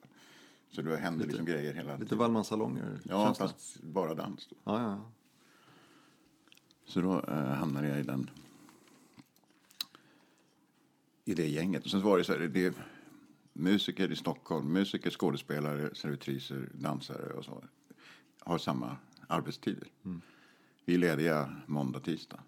Så 0.70 0.82
det 0.82 0.96
hände 0.96 1.26
liksom 1.26 1.44
grejer 1.44 1.74
hela 1.74 1.96
Lite 1.96 2.16
Wallmansalonger 2.16 3.00
Ja, 3.04 3.34
fast 3.34 3.82
bara 3.82 4.14
dans. 4.14 4.46
Då. 4.46 4.56
Ja, 4.64 4.82
ja, 4.82 4.90
ja. 4.90 5.10
Så 6.84 7.00
då 7.00 7.20
eh, 7.20 7.34
hamnade 7.34 7.88
jag 7.88 8.00
i 8.00 8.02
den 8.02 8.30
i 11.24 11.34
det 11.34 11.48
gänget. 11.48 11.84
Och 11.84 11.90
sen 11.90 12.02
var 12.02 12.18
det 12.18 12.24
så 12.24 12.32
här, 12.32 12.40
det 12.40 12.66
är 12.66 12.74
musiker 13.52 14.12
i 14.12 14.16
Stockholm, 14.16 14.72
musiker, 14.72 15.10
skådespelare, 15.10 15.94
servitriser, 15.94 16.68
dansare 16.72 17.32
och 17.32 17.44
så 17.44 17.64
har 18.40 18.58
samma 18.58 18.96
arbetstider. 19.28 19.88
Vi 20.84 20.94
är 20.94 20.98
lediga 20.98 21.56
måndag, 21.66 22.00
tisdag. 22.00 22.40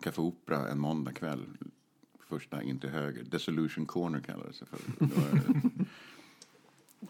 Café 0.00 0.20
Opera 0.20 0.68
en 0.68 0.78
måndag 0.78 1.12
kväll. 1.12 1.46
Första 2.20 2.62
in 2.62 2.78
till 2.78 2.90
höger. 2.90 3.24
Dissolution 3.24 3.86
Corner 3.86 4.20
kallades 4.20 4.58
det 4.58 4.66
för. 4.66 4.78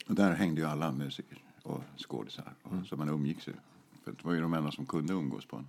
Och 0.06 0.14
där 0.14 0.34
hängde 0.34 0.60
ju 0.60 0.66
alla 0.66 0.92
musiker 0.92 1.42
och 1.62 1.82
skådisar. 1.96 2.54
Och 2.62 2.86
Så 2.86 2.96
man 2.96 3.08
umgicks 3.08 3.48
ju. 3.48 3.52
För 4.04 4.12
det 4.12 4.24
var 4.24 4.32
ju 4.32 4.40
de 4.40 4.54
enda 4.54 4.70
som 4.70 4.86
kunde 4.86 5.12
umgås 5.12 5.46
på 5.46 5.56
en 5.56 5.66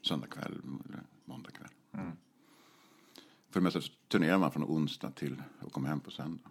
söndagkväll 0.00 0.60
eller 0.88 1.02
måndagkväll. 1.24 1.68
För 3.50 3.60
det 3.60 3.64
mesta 3.64 3.80
så 3.80 3.92
turnerar 4.08 4.38
man 4.38 4.52
från 4.52 4.64
onsdag 4.64 5.10
till 5.10 5.42
och 5.60 5.72
kommer 5.72 5.88
hem 5.88 6.00
på 6.00 6.10
söndag. 6.10 6.50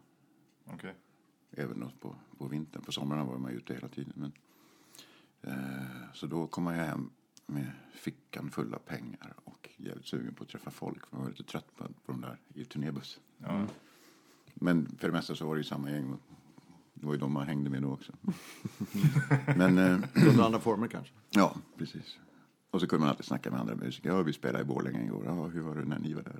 Okej. 0.65 0.95
Även 1.51 1.89
på, 1.99 2.15
på 2.37 2.47
vintern. 2.47 2.81
På 2.81 2.91
somrarna 2.91 3.23
var 3.23 3.37
man 3.37 3.51
ute 3.51 3.73
hela 3.73 3.87
tiden. 3.87 4.13
Men, 4.15 4.31
så 6.13 6.27
då 6.27 6.47
kom 6.47 6.67
jag 6.67 6.73
hem 6.73 7.09
med 7.45 7.71
fickan 7.93 8.51
full 8.51 8.73
av 8.73 8.79
pengar 8.79 9.33
och 9.43 9.69
jävligt 9.77 10.05
sugen 10.05 10.33
på 10.33 10.43
att 10.43 10.49
träffa 10.49 10.71
folk. 10.71 11.05
För 11.07 11.17
jag 11.17 11.21
var 11.23 11.29
lite 11.29 11.43
trött 11.43 11.75
på, 11.77 11.83
på 11.83 12.11
de 12.11 12.21
där 12.21 12.37
i 12.53 12.65
turnébuss. 12.65 13.19
Ja. 13.37 13.65
Men 14.53 14.85
för 14.99 15.07
det 15.07 15.13
mesta 15.13 15.35
så 15.35 15.45
var 15.47 15.55
det 15.55 15.59
ju 15.59 15.63
samma 15.63 15.91
gäng. 15.91 16.11
och 16.13 16.19
Det 16.93 17.05
var 17.05 17.13
ju 17.13 17.19
de 17.19 17.33
man 17.33 17.47
hängde 17.47 17.69
med 17.69 17.81
då 17.81 17.91
också. 17.93 18.13
Men 19.57 19.77
eh, 19.77 19.99
Under 20.27 20.43
andra 20.45 20.59
former 20.59 20.87
kanske? 20.87 21.13
ja, 21.29 21.55
precis. 21.77 22.19
Och 22.71 22.81
så 22.81 22.87
kunde 22.87 22.99
man 22.99 23.09
alltid 23.09 23.25
snacka 23.25 23.51
med 23.51 23.59
andra 23.59 23.75
musiker. 23.75 24.09
Ja, 24.09 24.23
vi 24.23 24.33
spelade 24.33 24.63
i 24.63 24.67
Borlänge 24.67 25.03
igår. 25.05 25.23
Ja, 25.25 25.47
hur 25.47 25.61
var 25.61 25.75
det 25.75 25.85
när 25.85 25.99
ni 25.99 26.13
var 26.13 26.23
där? 26.23 26.39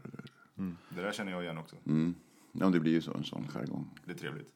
Det 0.90 1.02
där 1.02 1.12
känner 1.12 1.32
jag 1.32 1.44
igen 1.44 1.58
också. 1.58 1.76
Mm. 1.86 2.16
Ja, 2.52 2.70
det 2.70 2.80
blir 2.80 2.92
ju 2.92 3.02
så, 3.02 3.14
en 3.14 3.24
sån 3.24 3.48
jargong. 3.48 3.90
Det 4.06 4.12
är 4.12 4.16
trevligt. 4.18 4.54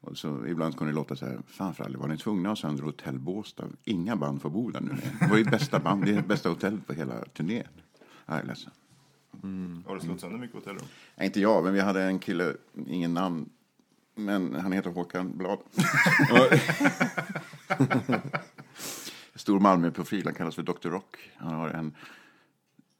Och 0.00 0.18
så 0.18 0.46
ibland 0.46 0.76
kunde 0.76 0.92
det 0.92 0.96
låta 0.96 1.16
så 1.16 1.26
här, 1.26 1.38
fan 1.46 1.74
för 1.74 1.84
aldrig, 1.84 2.00
var 2.00 2.08
ni 2.08 2.18
tvungna 2.18 2.52
att 2.52 2.58
ha 2.58 2.68
sönder 2.68 2.82
hotell 2.84 3.18
Båstad? 3.18 3.68
Inga 3.84 4.16
band 4.16 4.42
får 4.42 4.50
bo 4.50 4.70
där 4.70 4.80
nu. 4.80 4.96
Det 5.20 5.26
var 5.26 5.36
ju 5.36 5.44
bästa 5.44 5.78
band, 5.78 6.04
det 6.04 6.14
är 6.14 6.22
bästa 6.22 6.48
hotellet 6.48 6.86
på 6.86 6.92
hela 6.92 7.24
turnén. 7.24 7.66
Jag 8.26 8.38
är 8.38 8.44
ledsen. 8.44 8.72
Har 9.86 9.94
du 9.94 10.00
slått 10.00 10.20
sönder 10.20 10.38
mycket 10.38 10.56
hotellrum? 10.56 10.86
Nej, 11.16 11.26
inte 11.26 11.40
jag, 11.40 11.64
men 11.64 11.72
vi 11.72 11.80
hade 11.80 12.02
en 12.02 12.18
kille, 12.18 12.54
ingen 12.86 13.14
namn, 13.14 13.48
men 14.14 14.54
han 14.54 14.72
heter 14.72 14.90
Håkan 14.90 15.36
Blad. 15.36 15.58
Stor 19.34 19.60
Malmö-profil, 19.60 20.24
han 20.24 20.34
kallas 20.34 20.54
för 20.54 20.62
Dr. 20.62 20.88
Rock. 20.88 21.16
Han 21.36 21.54
har 21.54 21.68
en 21.68 21.94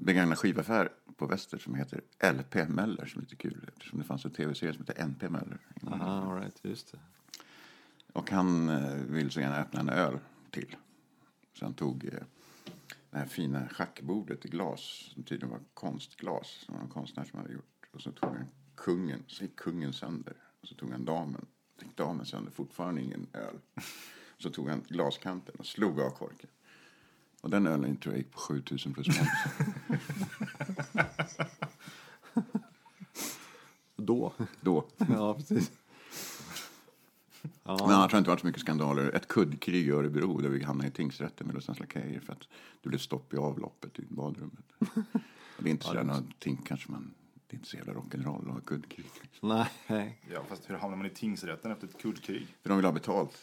begagnad 0.01 0.39
skivaffär 0.39 0.93
på 1.17 1.27
Väster 1.27 1.59
som 1.59 1.75
heter 1.75 2.01
LP 2.33 2.69
Möller, 2.69 3.07
som 3.07 3.19
är 3.19 3.23
lite 3.23 3.37
kul 3.37 3.69
eftersom 3.69 3.99
det 3.99 4.05
fanns 4.05 4.25
en 4.25 4.31
tv-serie 4.31 4.73
som 4.73 4.85
heter 4.87 5.03
NP 5.03 5.29
Möller. 5.29 5.59
Aha, 5.87 6.33
all 6.33 6.41
right, 6.41 6.61
just 6.63 6.93
det. 6.93 6.99
Och 8.13 8.31
han 8.31 8.69
eh, 8.69 8.95
vill 8.95 9.31
så 9.31 9.41
gärna 9.41 9.57
öppna 9.57 9.81
en 9.81 9.89
öl 9.89 10.19
till. 10.51 10.77
Så 11.53 11.65
han 11.65 11.75
tog 11.75 12.05
eh, 12.05 12.11
det 13.11 13.19
här 13.19 13.27
fina 13.27 13.69
schackbordet 13.69 14.45
i 14.45 14.49
glas, 14.49 15.11
som 15.15 15.23
tydligen 15.23 15.51
var 15.51 15.61
konstglas, 15.75 16.49
som 16.67 16.75
var 16.75 16.83
en 16.83 16.89
konstnär 16.89 17.25
som 17.25 17.39
hade 17.39 17.53
gjort. 17.53 17.87
Och 17.93 18.01
så 18.01 18.13
tog 18.13 18.31
han 18.31 18.47
kungen, 18.77 19.25
så 19.27 19.45
gick 19.45 19.57
kungen 19.57 19.93
sönder. 19.93 20.35
Och 20.61 20.69
så 20.69 20.75
tog 20.75 20.91
han 20.91 21.05
damen, 21.05 21.47
gick 21.83 21.97
damen 21.97 22.27
sönder, 22.27 22.51
fortfarande 22.51 23.03
ingen 23.03 23.27
öl. 23.33 23.59
Så 24.39 24.51
tog 24.51 24.69
han 24.69 24.83
glaskanten 24.89 25.55
och 25.59 25.67
slog 25.67 26.01
av 26.01 26.11
korken. 26.11 26.51
Och 27.41 27.51
den 27.51 27.67
ölen 27.67 27.97
tror 27.97 28.15
jag 28.15 28.19
gick 28.19 28.33
på 28.33 28.39
7000 28.39 28.95
plus 28.95 29.07
moms. 29.07 29.29
Då. 33.97 34.33
Då. 34.61 34.85
ja, 35.09 35.35
precis. 35.35 35.71
Men 37.63 37.81
annars 37.81 37.91
har 37.91 38.09
det 38.09 38.19
inte 38.19 38.31
varit 38.31 38.41
så 38.41 38.47
mycket 38.47 38.63
skandaler. 38.63 39.17
Ett 39.17 39.29
kuddkrig 39.29 39.87
i 39.87 39.91
Örebro 39.91 40.39
där 40.39 40.49
vi 40.49 40.65
hamnade 40.65 40.89
i 40.89 40.93
tingsrätten 40.93 41.47
med 41.47 41.55
Lussans 41.55 41.81
lakejer 41.81 42.21
för 42.21 42.33
att 42.33 42.49
det 42.83 42.89
blev 42.89 42.99
stopp 42.99 43.35
i 43.35 43.37
avloppet 43.37 43.99
i 43.99 44.05
badrummet. 44.09 44.65
Det 45.59 45.69
är 45.69 45.71
inte 45.71 45.85
så 45.85 45.95
jävla 45.95 46.13
någonting 46.13 46.57
kanske 46.65 46.93
man... 46.93 47.15
Det 47.47 47.55
är 47.55 47.59
inte 47.59 47.69
så 47.69 47.77
jävla 47.77 47.93
rock'n'roll 47.93 48.49
att 48.49 48.55
ha 48.55 48.61
kuddkrig. 48.61 49.07
Nej. 49.41 50.21
Ja, 50.33 50.45
fast 50.49 50.71
hur 50.71 50.75
hamnar 50.75 50.97
man 50.97 51.07
i 51.07 51.11
tingsrätten 51.11 51.73
efter 51.73 51.87
ett 51.87 51.99
kuddkrig? 52.03 52.57
För 52.63 52.69
de 52.69 52.79
vill 52.79 52.85
ha 52.85 52.93
betalt 52.93 53.39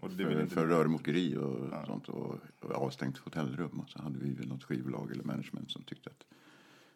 Och 0.00 0.10
det 0.10 0.24
för, 0.24 0.42
inte 0.42 0.54
för 0.54 0.66
rörmokeri 0.66 1.36
och 1.36 1.86
sånt 1.86 2.08
och, 2.08 2.38
och 2.60 2.70
avstängt 2.70 3.18
hotellrum. 3.18 3.80
Och 3.80 3.90
så 3.90 4.02
hade 4.02 4.18
vi 4.18 4.32
väl 4.32 4.48
något 4.48 4.64
skivbolag 4.64 5.10
eller 5.12 5.24
management 5.24 5.70
som 5.70 5.82
tyckte 5.82 6.10
att 6.10 6.24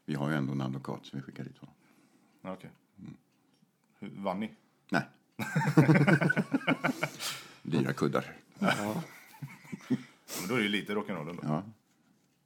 vi 0.04 0.14
har 0.14 0.30
ju 0.30 0.36
ändå 0.36 0.52
en 0.52 0.60
advokat 0.60 1.06
som 1.06 1.18
vi 1.18 1.22
skickar 1.22 1.44
dit 1.44 1.58
honom. 1.58 1.74
Ja, 2.42 2.52
Okej. 2.52 2.70
Hur- 3.98 4.10
Vann 4.16 4.40
ni? 4.40 4.50
Nej. 4.90 5.02
Dyra 7.62 7.92
kuddar. 7.92 8.36
Men 8.58 10.48
då 10.48 10.54
är 10.54 10.58
det 10.58 10.62
ju 10.62 10.68
lite 10.68 10.94
rock'n'roll 10.94 11.30
ändå. 11.30 11.42
Ja. 11.42 11.62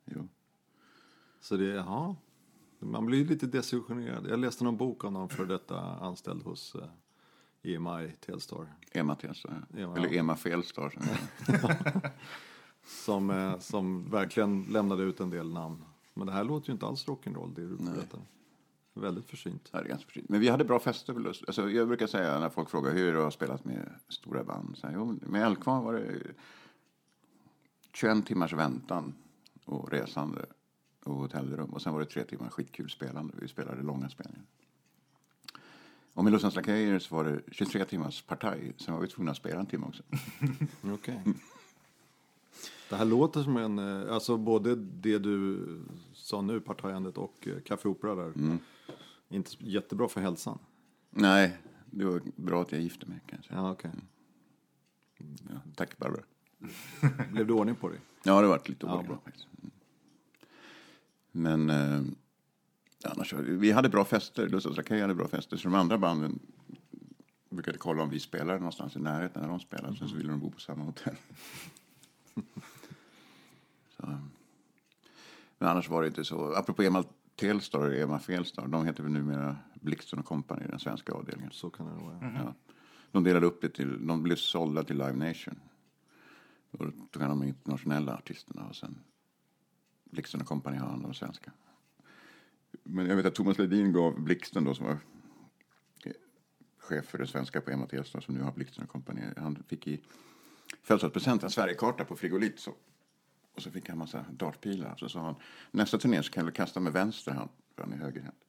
Jo. 0.05 0.29
Så 1.41 1.57
det, 1.57 1.65
ja. 1.65 2.17
Man 2.79 3.07
blir 3.07 3.25
lite 3.25 3.47
desillusionerad. 3.47 4.27
Jag 4.31 4.39
läste 4.39 4.65
någon 4.65 4.77
bok 4.77 5.05
om 5.05 5.13
någon 5.13 5.29
för 5.29 5.47
detta 5.47 5.81
anställd 5.81 6.43
hos 6.43 6.75
eh, 6.75 6.89
EMI 7.75 8.13
Telstar. 8.27 8.67
Ema 8.93 9.15
Telstar. 9.15 9.67
Ema, 9.77 9.97
Eller. 9.97 10.15
Ema 10.15 10.37
Felstar. 10.37 10.95
som 12.87 13.31
eh, 13.31 13.59
som 13.59 14.11
verkligen 14.11 14.63
lämnade 14.63 15.03
ut 15.03 15.21
en 15.21 15.31
del 15.31 15.53
namn. 15.53 15.85
Men 16.15 16.27
det 16.27 16.33
här 16.33 16.45
låter 16.45 16.69
ju 16.69 16.73
inte 16.73 16.87
alls 16.87 17.07
rock'n'roll 17.07 17.55
det 17.55 17.69
du 17.69 17.77
berättar. 17.77 18.21
Väldigt 18.95 19.27
försynt. 19.27 19.69
Ja, 19.73 19.79
det 19.79 19.85
är 19.85 19.89
ganska 19.89 20.07
försynt. 20.07 20.29
Men 20.29 20.41
vi 20.41 20.49
hade 20.49 20.65
bra 20.65 20.79
fester. 20.79 21.27
Alltså, 21.27 21.71
jag 21.71 21.89
brukar 21.89 22.07
säga 22.07 22.39
när 22.39 22.49
folk 22.49 22.71
frågar 22.71 22.93
hur 22.93 23.13
du 23.13 23.19
har 23.19 23.31
spelat 23.31 23.65
med 23.65 23.91
stora 24.09 24.45
band. 24.45 24.77
Så 24.79 24.87
här, 24.87 24.95
jo, 24.95 25.19
med 25.23 25.43
Eldkvarn 25.47 25.85
var 25.85 25.95
det 25.95 26.21
21 27.93 28.27
timmars 28.27 28.53
väntan 28.53 29.15
och 29.65 29.91
resande 29.91 30.47
och 31.05 31.15
hotellrum. 31.15 31.71
Och 31.71 31.83
sen 31.83 31.93
var 31.93 32.01
det 32.01 32.07
tre 32.07 32.25
timmar 32.25 32.49
skitkul 32.49 32.91
spelande. 32.91 33.35
Vi 33.41 33.49
spelade 33.49 33.83
långa 33.83 34.09
spelningar. 34.09 34.47
Och 36.19 36.25
med 36.25 36.33
Lussans 36.33 36.55
Lakejer 36.57 36.99
så 36.99 37.15
var 37.17 37.25
det 37.25 37.41
23 37.51 37.85
timmars 37.85 38.23
partaj. 38.23 38.73
Sen 38.77 38.95
var 38.95 39.01
vi 39.01 39.09
tvungna 39.09 39.31
att 39.31 39.37
spela 39.37 39.61
en 39.61 39.67
timme 39.67 39.87
också. 39.87 40.03
Okej. 40.95 41.23
Det 42.91 42.97
här 42.97 43.05
låter 43.05 43.43
som 43.43 43.57
en, 43.57 43.79
eh, 43.79 44.15
alltså 44.15 44.37
både 44.37 44.75
det 44.77 45.19
du 45.19 45.61
sa 46.13 46.43
nu, 46.43 46.61
partajandet 46.61 47.19
och 47.19 47.49
eh, 47.49 47.61
Café 47.61 47.89
Opera 47.89 48.15
där. 48.15 48.33
Inte 49.29 49.51
så 49.51 49.57
jättebra 49.61 50.09
för 50.09 50.21
hälsan. 50.21 50.59
Nej, 51.11 51.57
det 51.87 52.05
var 52.05 52.23
bra 52.37 52.63
att 52.63 52.73
jag 52.73 52.81
gifte 52.81 53.07
mig 53.07 53.21
kanske. 53.27 53.55
Ja, 53.55 53.71
okej. 53.73 53.91
Ja, 55.19 55.61
tack 55.75 55.99
Barbara. 55.99 56.23
Blev 57.33 57.47
det 57.47 57.53
ordning 57.53 57.75
på 57.77 57.89
dig? 57.89 57.99
Ja, 58.25 58.41
det 58.41 58.47
varit 58.49 58.69
lite 58.69 58.87
Ja, 58.87 58.93
ordning. 58.93 59.09
bra. 59.09 59.19
faktiskt. 59.25 59.47
Mm. 59.63 59.71
Men 61.33 61.71
eh, 61.71 62.03
annars, 63.05 63.33
vi 63.33 63.71
hade 63.71 63.89
bra 63.89 64.05
fester. 64.05 64.49
Lussas 64.49 64.77
Lakejer 64.77 65.03
hade 65.03 65.15
bra 65.15 65.29
fester. 65.29 65.57
Så 65.57 65.69
de 65.69 65.75
andra 65.75 65.99
banden 65.99 66.39
brukade 67.51 67.79
kolla 67.79 68.03
om 68.03 68.11
vi 68.11 68.21
spelade 68.21 68.59
någonstans 68.59 68.97
i 68.97 68.99
närheten 68.99 69.43
när 69.43 69.49
de 69.49 69.61
spelade. 69.61 69.97
Sen 69.97 70.09
så 70.09 70.17
ville 70.17 70.31
de 70.31 70.41
bo 70.41 70.51
på 70.51 70.61
samma 70.61 70.85
hotell. 70.85 71.17
så. 73.97 74.07
Men 75.59 75.69
annars 75.69 75.89
var 75.89 76.03
det 76.03 76.09
inte 76.09 76.25
så. 76.25 76.55
Apropå 76.55 76.83
Emma 76.83 77.05
Telstar 77.37 77.79
och 77.79 77.95
Emma 77.95 78.19
Felstar. 78.19 78.67
De 78.67 78.87
heter 78.87 79.03
väl 79.03 79.13
numera 79.13 79.57
Blixten 79.75 80.19
och 80.19 80.25
Company, 80.25 80.67
den 80.67 80.79
svenska 80.79 81.13
avdelningen. 81.13 81.53
Så 81.53 81.71
kan 81.71 81.87
det 81.87 82.05
vara. 82.05 82.33
Ja. 82.45 82.55
De 83.13 83.25
delade 83.25 83.47
upp 83.47 83.61
det 83.61 83.69
till, 83.69 84.07
de 84.07 84.23
blev 84.23 84.37
sålda 84.37 84.85
till 84.85 84.99
Live 84.99 85.13
Nation. 85.13 85.61
Och 86.71 86.87
då 86.87 86.93
tog 87.11 87.23
han 87.23 87.31
de 87.31 87.49
internationella 87.49 88.15
artisterna 88.15 88.67
och 88.69 88.77
sen 88.77 88.99
Blixten 90.05 90.41
och 90.41 90.47
Company 90.47 90.77
har 90.77 90.89
hand 90.89 91.07
om 91.07 91.15
svenska. 91.15 91.53
Men 92.83 93.07
jag 93.07 93.17
vet 93.17 93.27
att 93.27 93.35
Thomas 93.35 93.59
Ledin 93.59 93.93
gav 93.93 94.21
Blixten 94.21 94.65
då 94.65 94.75
som 94.75 94.87
var 94.87 94.99
chef 96.89 97.07
för 97.07 97.19
det 97.19 97.27
svenska 97.27 97.61
på 97.61 97.87
Telstar 97.91 98.21
som 98.21 98.35
nu 98.35 98.43
har 98.43 98.53
Blixten 98.53 98.85
och 98.85 98.91
Company. 98.91 99.23
Han 99.37 99.63
fick 99.69 99.87
i 99.87 100.01
födelsedagspresent 100.83 101.43
en 101.43 101.51
Sverigekarta 101.51 102.05
på 102.05 102.17
frigolit. 102.17 102.61
Så. 102.61 102.75
Och 103.55 103.63
så 103.63 103.71
fick 103.71 103.89
han 103.89 103.95
en 103.95 103.99
massa 103.99 104.25
dartpilar. 104.31 104.97
Så 104.97 105.09
sa 105.09 105.21
han 105.21 105.35
nästa 105.71 105.99
turné 105.99 106.23
så 106.23 106.33
kan 106.33 106.47
du 106.47 106.53
kasta 106.53 106.81
med 106.81 106.93
vänster 106.93 107.33
hand 107.33 107.51
för 107.75 107.83
han 107.83 107.93
är 107.93 107.97
högerhänt. 107.97 108.45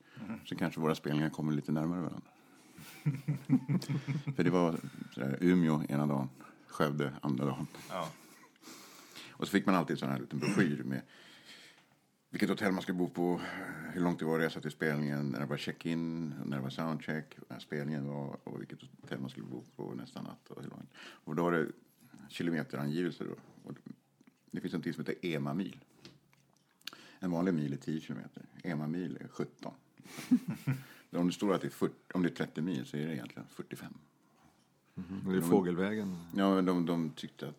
Så 0.45 0.55
kanske 0.55 0.79
våra 0.79 0.95
spelningar 0.95 1.29
kommer 1.29 1.53
lite 1.53 1.71
närmare 1.71 2.01
varandra. 2.01 2.29
För 4.36 4.43
det 4.43 4.49
var 4.49 4.75
sådär, 5.12 5.38
Umeå 5.41 5.84
ena 5.89 6.08
dagen, 6.08 6.29
Skövde 6.67 7.13
andra 7.21 7.45
dagen. 7.45 7.67
Ja. 7.89 8.10
Och 9.32 9.47
så 9.47 9.51
fick 9.51 9.65
man 9.65 9.75
alltid 9.75 9.99
sån 9.99 10.10
här 10.10 10.19
liten 10.19 10.39
broschyr 10.39 10.84
med 10.84 11.01
vilket 12.29 12.49
hotell 12.49 12.71
man 12.71 12.81
skulle 12.81 12.97
bo 12.97 13.09
på, 13.09 13.41
hur 13.93 14.01
långt 14.01 14.19
det 14.19 14.25
var 14.25 14.39
att 14.39 14.45
resa 14.45 14.61
till 14.61 14.71
spelningen, 14.71 15.29
när 15.29 15.39
det 15.39 15.45
var 15.45 15.57
check-in, 15.57 16.33
när 16.45 16.57
det 16.57 16.63
var 16.63 16.69
soundcheck, 16.69 17.37
när 17.47 17.59
spelningen 17.59 18.07
var 18.07 18.37
och 18.43 18.61
vilket 18.61 18.79
hotell 19.01 19.19
man 19.19 19.29
skulle 19.29 19.45
bo 19.45 19.63
på 19.75 19.93
nästa 19.93 20.21
natt. 20.21 20.49
Och, 20.49 20.63
hur 20.63 20.69
långt. 20.69 20.89
och 20.99 21.35
då 21.35 21.43
var 21.43 21.51
det 21.51 21.67
kilometerangivelser. 22.29 23.25
Då. 23.25 23.35
Och 23.69 23.77
det 24.51 24.61
finns 24.61 24.73
en 24.73 24.81
tid 24.81 24.95
som 24.95 25.05
heter 25.05 25.25
EMA-mil. 25.25 25.79
En 27.19 27.31
vanlig 27.31 27.53
mil 27.53 27.73
är 27.73 27.77
10 27.77 28.01
kilometer. 28.01 28.45
EMA-mil 28.63 29.17
är 29.21 29.27
17. 29.27 29.73
om, 31.11 31.27
det 31.27 31.33
står 31.33 31.53
att 31.53 31.61
det 31.61 31.67
är 31.67 31.71
40, 31.71 31.95
om 32.13 32.23
det 32.23 32.29
är 32.29 32.35
30 32.35 32.61
mil 32.61 32.85
så 32.85 32.97
är 32.97 33.07
det 33.07 33.13
egentligen 33.13 33.47
45. 33.49 33.93
Det 35.25 35.37
är 35.37 35.41
fågelvägen. 35.41 36.17
Ja, 36.35 36.55
men 36.55 36.65
de, 36.65 36.85
de 36.85 37.09
tyckte 37.09 37.47
att 37.47 37.55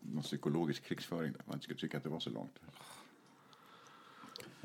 någon 0.00 0.22
psykologisk 0.22 0.84
krigsföring. 0.84 1.34
Man 1.44 1.60
skulle 1.60 1.78
tycka 1.78 1.96
att 1.96 2.02
det 2.02 2.08
var 2.08 2.20
så 2.20 2.30
långt. 2.30 2.58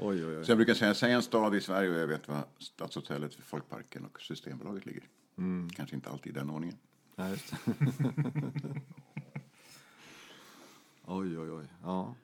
Oj, 0.04 0.26
oj, 0.26 0.38
oj. 0.38 0.46
Så 0.46 0.52
jag 0.52 0.58
brukar 0.58 0.74
säga, 0.74 0.94
säg 0.94 1.12
en 1.12 1.22
stad 1.22 1.56
i 1.56 1.62
Sverige 1.62 1.90
och 1.90 1.96
jag 1.96 2.08
vet 2.08 2.28
var 2.28 2.46
Stadshotellet, 2.58 3.36
Folkparken 3.36 4.06
och 4.06 4.22
Systembolaget 4.22 4.86
ligger. 4.86 5.04
Kanske 5.76 5.96
inte 5.96 6.10
alltid 6.10 6.32
i 6.36 6.40
den 6.40 6.50
ordningen. 6.50 6.78
Ja, 7.16 7.30
just 7.30 7.54
oj, 11.06 11.40
oj, 11.40 11.52
oj. 11.52 11.66
Ja. 11.84 12.16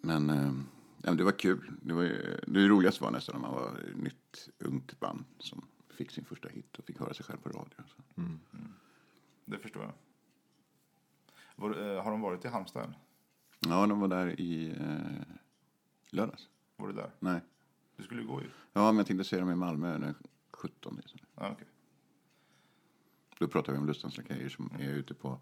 Men, 0.00 0.30
eh, 0.30 0.52
men 0.98 1.16
det 1.16 1.24
var 1.24 1.32
kul. 1.32 1.72
Det, 1.82 1.94
var, 1.94 2.02
det 2.46 2.68
roligaste 2.68 3.04
var 3.04 3.10
nästan 3.10 3.34
när 3.34 3.48
man 3.48 3.54
var 3.54 3.78
ett 3.78 3.96
nytt 3.96 4.48
ungt 4.58 5.00
band 5.00 5.24
som 5.38 5.66
fick 5.90 6.10
sin 6.10 6.24
första 6.24 6.48
hit 6.48 6.78
och 6.78 6.84
fick 6.84 6.98
höra 6.98 7.14
sig 7.14 7.24
själv 7.26 7.38
på 7.38 7.48
radio. 7.48 7.76
Så. 7.86 8.22
Det 9.44 9.58
förstår 9.58 9.82
jag. 9.82 9.92
Var, 11.56 11.70
eh, 11.70 12.02
har 12.02 12.10
de 12.10 12.20
varit 12.20 12.44
i 12.44 12.48
Halmstad? 12.48 12.94
Ja, 13.60 13.86
de 13.86 14.00
var 14.00 14.08
där 14.08 14.40
i 14.40 14.70
eh, 14.70 15.36
lördags. 16.10 16.48
Var 16.76 16.88
du 16.88 16.94
där? 16.94 17.10
Nej. 17.18 17.40
Du 17.96 18.02
skulle 18.02 18.20
ju 18.20 18.26
gå 18.26 18.42
ju. 18.42 18.50
Ja, 18.72 18.92
men 18.92 18.96
jag 18.96 19.06
tänkte 19.06 19.24
se 19.24 19.38
dem 19.38 19.50
i 19.50 19.54
Malmö 19.54 19.98
den 19.98 20.14
17. 20.50 21.00
Så. 21.06 21.16
Ja, 21.34 21.50
okej. 21.52 21.66
Då 23.38 23.48
pratar 23.48 23.72
vi 23.72 23.78
om 23.78 23.86
Lustans 23.86 24.16
Lakejer 24.16 24.48
som 24.48 24.70
är 24.78 24.90
ute 24.90 25.14
på... 25.14 25.38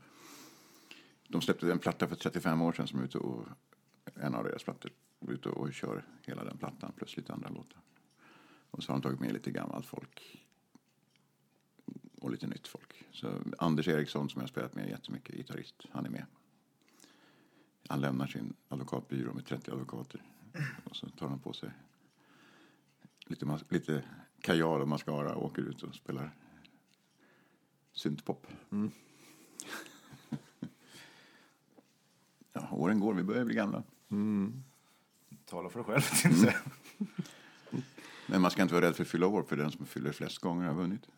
De 1.29 1.43
släppte 1.43 1.73
en 1.73 1.79
platta 1.79 2.09
för 2.09 2.17
35 2.17 2.63
år 2.63 2.73
sedan 2.73 2.87
som 2.87 3.01
är 3.01 3.05
ute 3.05 3.19
och... 3.19 3.47
En 4.15 4.35
av 4.35 4.45
deras 4.45 4.65
plattor. 4.65 4.91
är 5.21 5.33
Ute 5.33 5.49
och 5.49 5.73
kör 5.73 6.05
hela 6.23 6.45
den 6.45 6.59
plattan 6.59 6.93
plus 6.97 7.17
lite 7.17 7.33
andra 7.33 7.49
låtar. 7.49 7.81
Och 8.71 8.83
så 8.83 8.93
har 8.93 8.99
de 8.99 9.03
tagit 9.03 9.21
med 9.21 9.33
lite 9.33 9.51
gammalt 9.51 9.87
folk. 9.87 10.47
Och 12.21 12.31
lite 12.31 12.47
nytt 12.47 12.69
folk. 12.69 13.05
Så 13.13 13.43
Anders 13.59 13.89
Eriksson 13.89 14.29
som 14.29 14.41
jag 14.41 14.43
har 14.43 14.49
spelat 14.49 14.75
med 14.75 14.89
jättemycket, 14.89 15.35
gitarrist, 15.37 15.87
han 15.91 16.07
är 16.07 16.11
med. 16.11 16.27
Han 17.89 18.01
lämnar 18.01 18.27
sin 18.27 18.55
advokatbyrå 18.69 19.33
med 19.33 19.47
30 19.47 19.71
advokater. 19.71 20.23
Och 20.85 20.97
så 20.97 21.09
tar 21.09 21.29
han 21.29 21.39
på 21.39 21.53
sig 21.53 21.71
lite, 23.31 23.59
lite 23.69 24.05
kajal 24.41 24.81
och 24.81 24.89
mascara 24.89 25.35
och 25.35 25.45
åker 25.45 25.63
ut 25.63 25.83
och 25.83 25.95
spelar 25.95 26.35
syntpop. 27.93 28.47
ja, 32.53 32.69
åren 32.71 33.01
går, 33.01 33.15
vi 33.15 33.23
börjar 33.23 33.45
bli 33.45 33.55
gamla. 33.55 33.83
Tala 35.45 35.71
för 35.71 35.79
dig 35.79 35.87
själv, 35.87 36.35
säga. 36.35 36.57
Men 38.27 38.41
man 38.41 38.51
ska 38.51 38.63
inte 38.63 38.75
vara 38.75 38.87
rädd 38.87 38.97
för 38.97 39.03
att 39.03 39.09
fylla 39.09 39.27
år, 39.27 39.43
för 39.43 39.57
den 39.57 39.71
som 39.71 39.87
fyller 39.87 40.13
flest 40.13 40.39
gånger 40.39 40.67
har 40.67 40.75
vunnit. 40.75 41.09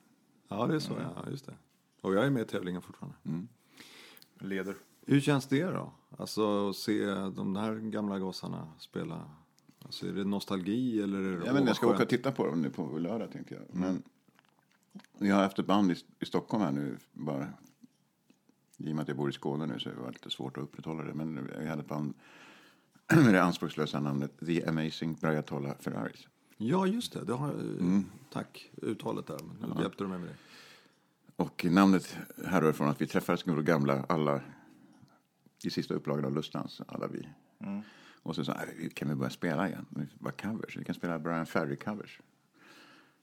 ja, 0.49 0.67
det 0.67 0.75
är 0.75 0.79
så. 0.79 1.13
Ja, 1.17 1.31
just 1.31 1.47
det. 1.47 1.55
Och 2.01 2.15
jag 2.15 2.27
är 2.27 2.31
med 2.31 2.43
i 2.43 2.47
tävlingen 2.47 2.83
fortfarande. 2.83 3.17
Leder. 4.39 4.77
Hur 5.07 5.21
känns 5.21 5.47
det 5.47 5.65
då? 5.65 5.93
Alltså 6.19 6.69
att 6.69 6.77
se 6.77 7.07
de 7.15 7.57
här 7.57 7.75
gamla 7.75 8.19
gossarna 8.19 8.69
spela. 8.79 9.31
Alltså 9.85 10.07
är 10.07 10.13
det 10.13 10.25
nostalgi 10.25 11.03
eller 11.03 11.19
är 11.19 11.41
det 11.41 11.47
Ja, 11.47 11.53
men 11.53 11.67
jag 11.67 11.77
ska 11.77 11.87
åka 11.87 12.03
och 12.03 12.09
titta 12.09 12.33
på 12.33 12.47
dem 12.47 12.63
nu 12.63 12.71
på 12.71 12.99
lördag 12.99 13.33
tänkte 13.33 13.55
jag. 13.55 13.63
Men 13.71 14.03
vi 15.19 15.31
har 15.31 15.43
haft 15.43 15.59
ett 15.59 15.67
band 15.67 15.93
i, 15.93 15.97
i 16.21 16.27
Stockholm 16.27 16.65
här 16.65 16.73
nu. 16.73 16.99
Bara, 17.13 17.49
I 18.77 18.91
och 18.91 18.97
med 18.97 19.03
att 19.03 19.09
jag 19.09 19.17
bor 19.17 19.31
i 19.31 19.33
Skåne 19.33 19.67
nu 19.67 19.79
så 19.79 19.89
det 19.89 19.97
var 19.97 20.13
lite 20.13 20.31
svårt 20.31 20.57
att 20.57 20.63
upprätthålla 20.63 21.05
det. 21.05 21.15
Men 21.15 21.49
vi 21.59 21.69
hade 21.69 21.83
ett 21.83 21.89
band 21.89 22.15
med 23.15 23.35
det 23.35 23.43
anspråkslösa 23.43 24.01
namnet 24.01 24.33
The 24.47 24.65
Amazing 24.65 25.15
Brayatolla 25.15 25.75
Ferraris. 25.81 26.29
Ja, 26.57 26.87
just 26.87 27.13
det. 27.13 27.25
det 27.25 27.33
har, 27.33 27.55
Tack, 28.33 28.71
uttalet 28.83 29.27
där. 29.27 29.39
Men 29.61 29.71
nu 29.71 29.83
hjälpte 29.83 30.05
du 30.05 30.09
mig 30.09 30.19
med 30.19 30.29
det. 30.29 30.37
Och 31.37 31.67
namnet 31.71 32.17
härrör 32.47 32.73
från 32.73 32.89
att 32.89 33.01
vi 33.01 33.07
träffades 33.07 33.43
gamla, 33.43 34.05
alla 34.09 34.41
i 35.65 35.71
sista 35.71 35.95
upplagan 35.95 36.25
av 36.25 36.35
Lustans, 36.35 36.81
alla 36.89 37.07
vi. 37.07 37.29
Och 38.23 38.35
så 38.35 38.45
sa 38.45 38.57
jag, 38.81 38.95
kan 38.95 39.09
vi 39.09 39.15
börja 39.15 39.31
spela 39.31 39.69
igen? 39.69 39.87
Bara 40.19 40.33
covers, 40.33 40.77
vi 40.77 40.85
kan 40.85 40.95
spela 40.95 41.19
Brian 41.19 41.47
Ferry-covers. 41.47 42.21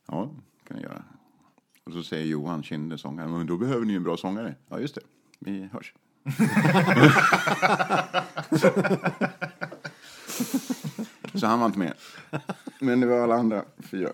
Ja, 0.08 0.32
kan 0.68 0.78
vi 0.78 0.84
göra. 0.84 1.04
Och 1.84 1.94
så 1.94 2.04
säger 2.04 2.26
Johan 2.26 2.64
Kinde, 2.64 2.98
sångaren, 2.98 3.32
men 3.32 3.48
då 3.48 3.58
behöver 3.58 3.86
ni 3.86 3.94
en 3.94 4.04
bra 4.04 4.18
sångare. 4.18 4.56
Ja, 4.70 4.80
just 4.80 4.96
det, 4.96 5.02
vi 5.40 5.70
hörs. 5.74 5.94
så 11.34 11.48
han 11.48 11.60
var 11.60 11.66
inte 11.66 11.80
med. 11.80 11.94
Men 12.80 13.00
det 13.00 13.08
var 13.08 13.20
alla 13.20 13.36
andra 13.36 13.66
fyra. 13.80 14.10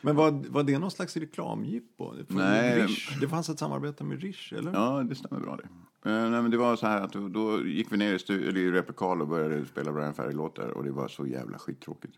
Men 0.00 0.16
var, 0.16 0.30
var 0.30 0.62
det 0.62 0.78
någon 0.78 0.90
slags 0.90 1.16
reklamjippo? 1.16 2.12
Det, 2.12 2.34
Nej. 2.34 2.82
Rish, 2.82 3.18
det 3.20 3.28
fanns 3.28 3.48
ett 3.48 3.58
samarbete 3.58 4.04
med 4.04 4.22
Rish, 4.22 4.54
eller? 4.54 4.72
Ja, 4.72 5.02
det 5.02 5.14
stämmer 5.14 5.40
bra 5.40 5.56
det. 5.56 5.68
Eh, 6.06 6.30
nej, 6.30 6.42
men 6.42 6.50
det 6.50 6.56
var 6.56 6.76
så 6.76 6.86
här 6.86 7.00
att 7.00 7.12
då, 7.12 7.28
då 7.28 7.66
gick 7.66 7.92
vi 7.92 7.96
ner 7.96 8.12
i, 8.14 8.16
stu- 8.16 8.56
i 8.58 8.70
replokal 8.70 9.20
och 9.22 9.28
började 9.28 9.66
spela 9.66 9.92
Brian 9.92 10.14
Ferry-låtar 10.14 10.68
och 10.68 10.84
det 10.84 10.90
var 10.90 11.08
så 11.08 11.26
jävla 11.26 11.58
skittråkigt. 11.58 12.14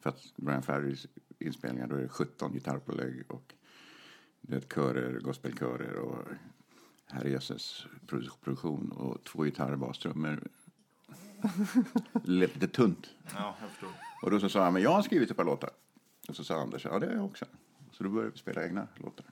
För 0.00 0.10
att 0.10 0.36
Brian 0.36 0.62
Ferrys 0.62 1.06
inspelningar, 1.38 1.86
då 1.86 1.96
är 1.96 2.00
det 2.02 2.08
17 2.08 2.52
gitarrpålägg 2.52 3.24
och 3.28 3.54
det 4.40 4.56
är 4.56 4.60
körer, 4.60 5.20
gospelkörer 5.20 5.94
och 5.96 6.18
herrejösses 7.06 7.86
produ- 8.06 8.30
produktion 8.44 8.92
och 8.92 9.24
två 9.24 9.42
gitarrer, 9.42 9.76
bastrummor. 9.76 10.42
Lite 12.24 12.68
tunt. 12.68 13.10
Ja, 13.34 13.56
jag 13.60 13.70
förstår. 13.70 13.88
Och 14.22 14.30
då 14.30 14.40
så 14.40 14.48
sa 14.48 14.64
han, 14.64 14.72
men 14.72 14.82
jag 14.82 14.90
har 14.90 15.02
skrivit 15.02 15.30
ett 15.30 15.36
par 15.36 15.44
låtar. 15.44 15.70
Och 16.28 16.36
så 16.36 16.44
sa 16.44 16.60
Anders, 16.62 16.84
ja 16.84 16.98
det 16.98 17.06
har 17.06 17.14
jag 17.14 17.24
också. 17.24 17.44
Så 17.92 18.04
då 18.04 18.10
började 18.10 18.30
vi 18.32 18.38
spela 18.38 18.64
egna 18.64 18.88
låtar. 18.96 19.26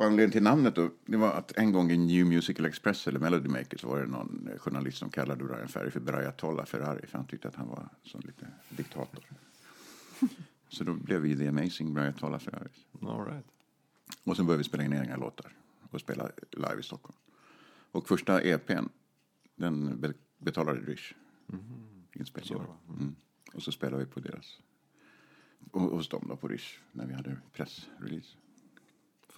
Och 0.00 0.06
anledningen 0.06 0.30
till 0.30 0.42
namnet 0.42 0.74
då, 0.74 0.90
det 1.06 1.16
var 1.16 1.32
att 1.32 1.52
en 1.56 1.72
gång 1.72 1.90
i 1.90 1.96
New 1.96 2.26
Musical 2.26 2.66
Express 2.66 3.08
eller 3.08 3.18
Melody 3.18 3.48
Maker 3.48 3.78
så 3.78 3.88
var 3.88 4.00
det 4.00 4.06
någon 4.06 4.48
eh, 4.52 4.58
journalist 4.58 4.98
som 4.98 5.10
kallade 5.10 5.44
Brian 5.44 5.68
Ferry 5.68 5.90
för 5.90 6.00
Brayatolla 6.00 6.66
Ferrari 6.66 7.06
för 7.06 7.18
han 7.18 7.26
tyckte 7.26 7.48
att 7.48 7.54
han 7.54 7.68
var 7.68 7.88
som 8.02 8.20
lite 8.20 8.46
diktator. 8.68 9.24
så 10.68 10.84
då 10.84 10.94
blev 10.94 11.20
vi 11.20 11.36
The 11.36 11.48
Amazing 11.48 11.94
Brayatolla 11.94 12.38
Ferrari. 12.38 12.68
All 13.02 13.26
right. 13.26 13.46
Och 14.24 14.36
sen 14.36 14.46
började 14.46 14.58
vi 14.58 14.64
spela 14.64 14.84
in 14.84 14.92
egna 14.92 15.16
låtar 15.16 15.56
och 15.90 16.00
spela 16.00 16.30
live 16.50 16.80
i 16.80 16.82
Stockholm. 16.82 17.18
Och 17.92 18.08
första 18.08 18.42
EPn, 18.42 18.88
den 19.56 20.00
be- 20.00 20.14
betalade 20.38 20.80
Rish. 20.80 21.14
Inspelningen. 22.12 22.66
Mm. 22.88 23.14
Och 23.52 23.62
så 23.62 23.72
spelade 23.72 24.04
vi 24.04 24.10
på 24.10 24.20
deras, 24.20 24.60
och, 25.70 25.80
hos 25.80 26.08
dem 26.08 26.24
då 26.28 26.36
på 26.36 26.48
Rish, 26.48 26.78
när 26.92 27.06
vi 27.06 27.14
hade 27.14 27.36
pressrelease. 27.52 28.36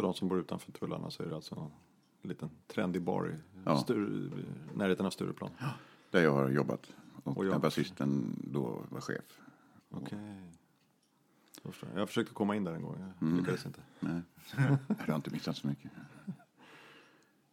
För 0.03 0.07
de 0.07 0.15
som 0.15 0.29
bor 0.29 0.41
utanför 0.41 0.73
tullarna 0.73 1.11
så 1.11 1.23
är 1.23 1.27
det 1.27 1.35
alltså 1.35 1.71
en 2.23 2.29
liten 2.29 2.51
trendig 2.67 3.03
bar 3.03 3.29
i 3.29 3.35
Ja. 3.65 3.79
Stur, 3.79 4.33
närheten 4.75 5.07
av 5.07 5.11
Stureplan. 5.11 5.51
Där 6.11 6.23
jag 6.23 6.33
har 6.33 6.49
jobbat. 6.49 6.95
Och, 7.25 7.37
Och 7.37 7.47
jag 7.47 7.53
där 7.55 7.59
basisten 7.59 8.37
då 8.53 8.85
var 8.91 9.01
chef. 9.01 9.41
Okej. 9.91 10.19
Jag 11.63 11.73
förstår. 11.73 11.89
Jag 11.97 12.09
försökte 12.09 12.35
komma 12.35 12.57
in 12.57 12.65
där 12.65 12.73
en 12.73 12.83
gång, 12.83 13.15
jag 13.21 13.29
lyckades 13.39 13.67
inte. 13.67 13.81
Nej, 14.01 14.21
jag 14.99 15.07
har 15.07 15.15
inte 15.17 15.31
missat 15.31 15.57
så 15.57 15.67
mycket. 15.67 15.91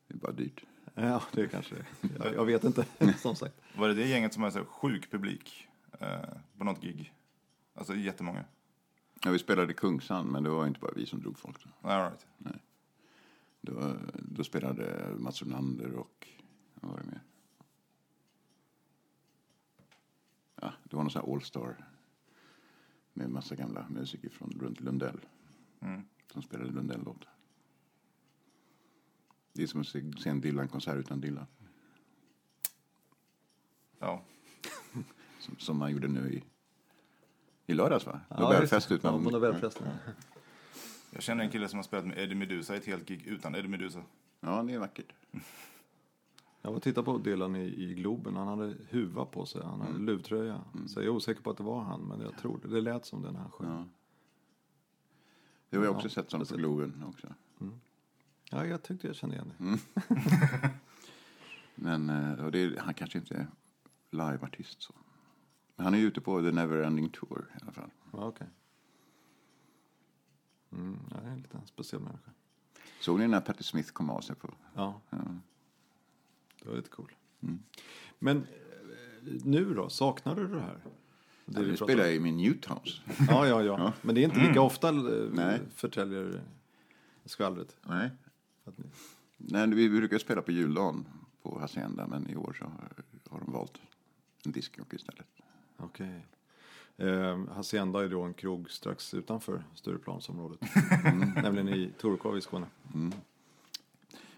Det 0.08 0.14
är 0.14 0.18
bara 0.18 0.32
dyrt. 0.32 0.64
Ja, 0.94 1.22
det 1.32 1.48
kanske 1.48 1.76
det 1.76 1.82
är. 2.16 2.26
jag, 2.26 2.36
jag 2.36 2.46
vet 2.46 2.64
inte, 2.64 2.86
som 3.18 3.36
sagt. 3.36 3.56
Var 3.78 3.88
det 3.88 3.94
det 3.94 4.08
gänget 4.08 4.34
som 4.34 4.44
hade 4.44 4.54
så 4.54 4.66
sjuk 4.66 5.12
publik 5.12 5.68
eh, 6.00 6.20
på 6.58 6.64
något 6.64 6.82
gig? 6.82 7.14
Alltså 7.74 7.96
jättemånga. 7.96 8.46
Ja, 9.23 9.32
vi 9.32 9.39
spelade 9.39 9.71
i 9.71 9.75
Kungsan, 9.75 10.27
men 10.27 10.43
det 10.43 10.49
var 10.49 10.67
inte 10.67 10.79
bara 10.79 10.91
vi 10.95 11.05
som 11.05 11.19
drog 11.21 11.39
folk. 11.39 11.63
Då, 11.63 11.89
All 11.89 12.01
right. 12.12 12.25
då, 13.62 13.95
då 14.13 14.43
spelade 14.43 15.15
Mats 15.17 15.41
Olander 15.41 15.91
och... 15.91 16.27
Vad 16.75 16.91
var 16.91 16.99
det 16.99 17.05
mer? 17.05 17.21
Ja, 20.62 20.73
det 20.84 20.95
var 20.95 21.03
någon 21.03 21.12
sån 21.12 21.21
här 21.25 21.34
All-Star 21.34 21.86
med 23.13 23.29
massa 23.29 23.55
gamla 23.55 23.86
musiker 23.89 24.29
från 24.29 24.49
runt 24.60 24.79
Lundell 24.79 25.19
Mm. 25.82 26.01
som 26.34 26.41
spelade 26.41 26.71
Lundell-låtar. 26.71 27.34
Det 29.53 29.63
är 29.63 29.67
som 29.67 29.82
att 29.82 29.88
se 29.88 30.12
se 30.17 30.29
en 30.29 30.41
Dylan-konsert 30.41 30.97
utan 30.97 31.21
Dylan. 31.21 31.45
Ja. 33.99 34.23
Som, 35.39 35.55
som 35.58 35.77
man 35.77 35.91
gjorde 35.91 36.08
nu 36.08 36.34
i, 36.34 36.43
i 37.69 37.73
lördags, 37.73 38.05
va? 38.05 38.19
Ja, 38.29 38.39
Nobelfest 38.39 38.91
utan... 38.91 39.15
Ja, 39.15 39.23
på 39.23 39.29
Nobelfesten. 39.29 39.88
Jag 41.12 41.23
känner 41.23 41.43
en 41.43 41.49
kille 41.49 41.67
som 41.67 41.79
har 41.79 41.84
spelat 41.84 42.05
med 42.05 42.17
Eddie 42.17 42.36
Meduza 42.36 42.75
i 42.75 42.77
ett 42.77 42.86
helt 42.86 43.05
gig 43.05 43.27
utan 43.27 43.55
Eddie 43.55 43.67
Meduza. 43.67 44.03
Ja, 44.39 44.63
det 44.63 44.73
är 44.73 44.79
vackert. 44.79 45.13
Jag 46.62 46.69
var 46.69 46.77
och 46.77 46.84
tittade 46.84 47.05
på 47.05 47.17
Dylan 47.17 47.55
i, 47.55 47.63
i 47.63 47.93
Globen. 47.93 48.36
Han 48.36 48.47
hade 48.47 48.75
huva 48.89 49.25
på 49.25 49.45
sig, 49.45 49.62
han 49.63 49.82
hade 49.82 49.99
luvtröja. 49.99 50.62
Så 50.88 50.99
jag 50.99 51.05
är 51.05 51.10
osäker 51.10 51.41
på 51.41 51.49
att 51.49 51.58
det 51.58 51.63
var 51.63 51.82
han, 51.82 52.01
men 52.01 52.21
jag 52.21 52.38
tror 52.38 52.60
det. 52.62 52.67
Det 52.67 52.82
lät 52.82 53.05
som 53.05 53.21
när 53.21 53.34
han 53.34 53.51
sjöng. 53.51 53.69
Ja. 53.69 53.86
Det 55.69 55.77
har 55.77 55.86
jag 55.86 55.95
också 55.95 56.08
Ja, 56.08 56.12
sett 56.12 56.32
sånt 56.32 56.49
på. 56.49 56.58
Globen 56.58 57.03
också. 57.08 57.27
Ja, 58.51 58.65
jag 58.65 58.84
tyckte 58.84 59.08
jag 59.08 59.15
kände 59.15 59.36
igen 59.36 59.53
det. 59.58 59.63
Mm. 59.63 59.79
Men 61.75 62.10
eh, 62.10 62.45
och 62.45 62.51
det 62.51 62.60
är, 62.60 62.77
han 62.77 62.93
kanske 62.93 63.17
inte 63.17 63.36
är 63.36 63.47
liveartist 64.12 64.82
så. 64.82 64.93
Men 65.80 65.86
han 65.86 65.94
är 65.94 65.98
ju 66.00 66.06
ute 66.08 66.22
på 66.22 66.42
The 66.42 66.52
Neverending 66.52 67.10
Tour 67.10 67.46
i 67.56 67.62
alla 67.62 67.72
fall. 67.72 67.89
Ja, 68.12 68.28
okej. 68.28 68.48
Mm, 70.72 71.00
ja, 71.12 71.18
det 71.22 71.28
är 71.28 71.32
en 71.32 71.42
liten 71.42 71.62
speciell 71.68 72.02
människa. 72.02 72.32
Såg 73.00 73.20
ni 73.20 73.28
när 73.28 73.42
Patti 73.42 73.63
Smith 73.63 73.92
kom 73.92 74.10
av 74.10 74.22
sig 74.22 74.36
på? 74.36 74.54
Ja, 74.76 75.02
Ja. 75.10 75.18
det 76.63 76.70
var 76.70 76.76
lite 76.76 76.89
cool. 76.89 77.12
Mm. 77.42 77.60
Men 78.20 78.38
eh, 78.38 78.44
nu 79.44 79.74
då, 79.74 79.89
saknar 79.89 80.36
du 80.36 80.48
det 80.48 80.60
här? 80.60 80.80
Det 81.46 81.62
vi 81.62 81.68
nu 81.72 81.78
spelar 81.78 82.04
jag 82.04 82.15
i 82.15 82.20
min 82.20 82.38
Newtowns. 82.38 83.02
Ja, 83.30 83.48
ja, 83.48 83.63
ja. 83.63 83.94
Men 84.02 84.15
det 84.15 84.22
är 84.22 84.26
inte 84.26 84.48
lika 84.48 84.62
ofta 84.62 84.89
eh, 84.89 85.30
Nej. 85.34 85.60
förtäljer 85.76 86.42
skvallret. 87.26 87.76
Nej. 87.88 88.10
Ni... 88.65 88.84
Nej, 89.38 89.68
vi 89.68 89.89
brukar 89.89 90.18
spela 90.18 90.42
på 90.42 90.52
juldagen 90.52 91.06
på 91.42 91.60
Hacienda, 91.60 92.08
men 92.08 92.30
i 92.30 92.36
år 92.36 92.56
så 92.60 92.65
har, 92.65 92.92
har 93.30 93.39
de 93.39 93.52
valt 93.52 93.82
en 94.46 94.52
diskjockey 94.52 94.96
istället. 94.96 95.26
Okej. 95.80 96.26
Eh, 96.98 97.46
Hacienda 97.56 98.04
är 98.04 98.10
då 98.10 98.22
en 98.22 98.34
krog 98.34 98.72
strax 98.72 99.13
utanför 99.13 99.63
Stureplansområdet. 99.76 100.60
Nämligen 101.36 101.70
i 101.70 101.92
Torekov 101.98 102.38
i 102.38 102.42
Skåne. 102.42 102.65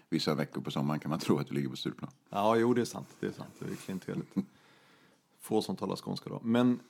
Vissa 0.08 0.34
veckor 0.34 0.60
på 0.60 0.70
sommaren 0.70 1.00
kan 1.00 1.10
man 1.10 1.18
tro 1.18 1.38
att 1.38 1.48
det 1.48 1.54
ligger 1.54 1.68
på 1.68 1.76
Stureplan. 1.76 2.10
Ja, 2.30 2.56
jo 2.56 2.74
det 2.74 2.80
är 2.80 2.84
sant. 2.84 3.08
Det 3.20 3.26
är 3.26 3.32
sant. 3.32 3.54
Det 3.58 3.64
är 3.72 3.74
klientelet. 3.76 4.26
Få 5.40 5.62
som 5.62 5.76
talar 5.76 5.96
skånska 5.96 6.30
då. 6.30 6.40
Men 6.42 6.80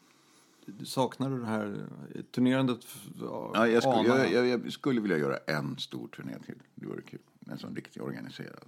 saknar 0.84 1.30
du 1.30 1.40
det 1.40 1.46
här 1.46 1.86
turnerandet? 2.30 2.86
Ja, 3.20 3.68
jag, 3.68 3.82
skulle, 3.82 4.08
jag, 4.08 4.46
jag, 4.46 4.46
jag 4.46 4.72
skulle 4.72 5.00
vilja 5.00 5.18
göra 5.18 5.36
en 5.36 5.78
stor 5.78 6.08
turné 6.08 6.38
till. 6.46 6.58
Det 6.74 6.86
vore 6.86 7.02
kul. 7.02 7.20
En 7.46 7.58
sån 7.58 7.74
riktigt 7.74 8.02
organiserad. 8.02 8.64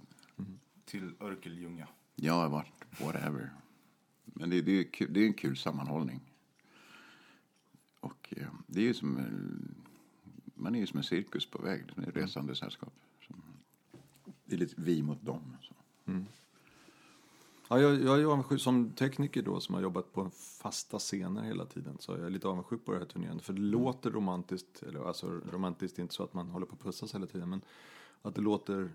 Till 0.85 1.11
Örkelljunga. 1.19 1.87
Ja, 2.15 2.47
vart, 2.49 2.71
whatever. 2.99 3.51
Men 4.37 4.49
det, 4.49 4.61
det, 4.61 4.71
är 4.79 4.83
kul, 4.83 5.13
det 5.13 5.19
är 5.19 5.25
en 5.27 5.33
kul 5.33 5.57
sammanhållning. 5.57 6.21
Och 7.99 8.33
eh, 8.37 8.47
det 8.67 8.79
är 8.79 8.83
ju 8.85 8.93
som... 8.93 9.19
Man 10.55 10.75
är 10.75 10.79
ju 10.79 10.87
som 10.87 10.97
en 10.97 11.03
cirkus 11.03 11.45
på 11.45 11.61
väg. 11.61 11.83
Det 11.95 12.01
är 12.03 12.07
ett 12.09 12.15
resande 12.15 12.55
sällskap. 12.55 12.93
Som- 13.27 13.43
Det 14.45 14.55
är 14.55 14.59
lite 14.59 14.75
vi 14.77 15.03
mot 15.03 15.21
dem. 15.21 15.57
Så. 15.61 15.73
Ja, 17.69 17.79
jag, 17.79 18.01
jag 18.01 18.19
är 18.21 18.25
avundsjuk 18.25 18.61
som 18.61 18.89
tekniker 18.89 19.41
då 19.41 19.59
som 19.59 19.75
har 19.75 19.81
jobbat 19.81 20.13
på 20.13 20.29
fasta 20.29 20.99
scener 20.99 21.43
hela 21.43 21.65
tiden. 21.65 21.97
Så 21.99 22.11
jag 22.11 22.25
är 22.25 22.29
lite 22.29 22.47
avundsjuk 22.47 22.85
på 22.85 22.91
det 22.91 22.97
här 22.97 23.05
turnén. 23.05 23.39
För 23.39 23.53
det 23.53 23.61
låter 23.61 24.11
romantiskt. 24.11 24.83
Eller 24.83 25.07
alltså 25.07 25.27
romantiskt 25.51 25.97
är 25.97 26.01
inte 26.01 26.13
så 26.13 26.23
att 26.23 26.33
man 26.33 26.49
håller 26.49 26.65
på 26.65 26.73
att 26.75 26.81
pussas 26.81 27.15
hela 27.15 27.27
tiden. 27.27 27.49
Men 27.49 27.61
att 28.21 28.35
det 28.35 28.41
låter 28.41 28.89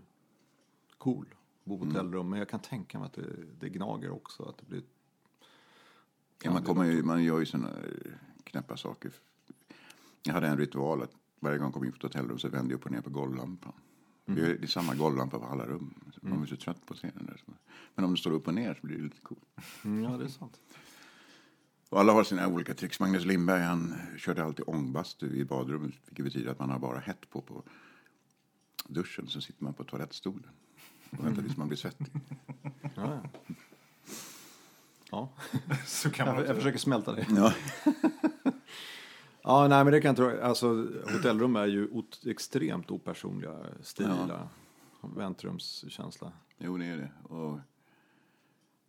cool. 0.98 1.26
Bo 1.64 1.79
på 1.79 1.85
hotellrum. 1.85 2.29
Men 2.31 2.38
jag 2.38 2.48
kan 2.48 2.61
tänka 2.61 2.98
mig 2.98 3.07
att 3.07 3.12
det, 3.12 3.26
det 3.61 3.68
gnager 3.68 4.11
också. 4.11 4.42
Att 4.42 4.59
det 4.59 4.64
blir... 4.68 4.83
Ja, 6.42 6.53
man, 6.53 6.62
kommer 6.62 6.85
ju, 6.85 7.03
man 7.03 7.24
gör 7.24 7.38
ju 7.38 7.46
såna 7.46 7.68
knäppa 8.44 8.76
saker. 8.76 9.12
Jag 10.22 10.35
hade 10.35 10.46
en 10.46 10.59
ritual 10.59 11.03
att 11.03 11.12
varje 11.40 11.59
gång 11.59 11.66
jag 11.66 11.74
kom 11.74 11.85
in 11.85 11.92
på 11.92 11.96
ett 11.96 12.03
hotellrum 12.03 12.38
så 12.38 12.48
vände 12.48 12.72
jag 12.72 12.79
upp 12.79 12.85
och 12.85 12.92
ner 12.92 13.00
på 13.00 13.11
golvlampan. 13.11 13.72
Det, 14.24 14.40
är, 14.40 14.46
det 14.46 14.62
är 14.62 14.66
samma 14.66 14.94
golvlampa 14.94 15.38
på 15.38 15.44
alla 15.44 15.66
rum. 15.66 15.94
Man 16.20 16.42
är 16.42 16.46
så 16.46 16.57
trött 16.57 16.87
på 16.87 16.94
scenen. 16.94 17.26
Där. 17.26 17.42
Men 17.94 18.05
om 18.05 18.11
det 18.11 18.20
står 18.20 18.31
upp 18.31 18.48
och 18.48 18.55
ner 18.55 18.74
så 18.74 18.87
blir 18.87 18.96
det 18.96 19.03
lite 19.03 19.20
coolt. 19.20 19.44
Mm, 19.85 20.05
ja, 20.05 20.11
det 20.18 20.24
är 20.24 20.29
sant. 20.29 20.61
Och 21.88 22.00
alla 22.00 22.12
har 22.12 22.24
sina 22.24 22.48
olika 22.48 22.74
tricks. 22.74 23.00
Magnus 23.00 23.24
Lindberg 23.24 23.62
han 23.62 23.94
körde 24.18 24.44
alltid 24.44 24.64
ångbastu 24.68 25.37
i 25.37 25.44
badrummet. 25.44 25.94
Vilket 26.07 26.24
betyder 26.24 26.50
att 26.50 26.59
man 26.59 26.70
har 26.70 26.79
bara 26.79 26.98
hett 26.98 27.31
på 27.31 27.42
på 27.42 27.62
duschen. 28.88 29.29
Så 29.29 29.40
sitter 29.40 29.64
man 29.64 29.74
på 29.74 29.85
toalettstolen. 29.85 30.50
Och 31.11 31.26
väntar 31.26 31.42
tills 31.42 31.57
man 31.57 31.68
blir 31.68 31.79
svettig. 31.79 32.12
Ja, 32.83 33.20
ja. 33.22 33.22
Ja. 35.11 35.29
Så 35.87 36.11
kan 36.11 36.27
man 36.27 36.37
Jag, 36.37 36.46
jag 36.49 36.57
försöker 36.57 36.79
smälta 36.79 37.12
det. 37.12 37.27
Ja. 37.37 37.53
Ja, 39.42 39.68
nej 39.68 39.85
men 39.85 39.92
det 39.92 40.01
kan 40.01 40.09
jag 40.09 40.16
tro. 40.16 40.42
Alltså, 40.42 40.66
hotellrum 41.12 41.57
är 41.57 41.66
ju 41.66 41.88
ot- 41.88 42.27
extremt 42.27 42.90
opersonliga, 42.90 43.57
sterila. 43.83 44.49
Väntrumskänsla. 45.01 46.33
Jo, 46.59 46.77
det 46.79 46.85
är 46.85 46.96
det. 46.96 47.35
Och 47.35 47.59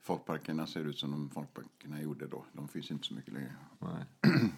folkparkerna 0.02 0.68
ser 0.68 0.86
ut 0.86 0.98
som 1.00 1.12
de 1.12 1.30
folkparkerna 1.30 2.02
gjorde 2.02 2.28
då. 2.28 2.46
De 2.54 2.68
finns 2.68 2.92
inte 2.92 3.08
så 3.08 3.14
mycket 3.14 3.34
längre. 3.34 3.54
Nej. 3.80 4.32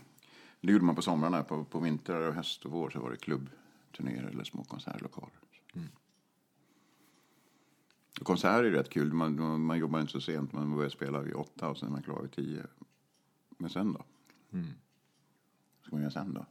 Det 0.62 0.72
gjorde 0.72 0.86
man 0.86 0.96
på 0.96 1.02
somrarna. 1.02 1.44
På, 1.44 1.64
på 1.64 1.80
vintrar, 1.80 2.28
och 2.28 2.34
höst 2.34 2.66
och 2.66 2.72
vår 2.72 2.90
så 2.90 3.00
var 3.00 3.12
det 3.12 3.18
klubbturnéer 3.18 4.24
eller 4.24 4.44
små 4.44 4.64
konsertlokaler. 4.64 5.32
Och 5.74 5.80
konserter 8.14 8.64
är 8.64 8.72
rätt 8.72 8.90
kul. 8.90 9.14
Man, 9.14 9.62
man, 9.62 9.78
jobbar 9.78 10.02
inte 10.02 10.12
så 10.12 10.22
sent. 10.22 10.54
Man 10.54 10.76
börjar 10.76 10.90
spela 10.90 11.22
vid 11.22 11.34
åtta 11.34 11.70
och 11.70 11.78
sen 11.78 11.88
är 11.88 11.92
man 11.92 12.04
klar 12.04 12.22
vid 12.22 12.32
tio. 12.32 12.64
Men 13.58 13.70
sen 13.70 13.94
då? 13.94 14.06
Mm. 14.52 14.66
Vad 15.80 15.86
ska 15.86 15.96
man 15.96 16.02
göra 16.02 16.12
sen 16.12 16.34
då? 16.34 16.46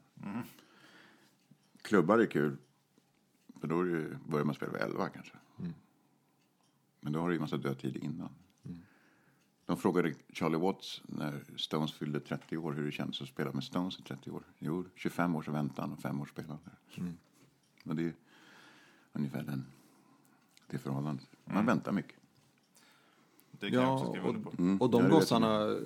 Klubbar 1.83 2.19
är 2.19 2.27
kul. 2.27 2.57
För 3.61 3.69
då 3.69 3.81
är 3.81 3.85
det, 3.85 4.19
börjar 4.29 4.45
man 4.45 4.55
spela 4.55 4.73
vid 4.73 4.81
elva 4.83 5.09
kanske. 5.09 5.37
Men 7.01 7.13
då 7.13 7.21
har 7.21 7.29
du 7.29 7.35
ju 7.35 7.41
massa 7.41 7.57
dödtid 7.57 7.97
innan. 7.97 8.29
De 9.67 9.77
frågade 9.77 10.15
Charlie 10.29 10.59
Watts 10.59 11.03
när 11.07 11.45
Stones 11.57 11.93
fyllde 11.93 12.21
30 12.21 12.57
år 12.57 12.73
hur 12.73 12.85
det 12.85 12.93
kändes 12.93 13.23
att 13.23 13.29
spela 13.29 13.53
med 13.53 13.65
Stones 13.65 13.99
i 13.99 14.03
30 14.03 14.31
år. 14.31 14.43
Jo, 14.59 14.85
25 14.95 15.37
års 15.37 15.49
väntan 15.49 15.93
och 15.93 15.99
5 15.99 16.21
års 16.21 16.31
spelande. 16.31 16.71
Och 17.85 17.97
det 17.97 18.03
är 18.03 18.15
ungefär 19.13 19.43
den, 19.43 19.67
det 20.73 20.79
förhållandet. 20.79 21.27
Man 21.45 21.67
väntar 21.67 21.93
mycket. 21.93 22.17
Det 23.51 23.71
kan 23.71 23.81
jag 23.81 23.89
Ja, 23.89 23.95
också 23.95 24.11
skriva 24.11 24.29
och, 24.29 24.35
under 24.35 24.51
på. 24.51 24.63
Mm. 24.63 24.81
och 24.81 24.91
de 24.91 25.03
Ja, 25.05 25.09
gossarna, 25.11 25.77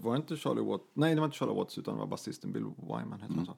var 0.00 0.16
inte 0.16 0.36
Charlie 0.36 0.60
Watts, 0.62 0.84
nej 0.94 1.14
det 1.14 1.20
var 1.20 1.26
inte 1.26 1.36
Charlie 1.38 1.54
Watts 1.54 1.78
utan 1.78 1.94
det 1.94 2.00
var 2.00 2.06
basisten 2.06 2.52
Bill 2.52 2.64
Wyman 2.76 3.12
heter 3.12 3.24
Mm. 3.24 3.36
han 3.36 3.46
så. 3.46 3.56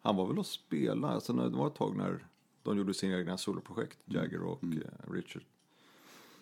Han 0.00 0.16
var 0.16 0.26
väl 0.26 0.38
och 0.38 0.46
spela, 0.46 1.08
alltså 1.08 1.32
när, 1.32 1.44
det 1.50 1.56
var 1.56 1.66
ett 1.66 1.74
tag 1.74 1.96
när 1.96 2.26
de 2.62 2.78
gjorde 2.78 2.94
sina 2.94 3.18
egna 3.18 3.36
soloprojekt, 3.38 3.98
Mm. 4.08 4.22
Jagger 4.22 4.42
och 4.42 4.64
eh, 4.64 5.12
Richard. 5.12 5.42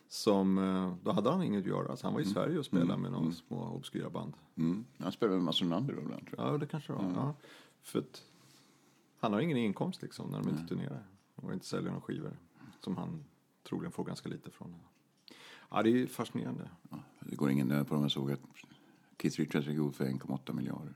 Som, 0.09 0.59
eh, 0.59 0.95
då 1.05 1.13
hade 1.13 1.31
han 1.31 1.43
inget 1.43 1.61
att 1.61 1.67
göra, 1.69 1.97
så 1.97 2.07
han 2.07 2.15
var 2.15 2.21
i 2.21 2.25
Sverige 2.25 2.59
och 2.59 2.65
spelade 2.65 2.97
med 3.03 3.13
några 3.13 3.33
små 3.33 3.69
obskyra 3.69 4.11
band. 4.11 4.33
Mm. 4.57 4.85
Han 4.99 5.13
spelar 5.13 5.33
med 5.35 5.43
Mats 5.43 5.63
Olander 5.63 5.93
ibland 5.99 6.27
tror 6.27 6.35
jag. 6.45 6.55
Ja, 6.55 6.59
det 6.59 6.67
kanske 6.67 6.93
det 6.93 6.97
var. 6.99 7.13
Ja. 7.17 7.35
För 7.83 7.99
att 7.99 8.23
han 9.19 9.33
har 9.33 9.41
ingen 9.41 9.57
inkomst 9.57 10.03
liksom 10.03 10.31
när 10.31 10.43
de 10.43 10.49
inte 10.49 10.67
turnerar. 10.69 11.05
Och 11.35 11.53
inte 11.53 11.67
säljer 11.67 11.89
några 11.89 12.01
skivor. 12.01 12.37
Som 12.81 12.97
han 12.97 13.25
troligen 13.63 13.93
får 13.93 14.05
ganska 14.05 14.29
lite 14.29 14.51
från. 14.51 14.75
Ja, 15.71 15.83
det 15.83 15.91
är 16.03 16.07
fascinerande. 16.07 16.71
Ja, 16.91 16.99
det 17.21 17.37
går 17.37 17.51
ingen 17.51 17.69
nöd 17.69 17.89
på 17.89 17.95
dem. 17.95 18.03
Jag 18.03 18.13
såg 18.13 18.33
att 18.33 18.41
Keith 19.23 19.37
Richards 19.41 19.69
är 19.69 19.75
god 19.75 19.95
för 19.95 20.05
1,8 20.05 20.53
miljarder. 20.53 20.95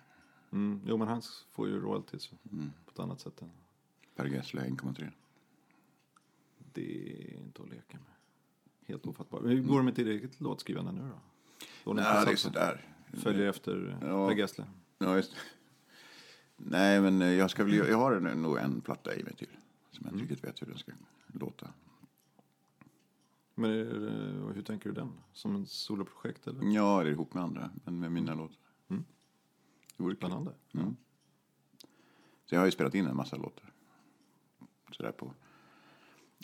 Mm. 0.52 0.80
Jo, 0.86 0.96
men 0.96 1.08
han 1.08 1.22
får 1.50 1.68
ju 1.68 1.80
royalties 1.80 2.30
Mm. 2.52 2.70
på 2.84 2.90
ett 2.92 2.98
annat 2.98 3.20
sätt. 3.20 3.42
Än. 3.42 3.50
Per 4.16 4.26
Gessle 4.26 4.60
1,3. 4.64 5.10
Det 6.72 7.12
är 7.32 7.36
inte 7.40 7.62
att 7.62 7.68
leka 7.70 7.98
med. 7.98 8.12
Helt 8.86 9.06
ofattbart. 9.06 9.42
Men 9.42 9.50
hur 9.50 9.62
går 9.62 9.78
det 9.78 9.84
med 9.84 9.94
ditt 9.94 10.06
eget 10.06 10.40
låtskrivande 10.40 10.92
nu 10.92 11.00
då? 11.84 11.92
Ni 11.92 12.00
Nej, 12.02 12.24
det 12.26 12.32
är 12.32 12.36
sådär. 12.36 12.94
Följer 13.12 13.46
efter 13.48 13.98
Ja. 14.02 14.28
Per 14.28 14.36
Gessle? 14.36 14.66
Ja, 14.98 15.16
just. 15.16 15.36
Nej, 16.56 17.00
men 17.00 17.22
eh, 17.22 17.28
jag, 17.32 17.50
ska 17.50 17.64
väl, 17.64 17.74
jag 17.74 17.98
har 17.98 18.20
nog 18.20 18.58
en 18.58 18.80
platta 18.80 19.14
i 19.16 19.24
mig 19.24 19.34
till. 19.34 19.48
Som 19.90 20.04
jag 20.06 20.12
inte 20.14 20.22
riktigt 20.22 20.44
vet 20.48 20.62
hur 20.62 20.66
den 20.66 20.78
ska 20.78 20.92
låta. 21.32 21.70
Men 23.54 23.70
är 23.70 23.84
det- 23.84 24.52
hur 24.54 24.62
tänker 24.62 24.88
du 24.88 24.94
den? 24.94 25.12
Som 25.32 25.54
en 25.56 25.66
soloprojekt 25.66 26.46
eller? 26.46 26.64
Ja, 26.74 27.02
det 27.02 27.08
är 27.08 27.12
ihop 27.12 27.34
med 27.34 27.42
andra, 27.42 27.70
men 27.84 27.98
med 27.98 28.12
mina 28.12 28.34
låtar. 28.34 28.56
Mm. 28.88 29.04
Det 29.96 30.02
vore. 30.02 30.16
Spännande. 30.16 30.54
Mm. 30.74 30.96
Så 32.44 32.54
jag 32.54 32.60
har 32.60 32.66
ju 32.66 32.72
spelat 32.72 32.94
in 32.94 33.06
en 33.06 33.16
massa 33.16 33.36
låtar. 33.36 33.72
Sådär 34.92 35.12
på 35.12 35.32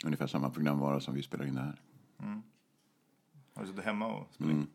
ungefär 0.05 0.27
samma 0.27 0.49
programvara 0.49 0.99
som 0.99 1.13
vi 1.15 1.23
spelar 1.23 1.45
in 1.45 1.55
det 1.55 1.61
här. 1.61 1.81
Har 3.53 3.61
du 3.63 3.67
suttit 3.67 3.83
hemma 3.85 4.07
och 4.07 4.33
spelat 4.33 4.51
in? 4.51 4.57
Mm. 4.57 4.69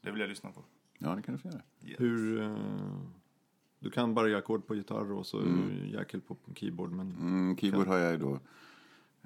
Det 0.00 0.10
vill 0.10 0.20
jag 0.20 0.28
lyssna 0.28 0.50
på. 0.52 0.64
Ja, 0.98 1.14
det 1.14 1.22
kan 1.22 1.34
du 1.34 1.38
få 1.40 1.48
göra. 1.48 1.62
Yes. 1.84 2.00
Hur... 2.00 2.40
eh, 2.42 2.98
Du 3.78 3.90
kan 3.90 4.14
bara 4.14 4.38
ackord 4.38 4.66
på 4.66 4.74
gitarr 4.74 5.12
och 5.12 5.26
så 5.26 5.42
jäkel 5.84 6.20
på 6.20 6.36
keyboard, 6.54 6.90
men... 6.92 7.12
Mm, 7.12 7.56
keyboard 7.56 7.86
har 7.86 7.96
jag 7.96 8.12
ju 8.12 8.18
då 8.18 8.40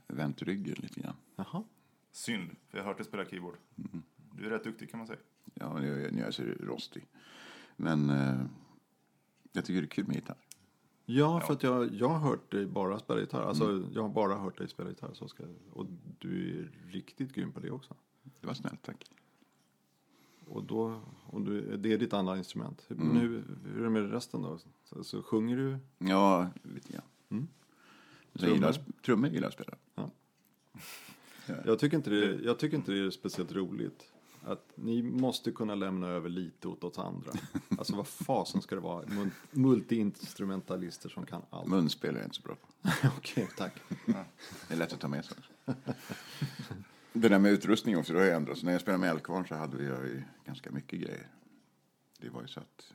vänt 0.08 0.42
ryggen 0.42 0.76
lite 0.78 1.00
grann. 1.00 1.16
Jaha. 1.36 1.64
Synd, 2.12 2.56
för 2.68 2.78
jag 2.78 2.84
har 2.84 2.88
hört 2.90 2.96
dig 2.98 3.06
spela 3.06 3.24
keyboard. 3.24 3.56
Du 4.32 4.46
är 4.46 4.50
rätt 4.50 4.64
duktig 4.64 4.90
kan 4.90 4.98
man 4.98 5.06
säga. 5.06 5.18
Ja, 5.54 5.78
nu 5.80 5.94
är 5.94 6.04
jag, 6.04 6.12
nu 6.12 6.20
är 6.20 6.24
jag 6.24 6.34
så 6.34 6.42
rostig. 6.42 7.06
Men 7.76 8.10
eh, 8.10 8.40
jag 9.52 9.64
tycker 9.64 9.80
det 9.80 9.86
är 9.86 9.90
kul 9.90 10.06
med 10.06 10.16
gitarr. 10.16 10.36
Ja, 11.04 11.40
för 11.40 11.52
att 11.52 11.62
jag, 11.62 11.94
jag 11.94 12.08
har 12.08 12.18
hört 12.18 12.50
dig 12.50 12.66
bara 12.66 12.98
spela 12.98 13.20
gitarr. 13.20 13.42
Alltså, 13.42 13.84
jag 13.92 14.02
har 14.02 14.08
bara 14.08 14.34
hört 14.34 14.58
dig 14.58 14.68
spela 14.68 14.88
gitarr. 14.88 15.14
Så 15.14 15.28
ska, 15.28 15.44
och 15.72 15.86
du 16.18 16.58
är 16.58 16.92
riktigt 16.92 17.32
grym 17.32 17.52
på 17.52 17.60
det 17.60 17.70
också. 17.70 17.94
Det 18.40 18.46
var 18.46 18.54
snällt, 18.54 18.82
tack. 18.82 19.10
Och 20.46 20.64
då, 20.64 21.00
om 21.26 21.44
du, 21.44 21.76
det 21.76 21.92
är 21.92 21.98
ditt 21.98 22.12
andra 22.12 22.38
instrument. 22.38 22.84
Men 22.88 23.16
hur, 23.16 23.44
hur 23.64 23.80
är 23.80 23.84
det 23.84 23.90
med 23.90 24.10
resten 24.10 24.42
då? 24.42 24.58
Så, 24.84 25.04
så 25.04 25.22
sjunger 25.22 25.56
du? 25.56 25.78
Ja, 25.98 26.48
lite 26.62 26.92
grann. 26.92 27.02
Mm. 27.28 27.48
Jag 28.32 28.50
gillar, 28.50 28.74
trummor 29.04 29.28
gillar 29.30 29.42
jag 29.42 29.48
att 29.48 29.54
spela. 29.54 29.74
Ja. 29.94 30.10
Jag 31.64 31.78
tycker, 31.78 31.96
inte 31.96 32.10
det, 32.10 32.34
jag 32.44 32.58
tycker 32.58 32.76
inte 32.76 32.92
det 32.92 32.98
är 33.06 33.10
speciellt 33.10 33.52
roligt. 33.52 34.12
Att 34.44 34.72
ni 34.74 35.02
måste 35.02 35.50
kunna 35.52 35.74
lämna 35.74 36.06
över 36.08 36.28
lite 36.28 36.68
åt 36.68 36.84
oss 36.84 36.98
andra. 36.98 37.32
Alltså 37.78 37.96
vad 37.96 38.06
fasen 38.06 38.62
ska 38.62 38.74
det 38.74 38.80
vara? 38.80 39.04
Mul- 39.06 39.30
Multi-instrumentalister 39.50 41.08
som 41.08 41.26
kan 41.26 41.42
allt. 41.50 41.68
Munspel 41.68 42.14
är 42.14 42.18
jag 42.18 42.26
inte 42.26 42.36
så 42.36 42.42
bra 42.42 42.54
på. 42.54 42.88
Okej, 43.18 43.48
tack. 43.56 43.72
Det 44.68 44.74
är 44.74 44.76
lätt 44.76 44.92
att 44.92 45.00
ta 45.00 45.08
med 45.08 45.24
sig. 45.24 45.36
Det 47.12 47.28
där 47.28 47.38
med 47.38 47.52
utrustning 47.52 47.96
också, 47.98 48.12
det 48.12 48.18
har 48.18 48.26
ju 48.26 48.32
ändrats. 48.32 48.62
När 48.62 48.72
jag 48.72 48.80
spelade 48.80 49.00
med 49.00 49.10
Eldkvarn 49.10 49.46
så 49.46 49.54
hade 49.54 49.76
vi 49.76 49.84
ju 49.84 50.22
ganska 50.46 50.70
mycket 50.70 51.00
grejer. 51.00 51.26
Det 52.20 52.28
var 52.30 52.42
ju 52.42 52.48
så 52.48 52.60
att 52.60 52.92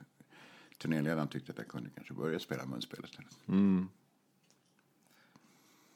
turnéledaren 0.78 1.28
tyckte 1.28 1.52
att 1.52 1.58
jag 1.58 1.68
kunde 1.68 1.90
kanske 1.94 2.14
börja 2.14 2.38
spela 2.38 2.66
munspel 2.66 3.04
istället. 3.04 3.38
Mm. 3.48 3.88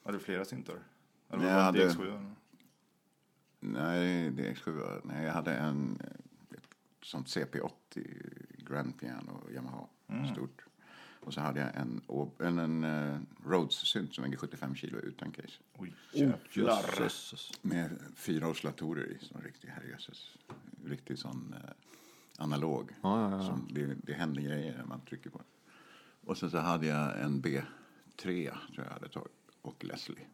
Har 0.08 0.12
du 0.12 0.18
flera 0.18 0.44
syntar? 0.44 0.74
Eller 1.30 1.42
Nej, 1.44 1.54
var 1.54 1.56
det 1.58 1.62
hade- 1.62 1.88
DX7? 1.88 2.34
Nej, 3.60 4.30
det 4.30 4.46
är 4.48 4.54
X7. 4.54 5.00
Nej, 5.04 5.24
jag 5.24 5.32
hade 5.32 5.54
en 5.54 6.00
ett 6.50 6.68
sånt 7.02 7.26
CP80 7.26 7.70
Grand 8.58 9.00
Piano 9.00 9.50
Yamaha. 9.54 9.86
Stort. 10.32 10.64
Och 11.20 11.34
så 11.34 11.40
hade 11.40 11.60
jag 11.60 11.76
en, 11.76 12.00
en, 12.38 12.58
en 12.58 12.84
uh, 12.84 13.18
Rhodes-synt 13.44 14.14
som 14.14 14.24
väger 14.24 14.36
75 14.36 14.74
kilo 14.74 14.98
utan 14.98 15.30
case. 15.32 15.48
Oj, 15.78 15.94
Oh, 16.14 16.18
jävlar. 16.52 16.82
jösses. 17.00 17.50
Med 17.62 17.90
fyra 18.16 18.48
oscillatorer 18.48 19.04
i. 19.04 19.18
Sån 19.24 19.40
riktig 19.42 19.68
herrejösses. 19.68 20.36
Riktig 20.84 21.18
sån 21.18 21.54
eh, 21.64 21.70
analog. 22.38 22.90
Ja, 23.02 23.30
ja, 23.30 23.36
ja. 23.36 23.46
Som 23.46 23.68
det, 23.70 23.94
det 24.02 24.12
händer 24.12 24.42
grejer 24.42 24.76
när 24.78 24.84
man 24.84 25.00
trycker 25.00 25.30
på 25.30 25.38
den. 25.38 25.46
Och 26.24 26.38
sen 26.38 26.50
så 26.50 26.58
hade 26.58 26.86
jag 26.86 27.20
en 27.20 27.42
B3 27.42 27.62
tror 28.16 28.56
jag 28.86 28.92
hade 28.92 29.08
tagit. 29.08 29.32
Och 29.62 29.84
Leslie. 29.84 30.26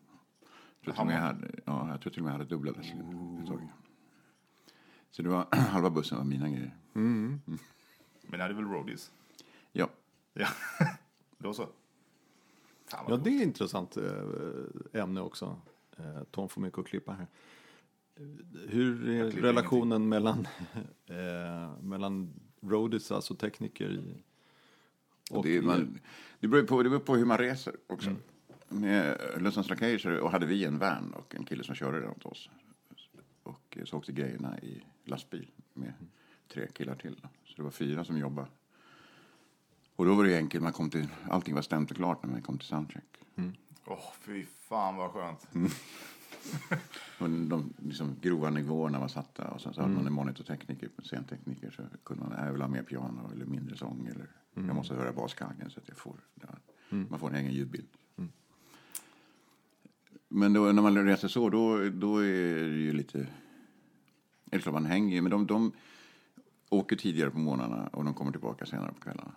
Jag 0.80 0.96
tror, 0.96 1.12
jag, 1.12 1.18
hade, 1.18 1.50
ja, 1.64 1.90
jag 1.90 2.00
tror 2.00 2.12
till 2.12 2.20
och 2.20 2.24
med 2.24 2.32
jag 2.32 2.38
hade 2.38 2.50
dubbla 2.50 2.72
Leslie 2.72 3.00
ett 3.40 3.46
tag. 3.46 3.68
Så 5.10 5.22
det 5.22 5.28
var 5.28 5.46
halva 5.56 5.90
bussen 5.90 6.18
var 6.18 6.24
mina 6.24 6.48
grejer. 6.48 6.76
Men 6.92 7.40
det 8.30 8.42
hade 8.42 8.54
väl 8.54 8.64
roadies? 8.64 9.12
Ja. 9.72 9.88
Ja, 10.32 10.48
då 11.38 11.54
så. 11.54 11.68
Ja, 12.90 13.04
coolt. 13.06 13.24
det 13.24 13.30
är 13.30 13.36
ett 13.36 13.42
intressant 13.42 13.96
eh, 13.96 15.02
ämne 15.02 15.20
också. 15.20 15.60
Eh, 15.96 16.22
Tom 16.30 16.48
får 16.48 16.60
mycket 16.60 16.78
att 16.78 16.86
klippa 16.86 17.12
här. 17.12 17.26
Hur 18.68 19.08
är 19.08 19.30
relationen 19.30 20.08
mellan, 20.08 20.48
eh, 21.06 21.80
mellan 21.80 22.40
roadies, 22.60 23.12
alltså 23.12 23.34
tekniker 23.34 23.90
i, 23.90 24.22
och 25.30 25.44
det, 25.44 25.56
är, 25.56 25.62
man, 25.62 26.00
det, 26.40 26.48
beror 26.48 26.62
på, 26.62 26.82
det 26.82 26.90
beror 26.90 27.00
på 27.00 27.16
hur 27.16 27.24
man 27.24 27.38
reser 27.38 27.76
också. 27.86 28.10
Mm. 28.10 28.22
Med 28.68 29.18
Lussans 29.38 29.68
Lakejer 29.70 30.18
och 30.20 30.30
hade 30.30 30.46
vi 30.46 30.64
en 30.64 30.78
van 30.78 31.14
och 31.14 31.34
en 31.34 31.44
kille 31.44 31.64
som 31.64 31.74
körde 31.74 32.00
den 32.00 32.10
åt 32.10 32.26
oss. 32.26 32.50
Och 33.42 33.78
så 33.84 33.96
åkte 33.96 34.12
grejerna 34.12 34.58
i 34.58 34.82
lastbil 35.04 35.50
med 35.72 35.92
tre 36.52 36.66
killar 36.72 36.94
till. 36.94 37.18
Då. 37.22 37.28
Så 37.44 37.54
det 37.56 37.62
var 37.62 37.70
fyra 37.70 38.04
som 38.04 38.18
jobbade. 38.18 38.48
Och 39.96 40.04
då 40.04 40.14
var 40.14 40.24
det 40.24 40.30
ju 40.30 40.36
enkelt, 40.36 40.62
man 40.62 40.72
kom 40.72 40.90
till, 40.90 41.08
allting 41.28 41.54
var 41.54 41.62
stämt 41.62 41.90
och 41.90 41.96
klart 41.96 42.22
när 42.22 42.30
man 42.30 42.42
kom 42.42 42.58
till 42.58 42.68
soundcheck. 42.68 43.04
Åh, 43.86 44.12
fy 44.20 44.44
fan 44.44 44.96
vad 44.96 45.10
skönt. 45.10 45.48
Och 47.18 47.30
de 47.30 47.72
liksom, 47.82 48.16
grova 48.20 48.50
nivåerna 48.50 48.98
var 49.00 49.08
satta 49.08 49.48
och 49.50 49.60
sen 49.60 49.74
så 49.74 49.80
hade 49.80 49.94
man 49.94 50.06
en 50.06 50.12
monitortekniker, 50.12 50.88
en 50.98 51.04
scentekniker 51.04 51.70
så 51.70 51.82
kunde 52.04 52.22
man, 52.22 52.32
"Nej, 52.32 52.44
jag 52.44 52.52
vill 52.52 52.62
ha 52.62 52.68
mer 52.68 52.82
piano 52.82 53.30
eller 53.34 53.44
mindre 53.46 53.76
sång 53.76 54.06
eller 54.06 54.26
jag 54.66 54.76
måste 54.76 54.94
höra 54.94 55.12
baskaggen 55.12 55.70
så 55.70 55.80
att 55.80 55.88
jag 55.88 55.96
får, 55.98 56.16
ja, 56.34 56.48
man 57.10 57.18
får 57.18 57.28
en 57.28 57.34
egen 57.34 57.52
ljudbild. 57.52 57.88
Men 60.36 60.52
då, 60.52 60.72
när 60.72 60.82
man 60.82 61.04
reser 61.06 61.28
så, 61.28 61.50
då, 61.50 61.88
då 61.90 62.18
är 62.18 62.68
det 62.68 62.76
ju 62.76 62.92
lite, 62.92 63.18
är 63.18 63.26
det 64.50 64.58
klart 64.58 64.72
man 64.72 64.86
hänger 64.86 65.22
men 65.22 65.30
de, 65.30 65.46
de 65.46 65.72
åker 66.68 66.96
tidigare 66.96 67.30
på 67.30 67.38
morgnarna 67.38 67.88
och 67.92 68.04
de 68.04 68.14
kommer 68.14 68.30
tillbaka 68.30 68.66
senare 68.66 68.92
på 68.92 69.00
kvällarna. 69.00 69.32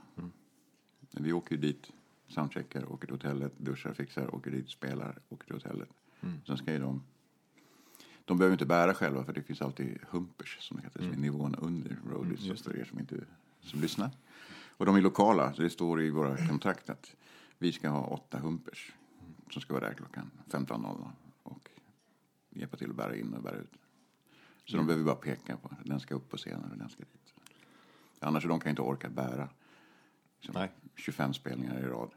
Vi 1.12 1.34
åker 1.34 1.56
ju 1.56 1.62
dit, 1.62 1.92
soundcheckar, 2.28 2.92
åker 2.92 3.08
till 3.08 3.16
hotellet, 3.16 3.54
duschar, 3.58 3.94
fixar, 3.94 4.36
åker 4.36 4.52
dit, 4.52 4.70
spelar, 4.70 5.20
åker 5.30 5.46
till 5.46 5.54
hotellet. 5.54 5.90
Sen 6.46 6.58
ska 6.58 6.74
ju 6.74 6.80
de... 6.80 7.04
De 8.26 8.38
behöver 8.38 8.54
inte 8.54 8.66
bära 8.66 8.94
själva 8.94 9.24
för 9.24 9.34
det 9.34 9.44
finns 9.44 9.62
alltid 9.62 10.00
humpers 10.10 10.58
som 10.60 10.78
det 10.78 10.84
heter, 10.84 11.00
som 11.00 11.12
är 11.12 11.18
nivån 11.18 11.56
under 11.56 11.98
roadies 12.12 12.46
mm, 12.46 12.58
för 12.58 12.80
er 12.80 12.86
som 12.86 13.00
inte 13.00 13.16
som 13.62 13.82
lyssnar. 13.82 14.10
Och 14.68 14.86
de 14.86 14.96
är 14.96 15.02
lokala, 15.02 15.54
så 15.54 15.62
det 15.62 15.70
står 15.70 16.02
i 16.02 16.10
våra 16.10 16.48
kontrakt 16.48 16.90
att 16.90 17.16
vi 17.58 17.72
ska 17.72 17.90
ha 17.90 18.06
åtta 18.06 18.40
humpers 18.40 18.94
som 19.50 19.62
ska 19.62 19.74
vara 19.74 19.88
där 19.88 19.94
klockan 19.94 20.32
15.00 20.50 21.12
och 21.44 21.70
hjälpa 22.50 22.78
till 22.78 22.90
att 22.90 22.96
bära 22.96 23.16
in 23.16 23.34
och 23.34 23.44
bära 23.44 23.56
ut. 23.56 23.74
Så 24.66 24.78
de 24.78 24.86
behöver 24.86 25.06
bara 25.06 25.16
peka 25.16 25.58
på 25.58 25.72
den 25.84 26.00
ska 26.00 26.16
upp 26.16 26.30
på 26.30 26.38
scenen 26.38 26.72
och 26.72 26.78
den 26.78 26.90
ska 26.90 27.00
dit. 27.00 27.34
Annars 28.20 28.44
så 28.44 28.50
de 28.50 28.60
kan 28.60 28.70
inte 28.70 28.82
orka 28.82 29.10
bära 29.10 29.50
liksom, 30.40 30.54
Nej. 30.62 30.72
25 30.96 31.34
spelningar 31.34 31.80
i 31.80 31.84
rad. 31.84 32.10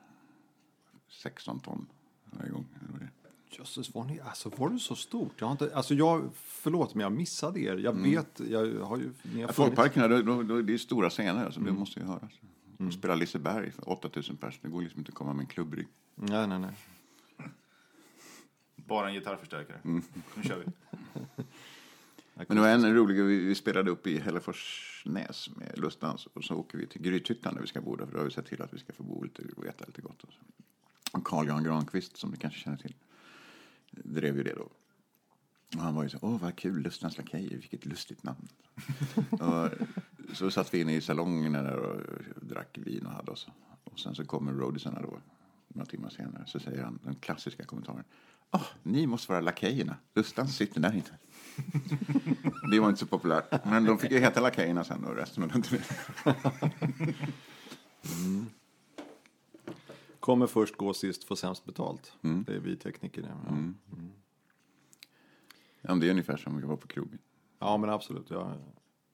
16 1.08 1.60
ton 1.60 1.86
varje 2.24 2.50
gång. 2.50 2.66
eller 2.80 2.92
vad 2.92 3.00
det 3.00 3.04
är. 3.04 3.10
Jösses, 3.58 3.94
var, 3.94 4.04
ni, 4.04 4.20
alltså, 4.20 4.48
var 4.56 4.70
det 4.70 4.78
så 4.78 4.96
stort? 4.96 5.32
Jag 5.36 5.46
har 5.46 5.52
inte, 5.52 5.76
alltså 5.76 5.94
jag, 5.94 6.30
förlåt, 6.34 6.94
men 6.94 7.02
jag 7.02 7.12
missade 7.12 7.60
er. 7.60 7.76
Jag 7.76 7.92
vet, 7.92 8.40
jag 8.40 8.84
har 8.84 8.96
ju... 8.96 9.12
Ni 9.22 9.40
har 9.40 9.48
Ja, 9.48 9.52
Folkparkerna, 9.52 10.08
då, 10.08 10.42
då, 10.42 10.62
det 10.62 10.74
är 10.74 10.78
stora 10.78 11.10
scener, 11.10 11.44
alltså, 11.44 11.60
det 11.60 11.72
måste 11.72 12.00
ju 12.00 12.06
höras. 12.06 12.32
Mm. 12.78 12.92
Spela 12.92 13.14
Liseberg 13.14 13.70
för 13.70 13.88
8000 13.88 14.36
pers, 14.36 14.58
det 14.62 14.68
går 14.68 14.82
liksom 14.82 14.98
inte 14.98 15.08
att 15.08 15.14
komma 15.14 15.32
med 15.32 15.40
en 15.40 15.46
klubbrygg. 15.46 15.88
Nej, 16.14 16.46
nej, 16.46 16.58
nej. 16.58 16.70
Bara 18.90 19.08
en 19.08 19.14
gitarrförstärkare. 19.14 19.78
Mm. 19.84 20.02
Nu 20.34 20.42
kör 20.42 20.58
vi. 20.58 20.64
Men 22.34 22.56
det 22.56 22.60
var 22.60 22.68
en 22.68 22.94
rolig, 22.94 23.24
vi, 23.24 23.38
vi 23.38 23.54
spelade 23.54 23.90
upp 23.90 24.06
i 24.06 24.18
Hälleforsnäs 24.18 25.50
med 25.56 25.78
Lustdans 25.78 26.26
och 26.26 26.44
så 26.44 26.54
åker 26.54 26.78
vi 26.78 26.86
till 26.86 27.02
Grythyttan 27.02 27.54
där 27.54 27.60
vi 27.60 27.66
ska 27.66 27.80
bo 27.80 27.96
där, 27.96 28.06
för 28.06 28.12
då 28.12 28.18
har 28.18 28.24
vi 28.24 28.30
sett 28.30 28.46
till 28.46 28.62
att 28.62 28.74
vi 28.74 28.78
ska 28.78 28.92
få 28.92 29.02
bo 29.02 29.22
lite 29.22 29.42
och 29.56 29.66
äta 29.66 29.84
lite 29.86 30.02
gott. 30.02 30.22
Och, 30.22 30.32
så. 30.32 30.40
och 31.18 31.24
Carl 31.24 31.46
Jan 31.46 31.64
Granqvist, 31.64 32.16
som 32.16 32.30
ni 32.30 32.36
kanske 32.36 32.60
känner 32.60 32.76
till, 32.76 32.94
drev 33.90 34.36
ju 34.36 34.42
det 34.42 34.54
då. 34.54 34.68
Och 35.76 35.82
han 35.82 35.94
var 35.94 36.02
ju 36.02 36.08
så, 36.08 36.18
åh 36.22 36.40
vad 36.40 36.56
kul, 36.56 36.82
Lustdans 36.82 37.18
Lakejer, 37.18 37.50
vilket 37.50 37.86
lustigt 37.86 38.22
namn. 38.22 38.48
och, 39.30 39.70
så 40.36 40.50
satt 40.50 40.74
vi 40.74 40.80
inne 40.80 40.96
i 40.96 41.00
salongen 41.00 41.52
där 41.52 41.76
och 41.76 42.00
drack 42.40 42.78
vin 42.78 43.06
och 43.06 43.12
hade 43.12 43.30
oss. 43.30 43.46
Och 43.84 44.00
sen 44.00 44.14
så 44.14 44.24
kommer 44.24 44.52
roadiesarna 44.52 45.02
då, 45.02 45.20
några 45.68 45.86
timmar 45.86 46.10
senare, 46.10 46.44
så 46.46 46.60
säger 46.60 46.82
han 46.82 46.98
den 47.02 47.14
klassiska 47.14 47.64
kommentaren. 47.64 48.04
Åh, 48.52 48.66
ni 48.82 49.06
måste 49.06 49.32
vara 49.32 49.40
lakejerna. 49.40 49.96
Lustdans 50.14 50.56
sitter 50.56 50.80
där 50.80 50.92
inne. 50.92 51.18
Det 52.70 52.80
var 52.80 52.88
inte 52.88 53.00
så 53.00 53.06
populärt. 53.06 53.64
Men 53.64 53.84
de 53.84 53.98
fick 53.98 54.10
ju 54.10 54.18
heta 54.18 54.40
Lakejerna 54.40 54.84
sen 54.84 55.04
och 55.04 55.16
resten 55.16 55.42
av 55.42 55.48
den 55.48 55.62
turnén. 55.62 55.84
Kommer 60.20 60.46
först, 60.46 60.76
gå 60.76 60.94
sist, 60.94 61.24
få 61.24 61.36
sämst 61.36 61.64
betalt. 61.64 62.12
Mm. 62.22 62.44
Det 62.44 62.54
är 62.54 62.60
vi 62.60 62.76
tekniker. 62.76 63.22
det. 63.22 63.28
Ja. 63.28 63.56
Ja, 65.82 65.88
men 65.88 66.00
det 66.00 66.06
är 66.06 66.10
ungefär 66.10 66.36
som 66.36 66.56
vi 66.60 66.66
var 66.66 66.76
på 66.76 66.86
krogen. 66.88 67.18
ja, 67.58 67.76
men 67.76 67.90
absolut. 67.90 68.30
Jag, 68.30 68.52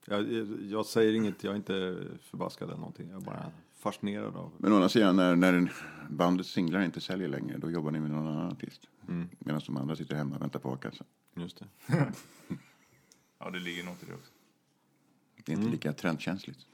jag, 0.07 0.27
jag 0.63 0.87
säger 0.87 1.15
inget, 1.15 1.45
jag 1.45 1.53
är 1.53 1.57
inte 1.57 2.05
förbaskad 2.21 2.69
eller 2.69 2.79
någonting. 2.79 3.11
Jag 3.11 3.23
bara 3.23 3.53
fascinerad 3.87 4.37
av. 4.37 4.53
Men 4.59 4.73
å 4.73 4.75
andra 4.75 4.89
sidan, 4.89 5.17
när, 5.17 5.37
när 5.37 5.73
bandets 6.11 6.51
singlar 6.51 6.81
inte 6.81 7.01
säljer 7.01 7.29
längre, 7.29 7.59
då 7.59 7.71
jobbar 7.71 7.91
ni 7.91 8.01
med 8.01 8.11
någon 8.11 8.27
annan 8.27 8.53
artist. 8.53 8.89
Medan 9.39 9.61
de 9.67 9.77
andra 9.77 9.97
sitter 9.97 10.17
hemma 10.17 10.37
och 10.37 10.43
väntar 10.43 10.61
på 10.61 10.73
a-kassa. 10.73 11.05
Just 11.35 11.59
det. 11.59 11.67
Ja, 13.39 13.51
det 13.51 13.59
ligger 13.59 13.85
något 13.85 14.03
i 14.03 14.07
det 14.07 14.15
också. 14.15 14.33
Det 15.45 15.53
är 15.53 15.57
inte 15.57 15.71
lika 15.71 15.93
trendkänsligt. 15.93 16.67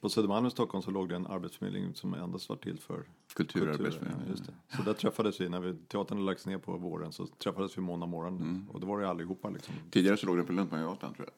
På 0.00 0.08
Södermalm 0.08 0.46
i 0.46 0.50
Stockholm 0.50 0.82
så 0.82 0.90
låg 0.90 1.08
det 1.08 1.16
en 1.16 1.26
arbetsförmedling 1.26 1.94
som 1.94 2.14
endast 2.14 2.48
var 2.48 2.56
till 2.56 2.78
för 2.78 3.04
Kulturarbetsförmedling. 3.34 4.22
Ja, 4.26 4.30
just 4.30 4.46
det. 4.46 4.76
Så 4.76 4.82
där 4.82 4.92
träffades 4.92 5.40
vi, 5.40 5.48
när 5.48 5.60
vi, 5.60 5.74
teatern 5.88 6.24
lagts 6.26 6.46
ner 6.46 6.58
på 6.58 6.76
våren, 6.76 7.12
så 7.12 7.26
träffades 7.26 7.78
vi 7.78 7.82
måndag 7.82 8.06
morgon. 8.06 8.66
Och 8.70 8.80
då 8.80 8.86
var 8.86 9.00
det 9.00 9.08
allihopa 9.08 9.50
liksom. 9.50 9.74
Tidigare 9.90 10.16
så 10.16 10.26
låg 10.26 10.36
den 10.36 10.46
på 10.46 10.52
Luntmangatan, 10.52 11.14
tror 11.14 11.28
jag. 11.28 11.34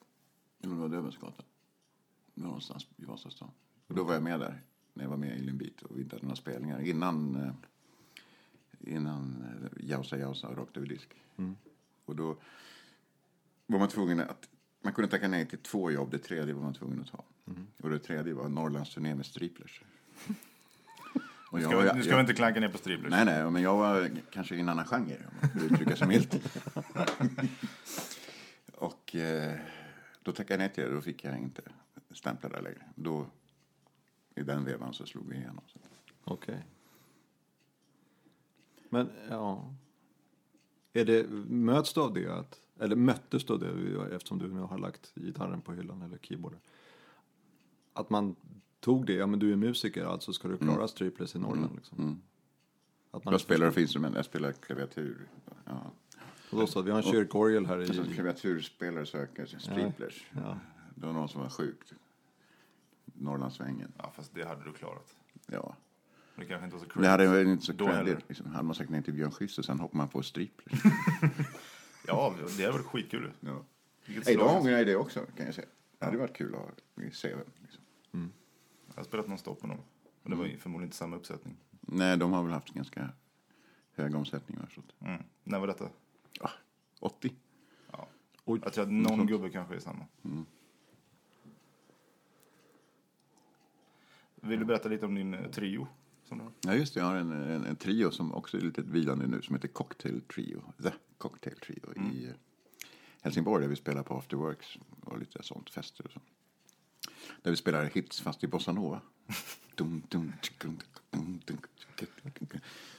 Eller 0.64 0.74
om 0.74 0.82
det 0.82 0.88
var 0.88 0.96
Döbelnsgatan. 0.96 1.46
Någonstans 2.34 2.86
i 2.96 3.04
Vasastan. 3.04 3.50
Och 3.86 3.94
då 3.94 4.04
var 4.04 4.14
jag 4.14 4.22
med 4.22 4.40
där, 4.40 4.62
när 5.00 5.04
jag 5.04 5.10
var 5.10 5.16
med 5.16 5.38
i 5.38 5.42
Limbit 5.42 5.82
och 5.82 5.96
vi 5.98 6.02
inte 6.02 6.16
hade 6.16 6.24
några 6.26 6.36
spelningar. 6.36 6.80
Innan, 6.80 7.36
eh, 7.36 8.94
innan 8.94 9.44
eh, 9.62 9.88
Jausa 9.88 10.18
Jausa 10.18 10.48
rakt 10.54 10.76
över 10.76 10.86
disk. 10.86 11.08
Och 12.04 12.16
då 12.16 12.36
var 13.66 13.78
man 13.78 13.88
tvungen 13.88 14.20
att, 14.20 14.48
man 14.82 14.92
kunde 14.92 15.10
tacka 15.10 15.28
nej 15.28 15.46
till 15.46 15.58
två 15.58 15.90
jobb, 15.90 16.10
det 16.10 16.18
tredje 16.18 16.54
var 16.54 16.62
man 16.62 16.74
tvungen 16.74 17.00
att 17.00 17.06
ta. 17.10 17.24
Och 17.82 17.90
det 17.90 17.98
tredje 17.98 18.34
var 18.34 18.48
Norrlandsturné 18.48 19.14
med 19.14 19.26
Striplers. 19.26 19.82
Och 21.50 21.58
Nu 21.58 21.62
jag 21.64 21.70
ska, 21.70 21.76
var- 21.76 21.84
vi, 21.84 21.92
nu 21.94 22.02
ska 22.02 22.10
jag- 22.10 22.16
vi 22.16 22.20
inte 22.20 22.34
klanka 22.34 22.60
ner 22.60 22.68
på 22.68 22.78
Striplers. 22.78 23.10
Nej, 23.10 23.24
nej, 23.24 23.50
men 23.50 23.62
jag 23.62 23.76
var 23.76 24.10
kanske 24.30 24.56
i 24.56 24.60
en 24.60 24.68
annan 24.68 24.84
genre, 24.84 25.16
om 25.16 25.34
man 25.40 25.50
får 25.50 25.62
uttrycka 25.62 25.96
sig 25.96 26.08
milt. 26.08 26.34
och 28.74 29.14
eh, 29.16 29.58
då 30.22 30.32
tackade 30.32 30.52
jag 30.52 30.58
nej 30.58 30.74
till 30.74 30.84
det, 30.84 30.90
då 30.94 31.00
fick 31.00 31.24
jag 31.24 31.38
inte 31.38 31.62
stämpla 32.10 32.48
där 32.48 32.62
längre. 32.62 32.82
Då, 32.94 33.26
i 34.40 34.42
den 34.42 34.64
vevan 34.64 34.94
så 34.94 35.06
slog 35.06 35.28
vi 35.28 35.36
igenom. 35.36 35.60
Okej. 36.24 36.64
Men, 38.88 39.10
ja. 39.28 39.74
Är 40.92 41.04
det, 41.04 41.30
möts 41.48 41.92
du 41.92 42.00
av 42.00 42.14
det? 42.14 42.28
Att, 42.28 42.60
eller 42.80 42.96
möttes 42.96 43.44
du 43.44 43.52
av 43.52 43.58
det 43.60 44.14
eftersom 44.14 44.38
du 44.38 44.48
nu 44.48 44.60
har 44.60 44.78
lagt 44.78 45.14
gitarren 45.14 45.60
på 45.60 45.72
hyllan 45.72 46.02
eller 46.02 46.18
keyboarden? 46.18 46.60
Att 47.92 48.10
man 48.10 48.36
tog 48.80 49.06
det, 49.06 49.12
ja 49.12 49.26
men 49.26 49.38
du 49.38 49.52
är 49.52 49.56
musiker 49.56 50.04
alltså 50.04 50.32
ska 50.32 50.48
du 50.48 50.56
klara 50.56 50.88
Striplers 50.88 51.34
i 51.34 51.38
Norrland 51.38 51.74
liksom. 51.76 52.22
Att 53.10 53.24
man 53.24 53.32
Vad 53.32 53.40
spelar 53.40 53.70
för 53.70 53.80
instrument? 53.80 54.16
Jag 54.16 54.24
spelar 54.24 54.52
klaviatur. 54.52 55.28
Ja. 55.64 55.92
Och 56.50 56.60
då 56.60 56.66
så, 56.66 56.82
vi 56.82 56.90
har 56.90 56.98
en 56.98 57.12
kyrkorgel 57.12 57.66
här 57.66 57.78
Alltså, 57.78 58.04
i... 58.04 58.14
klaviaturspelare 58.14 59.06
söker 59.06 59.46
striplers. 59.46 60.26
Ja. 60.32 60.58
Det 60.94 61.06
var 61.06 61.12
någon 61.12 61.28
som 61.28 61.40
var 61.40 61.48
sjuk. 61.48 61.92
Norrlandssvängen. 63.20 63.92
Ja, 63.98 64.12
fast 64.16 64.34
det 64.34 64.44
hade 64.44 64.64
du 64.64 64.72
klarat. 64.72 65.16
Ja. 65.46 65.76
Det 66.36 66.44
kanske 66.44 66.64
inte 66.64 66.76
var 66.76 66.84
så 66.84 67.00
Det 67.00 67.08
hade 67.08 67.28
varit 67.28 67.46
inte 67.46 67.64
så 67.64 67.76
credit. 67.76 68.18
Liksom. 68.28 68.46
Hade 68.46 68.64
man 68.64 68.74
sagt 68.74 68.90
nej 68.90 69.02
till 69.02 69.14
Björn 69.14 69.30
Skifs 69.30 69.58
och 69.58 69.64
sen 69.64 69.80
hoppar 69.80 69.96
man 69.96 70.08
på 70.08 70.22
striplers. 70.22 70.82
Ja, 72.06 72.34
det 72.56 72.64
hade 72.64 72.72
varit 72.72 72.86
skitkul. 72.86 73.32
ja. 73.40 73.64
Då 74.06 74.22
slag. 74.22 74.56
ångrar 74.60 74.72
jag 74.72 74.86
det 74.86 74.96
också, 74.96 75.26
kan 75.36 75.46
jag 75.46 75.54
säga. 75.54 75.66
Det 75.98 76.04
hade 76.04 76.18
varit 76.18 76.36
kul 76.36 76.54
att 76.54 77.12
CVn. 77.14 77.50
Liksom. 77.62 77.82
Jag 78.86 78.94
har 78.96 79.04
spelat 79.04 79.28
någon 79.28 79.38
stopp 79.38 79.62
med 79.62 79.70
dem. 79.70 79.78
Men 80.22 80.30
det 80.30 80.36
var 80.36 80.46
ju 80.46 80.56
förmodligen 80.56 80.86
inte 80.86 80.96
samma 80.96 81.16
uppsättning. 81.16 81.56
Nej, 81.80 82.16
de 82.16 82.32
har 82.32 82.42
väl 82.42 82.52
haft 82.52 82.70
ganska 82.70 83.08
hög 83.96 84.14
omsättning. 84.14 84.58
Mm. 85.00 85.22
När 85.44 85.58
var 85.58 85.66
detta? 85.66 85.88
Ja, 86.40 86.50
80. 87.00 87.34
Ja. 87.92 88.08
Oj. 88.44 88.60
Jag 88.64 88.72
tror 88.72 88.84
att 88.84 88.92
någon 88.92 89.26
gubbe 89.26 89.50
kanske 89.50 89.74
är 89.74 89.80
samma. 89.80 90.06
Vill 94.40 94.58
du 94.58 94.64
berätta 94.64 94.88
lite 94.88 95.06
om 95.06 95.14
din 95.14 95.34
eh, 95.34 95.50
trio? 95.50 95.88
Ja, 96.60 96.74
just 96.74 96.94
det. 96.94 97.00
Jag 97.00 97.06
har 97.06 97.16
en, 97.16 97.32
en, 97.32 97.66
en 97.66 97.76
trio 97.76 98.10
som 98.10 98.34
också 98.34 98.56
är 98.56 98.60
lite 98.60 98.82
vilande 98.82 99.26
nu 99.26 99.42
som 99.42 99.54
heter 99.54 99.68
Cocktail 99.68 100.20
Trio. 100.20 100.62
The 100.82 100.92
Cocktail 101.18 101.56
Trio 101.56 101.92
i 102.12 102.24
eh, 102.24 102.34
Helsingborg 103.22 103.62
där 103.62 103.68
vi 103.68 103.76
spelar 103.76 104.02
på 104.02 104.18
Afterworks 104.18 104.78
och 105.00 105.18
lite 105.18 105.42
sånt, 105.42 105.70
fester 105.70 106.06
och 106.06 106.12
så. 106.12 106.20
Där 107.42 107.50
vi 107.50 107.56
spelar 107.56 107.84
hits 107.84 108.20
fast 108.20 108.44
i 108.44 108.46
bossanova. 108.46 109.00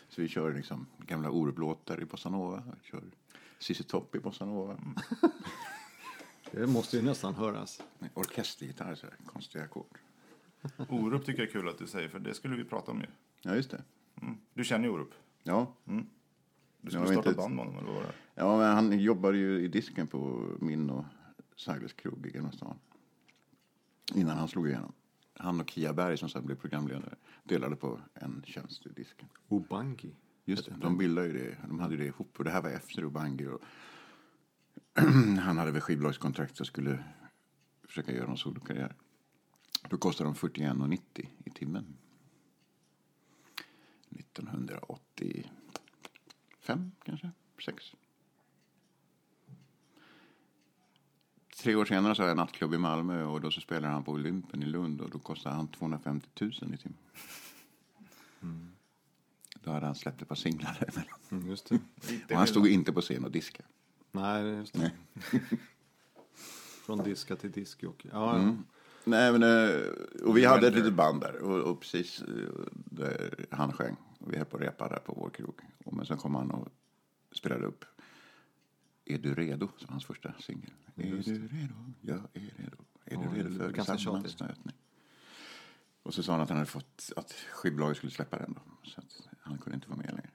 Så 0.10 0.22
vi 0.22 0.28
kör 0.28 0.54
liksom 0.54 0.88
gamla 0.98 1.30
Orup-låtar 1.30 2.02
i 2.02 2.06
bossanova. 2.06 2.64
Vi 2.82 2.90
kör 2.90 3.04
Cissi 3.60 3.84
Topp 3.84 4.16
i 4.16 4.20
bossanova. 4.20 4.80
Det 6.52 6.68
måste 6.68 6.98
ju 6.98 7.04
nästan 7.04 7.34
höras. 7.34 7.82
Orkestergitarr, 8.14 8.96
så 8.96 9.08
här, 9.08 9.16
konstiga 9.26 9.64
ackord. 9.64 9.98
Orup 10.90 11.26
tycker 11.26 11.40
jag 11.42 11.48
är 11.50 11.54
kul 11.54 11.70
att 11.70 11.78
du 11.78 11.88
säger, 11.88 12.10
för 12.10 12.20
det 12.20 12.34
skulle 12.34 12.56
vi 12.56 12.64
prata 12.64 12.92
om 12.92 13.00
ju. 13.00 13.08
Ja, 13.42 13.56
just 13.56 13.72
det. 13.72 13.84
Mm. 14.22 14.38
Du 14.54 14.64
känner 14.64 14.86
ju 14.86 14.92
Orup. 14.94 15.14
Ja, 15.44 15.74
Du 16.82 16.92
skulle 16.92 17.06
starta 17.08 17.30
inte. 17.30 17.34
band 17.34 17.56
med 17.56 17.66
honom, 17.66 17.80
eller 17.80 17.88
vad 17.94 17.96
var 17.96 18.04
det? 18.10 18.14
Ja, 18.36 18.58
men 18.58 18.76
han 18.76 19.00
jobbade 19.00 19.38
ju 19.38 19.60
i 19.60 19.68
disken 19.68 20.08
på 20.08 20.50
min 20.60 20.90
och 20.90 21.06
Sagles 21.56 21.94
krog 21.94 22.26
i 22.26 22.32
Gamla 22.32 22.52
stan. 22.52 22.80
Innan 24.16 24.38
han 24.38 24.48
slog 24.48 24.68
igenom. 24.68 24.92
Han 25.34 25.60
och 25.62 25.70
Kia 25.70 25.94
Berg 25.94 26.18
som 26.18 26.30
sen 26.30 26.46
blev 26.46 26.56
programledare 26.56 27.16
delade 27.44 27.76
på 27.76 28.00
en 28.14 28.44
tjänst 28.46 28.86
i 28.86 28.90
disken. 28.90 29.28
Obangi. 29.48 30.16
Just 30.46 30.66
det, 30.66 30.76
de 30.82 30.98
bildade 30.98 31.28
ju 31.28 31.34
det. 31.34 31.58
De 31.68 31.80
hade 31.80 31.94
ju 31.96 32.00
det 32.00 32.06
ihop 32.08 32.34
och 32.38 32.44
det 32.44 32.52
här 32.52 32.62
var 32.62 32.70
efter 32.70 33.04
Ubangi. 33.04 33.48
Och 33.48 33.62
han 35.40 35.58
hade 35.58 35.72
väl 35.72 35.82
skivbolagskontrakt 35.82 36.60
och 36.60 36.68
skulle 36.68 37.04
försöka 37.88 38.12
göra 38.14 38.32
en 38.32 38.38
solokarriär. 38.38 38.96
Då 39.90 39.98
kostade 39.98 40.30
de 40.30 40.36
41,90 40.36 41.28
i 41.46 41.50
timmen. 41.50 41.86
1985 44.10 46.92
kanske? 47.06 47.32
6. 47.66 47.96
Tre 51.58 51.76
år 51.76 51.86
senare 51.86 52.16
så 52.16 52.22
har 52.22 52.28
jag 52.28 52.38
nattklubb 52.38 52.74
i 52.74 52.78
Malmö 52.78 53.24
och 53.24 53.42
då 53.42 53.52
så 53.52 53.62
spelar 53.62 53.90
han 53.90 54.04
på 54.04 54.12
Olympen 54.12 54.64
i 54.64 54.66
Lund 54.66 55.02
och 55.02 55.10
då 55.10 55.20
kostar 55.20 55.52
han 55.52 55.68
250 55.68 56.28
000 56.42 56.52
i 56.74 56.78
timmen. 56.78 56.98
Då 59.64 59.72
hade 59.72 59.86
han 59.86 59.96
släppt 59.96 60.22
ett 60.22 60.28
par 60.28 60.36
singlar 60.36 60.78
däremellan. 60.80 61.20
Mm, 61.32 61.48
just 61.48 61.70
det. 61.70 61.80
Och 62.30 62.36
han 62.38 62.48
stod 62.48 62.68
inte 62.68 62.94
på 62.94 63.02
scen 63.02 63.26
och 63.26 63.32
diskade. 63.32 63.68
Nej, 64.12 64.44
just 64.44 64.74
det. 64.74 64.92
Från 66.86 67.04
diska 67.04 67.36
till 67.36 67.52
diskjockey. 67.52 68.10
Ja, 68.12 68.36
Mm. 68.36 68.48
ja. 68.48 68.56
Nej, 69.04 69.32
men, 69.32 69.44
eh, 69.44 69.82
och 70.24 70.38
vi 70.38 70.46
hade 70.46 70.68
ett 70.68 70.76
litet 70.76 70.94
band 70.94 71.22
där 71.22 71.36
och, 71.42 71.72
och 71.72 71.80
precis 71.80 72.22
eh, 72.22 72.28
där 72.74 73.46
han 73.52 73.74
sjöng. 73.74 73.96
Och 74.20 74.34
vi 74.34 74.38
höll 74.38 74.46
på 74.46 74.58
att 74.58 74.64
repa 74.64 74.90
där 74.90 75.00
på 75.00 75.14
vår 75.14 75.30
krog. 75.30 75.62
Och 75.86 75.94
men 75.94 76.06
sen 76.06 76.18
kom 76.18 76.36
han 76.36 76.52
och 76.52 76.68
spelade 77.32 77.66
upp 77.66 77.86
Är 79.06 79.18
du 79.18 79.36
redo? 79.36 79.70
som 79.78 79.90
hans 79.90 80.06
första 80.06 80.34
singel. 80.40 80.72
Är 80.96 81.12
du 81.12 81.48
redo? 81.48 81.74
Jag 82.02 82.18
är 82.34 82.54
redo. 82.58 82.78
Är 83.06 83.18
du 83.18 83.44
redo 83.44 83.58
för 83.58 83.72
ganska 83.72 83.98
sammanstötning? 83.98 84.76
Och 86.04 86.14
så 86.14 86.24
sa 86.24 86.32
han 86.32 86.42
att 86.42 86.50
han 86.50 86.58
hade 86.58 86.70
fått 86.70 87.12
att 87.16 87.32
skivbolaget 87.32 87.98
skulle 87.98 88.12
släppa 88.12 88.38
den 88.38 88.54
då. 88.54 88.90
Så 88.90 89.00
att 89.00 89.28
han 89.42 89.58
kunde 89.58 89.76
inte 89.76 89.90
vara 89.90 89.98
med 89.98 90.10
längre. 90.10 90.30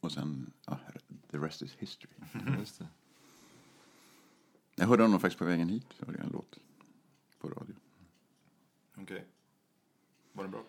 Och 0.00 0.12
sen, 0.12 0.52
ja, 0.66 0.80
the 1.30 1.38
rest 1.38 1.62
is 1.62 1.74
history. 1.78 2.12
Just 2.58 2.78
det. 2.78 2.86
Jag 4.74 4.86
hörde 4.86 5.02
honom 5.02 5.20
faktiskt 5.20 5.38
på 5.38 5.44
vägen 5.44 5.68
hit. 5.68 5.86
Hörde 6.06 6.18
jag 6.18 6.26
en 6.26 6.32
låt 6.32 6.58
på 7.48 7.60
radio. 7.60 7.74
Okej. 8.96 9.24
Var 10.32 10.44
det 10.44 10.50
bra? 10.50 10.62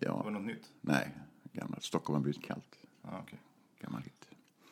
Ja. 0.00 0.16
Var 0.16 0.24
det 0.24 0.30
något 0.30 0.46
nytt? 0.46 0.72
Nej, 0.80 1.14
gammalt. 1.52 1.84
Stockholm 1.84 2.14
har 2.14 2.22
blivit 2.22 2.42
kallt. 2.42 2.78
Ja, 3.02 3.20
okej. 3.22 3.38
Gammal 3.80 4.02
hit. 4.02 4.28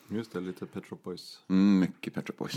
Just 0.09 0.33
det, 0.33 0.41
lite 0.41 0.67
Pet 0.67 0.87
Shop 0.87 0.99
Boys. 1.03 1.45
Mm, 1.49 1.79
mycket 1.81 2.15
Pet 2.15 2.27
Shop 2.29 2.35
Boys. 2.39 2.55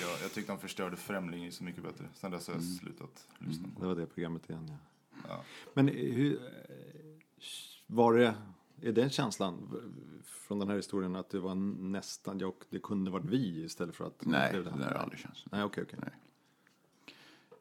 Jag, 0.00 0.10
jag 0.22 0.32
tyckte 0.32 0.52
han 0.52 0.60
förstörde 0.60 0.96
Främling 0.96 1.52
så 1.52 1.64
mycket 1.64 1.82
bättre. 1.82 2.08
Sen 2.14 2.30
dess 2.30 2.46
har 2.46 2.54
jag 2.54 2.62
slutat 2.64 3.28
lyssna. 3.38 3.68
Det 3.80 3.86
var 3.86 3.94
det 3.94 4.06
programmet 4.06 4.50
igen, 4.50 4.68
ja. 4.68 4.76
Ja. 5.28 5.44
Men 5.74 5.88
hur... 5.88 6.42
eh, 6.44 6.76
Var 7.86 8.14
det... 8.14 8.34
Är 8.82 8.92
den 8.92 9.10
känslan 9.10 9.80
från 10.24 10.58
den 10.58 10.68
här 10.68 10.76
historien 10.76 11.16
att 11.16 11.30
det 11.30 11.38
var 11.40 11.54
nästan, 11.54 12.38
jag, 12.38 12.54
det 12.70 12.78
kunde 12.78 13.10
varit 13.10 13.24
vi 13.24 13.64
istället 13.64 13.96
för 13.96 14.04
att... 14.04 14.24
Nej, 14.26 14.52
det 14.52 14.62
där 14.62 14.70
har 14.70 14.90
aldrig 14.90 15.20
känts. 15.20 15.44
Nej, 15.52 15.62
okej, 15.64 15.84
okej. 15.84 15.98
Nej. 16.02 16.12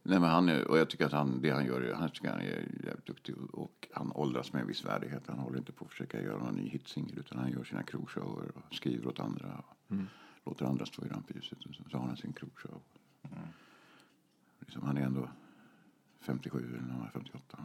Nej, 0.09 0.19
men 0.19 0.29
han 0.29 0.49
är, 0.49 0.67
och 0.67 0.77
jag 0.77 0.89
tycker 0.89 1.05
att 1.05 1.11
han, 1.11 1.41
det 1.41 1.49
han 1.49 1.65
gör, 1.65 1.93
han 1.93 2.09
tycker 2.09 2.29
han 2.29 2.39
är 2.39 2.85
jävligt 2.85 3.05
duktig 3.05 3.35
och, 3.37 3.87
han 3.93 4.11
åldras 4.11 4.53
med 4.53 4.61
en 4.61 4.67
viss 4.67 4.85
värdighet. 4.85 5.23
Han 5.27 5.39
håller 5.39 5.57
inte 5.57 5.71
på 5.71 5.85
att 5.85 5.91
försöka 5.91 6.21
göra 6.21 6.43
någon 6.43 6.55
ny 6.55 6.69
hitsingel 6.69 7.19
utan 7.19 7.39
han 7.39 7.51
gör 7.51 7.63
sina 7.63 7.83
krogshower 7.83 8.51
och 8.55 8.75
skriver 8.75 9.07
åt 9.07 9.19
andra 9.19 9.63
och 9.87 9.95
låter 10.45 10.65
andra 10.65 10.85
stå 10.85 11.05
i 11.05 11.09
rampljuset 11.09 11.65
och 11.65 11.75
så, 11.75 11.83
så 11.89 11.97
har 11.97 12.07
han 12.07 12.17
sin 12.17 12.33
krogshow. 12.33 12.81
Liksom, 14.59 14.83
han 14.83 14.97
är 14.97 15.01
ändå 15.01 15.29
57 16.19 16.77
eller 16.77 16.93
han 16.93 17.05
är 17.05 17.09
58. 17.09 17.57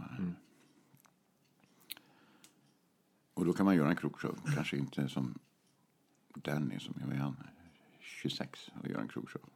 Och 3.34 3.45
då 3.45 3.53
kan 3.53 3.66
man 3.66 3.76
göra 3.76 3.88
en 3.88 3.97
krogshow, 3.97 4.38
kanske 4.55 4.76
inte 4.76 5.09
som 5.09 5.38
Danny 6.34 6.78
som 6.78 6.95
jag 7.01 7.11
är 7.11 7.20
han, 7.20 7.36
26 8.01 8.70
och 8.80 8.88
gör 8.88 9.01
en 9.01 9.09
krogshow. 9.09 9.54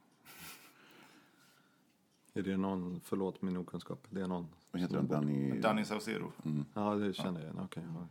Är 2.39 2.43
det 2.43 2.57
någon, 2.57 3.01
förlåt 3.03 3.41
min 3.41 3.57
okunskap, 3.57 4.07
det 4.09 4.21
är 4.21 4.27
någon? 4.27 4.47
Vad 4.71 4.81
heter 4.81 4.95
han? 4.95 5.07
Danny? 5.07 5.59
Danny 5.59 5.85
Saucedo. 5.85 6.31
Ja, 6.73 6.95
det 6.95 7.13
känner 7.13 7.39
jag 7.39 7.43
igen. 7.51 7.59
Okej. 7.63 7.83
ja. 7.95 8.07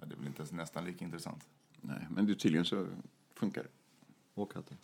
Ja, 0.00 0.06
det 0.06 0.14
är 0.14 0.16
väl 0.18 0.26
inte 0.26 0.38
ens 0.40 0.52
nästan 0.52 0.84
lika 0.84 1.04
intressant. 1.04 1.48
Nej, 1.80 2.06
men 2.10 2.26
det, 2.26 2.34
tydligen 2.34 2.64
så 2.64 2.86
funkar 3.34 3.62
det. 3.62 3.68
Åkatten. 4.34 4.76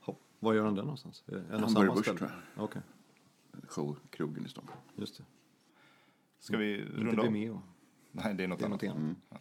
Hopp. 0.00 0.20
Var 0.38 0.54
gör 0.54 0.64
han 0.64 0.74
den 0.74 0.84
någonstans? 0.84 1.24
Är 1.26 1.32
det 1.50 1.64
och 1.64 1.70
samma 1.70 1.94
Busch, 1.94 1.98
ställe? 2.04 2.18
tror 2.18 2.30
Okej, 2.56 2.82
Showkrogen 3.68 4.46
i 4.46 4.48
Stockholm. 4.48 4.80
just 4.96 5.16
det. 5.18 5.24
Ska 6.38 6.56
vi 6.56 6.80
Inte 6.80 6.92
runda 6.92 7.22
av? 7.22 7.32
Vimeo. 7.32 7.62
Nej, 8.12 8.34
det 8.34 8.44
är 8.44 8.48
något 8.48 8.58
Det 8.58 8.64
är 8.64 8.66
annat. 8.66 8.82
någonting 8.82 8.90
annat. 8.90 9.16
Ja, 9.30 9.38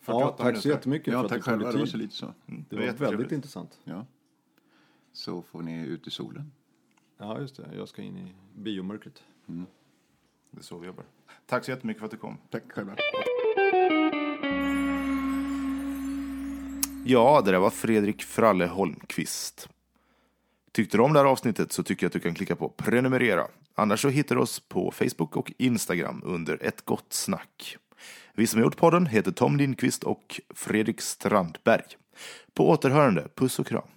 48 0.00 0.30
tack 0.30 0.38
så 0.38 0.44
minuter. 0.52 0.68
jättemycket 0.70 1.12
Ja, 1.12 1.18
för 1.18 1.24
att 1.24 1.30
tack 1.30 1.38
du 1.38 1.42
tog 1.42 1.50
själva. 1.52 1.72
Det 1.72 1.78
var 1.78 1.86
så 1.86 1.96
lite 1.96 2.14
så. 2.14 2.34
Mm, 2.46 2.64
Det 2.68 2.76
var 2.76 2.86
var 2.86 2.92
väldigt 3.10 3.32
intressant. 3.32 3.80
Ja. 3.84 4.06
Så 5.12 5.42
får 5.42 5.62
ni 5.62 5.86
ut 5.86 6.06
i 6.06 6.10
solen. 6.10 6.52
Ja, 7.18 7.40
just 7.40 7.56
det. 7.56 7.68
Jag 7.76 7.88
ska 7.88 8.02
in 8.02 8.16
i 8.16 8.32
biomörkret. 8.54 9.22
Det 10.50 10.60
är 10.60 10.62
så 10.62 10.78
vi 10.78 10.86
jobbar. 10.86 11.04
Tack 11.46 11.64
så 11.64 11.70
jättemycket 11.70 11.98
för 11.98 12.04
att 12.04 12.10
du 12.10 12.16
kom. 12.16 12.38
Tack 12.50 12.72
själva. 12.72 12.96
Ja, 17.04 17.42
det 17.44 17.50
där 17.50 17.58
var 17.58 17.70
Fredrik 17.70 18.22
Fralle 18.22 18.66
Holmqvist. 18.66 19.68
Tyckte 20.72 20.96
du 20.96 21.02
om 21.02 21.12
det 21.12 21.18
här 21.18 21.26
avsnittet 21.26 21.72
så 21.72 21.82
tycker 21.82 22.04
jag 22.04 22.08
att 22.08 22.12
du 22.12 22.20
kan 22.20 22.34
klicka 22.34 22.56
på 22.56 22.68
prenumerera. 22.68 23.46
Annars 23.74 24.02
så 24.02 24.08
hittar 24.08 24.34
du 24.36 24.40
oss 24.42 24.60
på 24.60 24.90
Facebook 24.90 25.36
och 25.36 25.52
Instagram 25.58 26.22
under 26.24 26.62
ett 26.62 26.84
gott 26.84 27.12
snack. 27.12 27.76
Vi 28.34 28.46
som 28.46 28.60
har 28.60 28.64
gjort 28.66 28.76
podden 28.76 29.06
heter 29.06 29.32
Tom 29.32 29.56
Lindqvist 29.56 30.04
och 30.04 30.40
Fredrik 30.54 31.00
Strandberg. 31.00 31.84
På 32.54 32.68
återhörande, 32.68 33.28
puss 33.34 33.58
och 33.58 33.66
kram. 33.66 33.88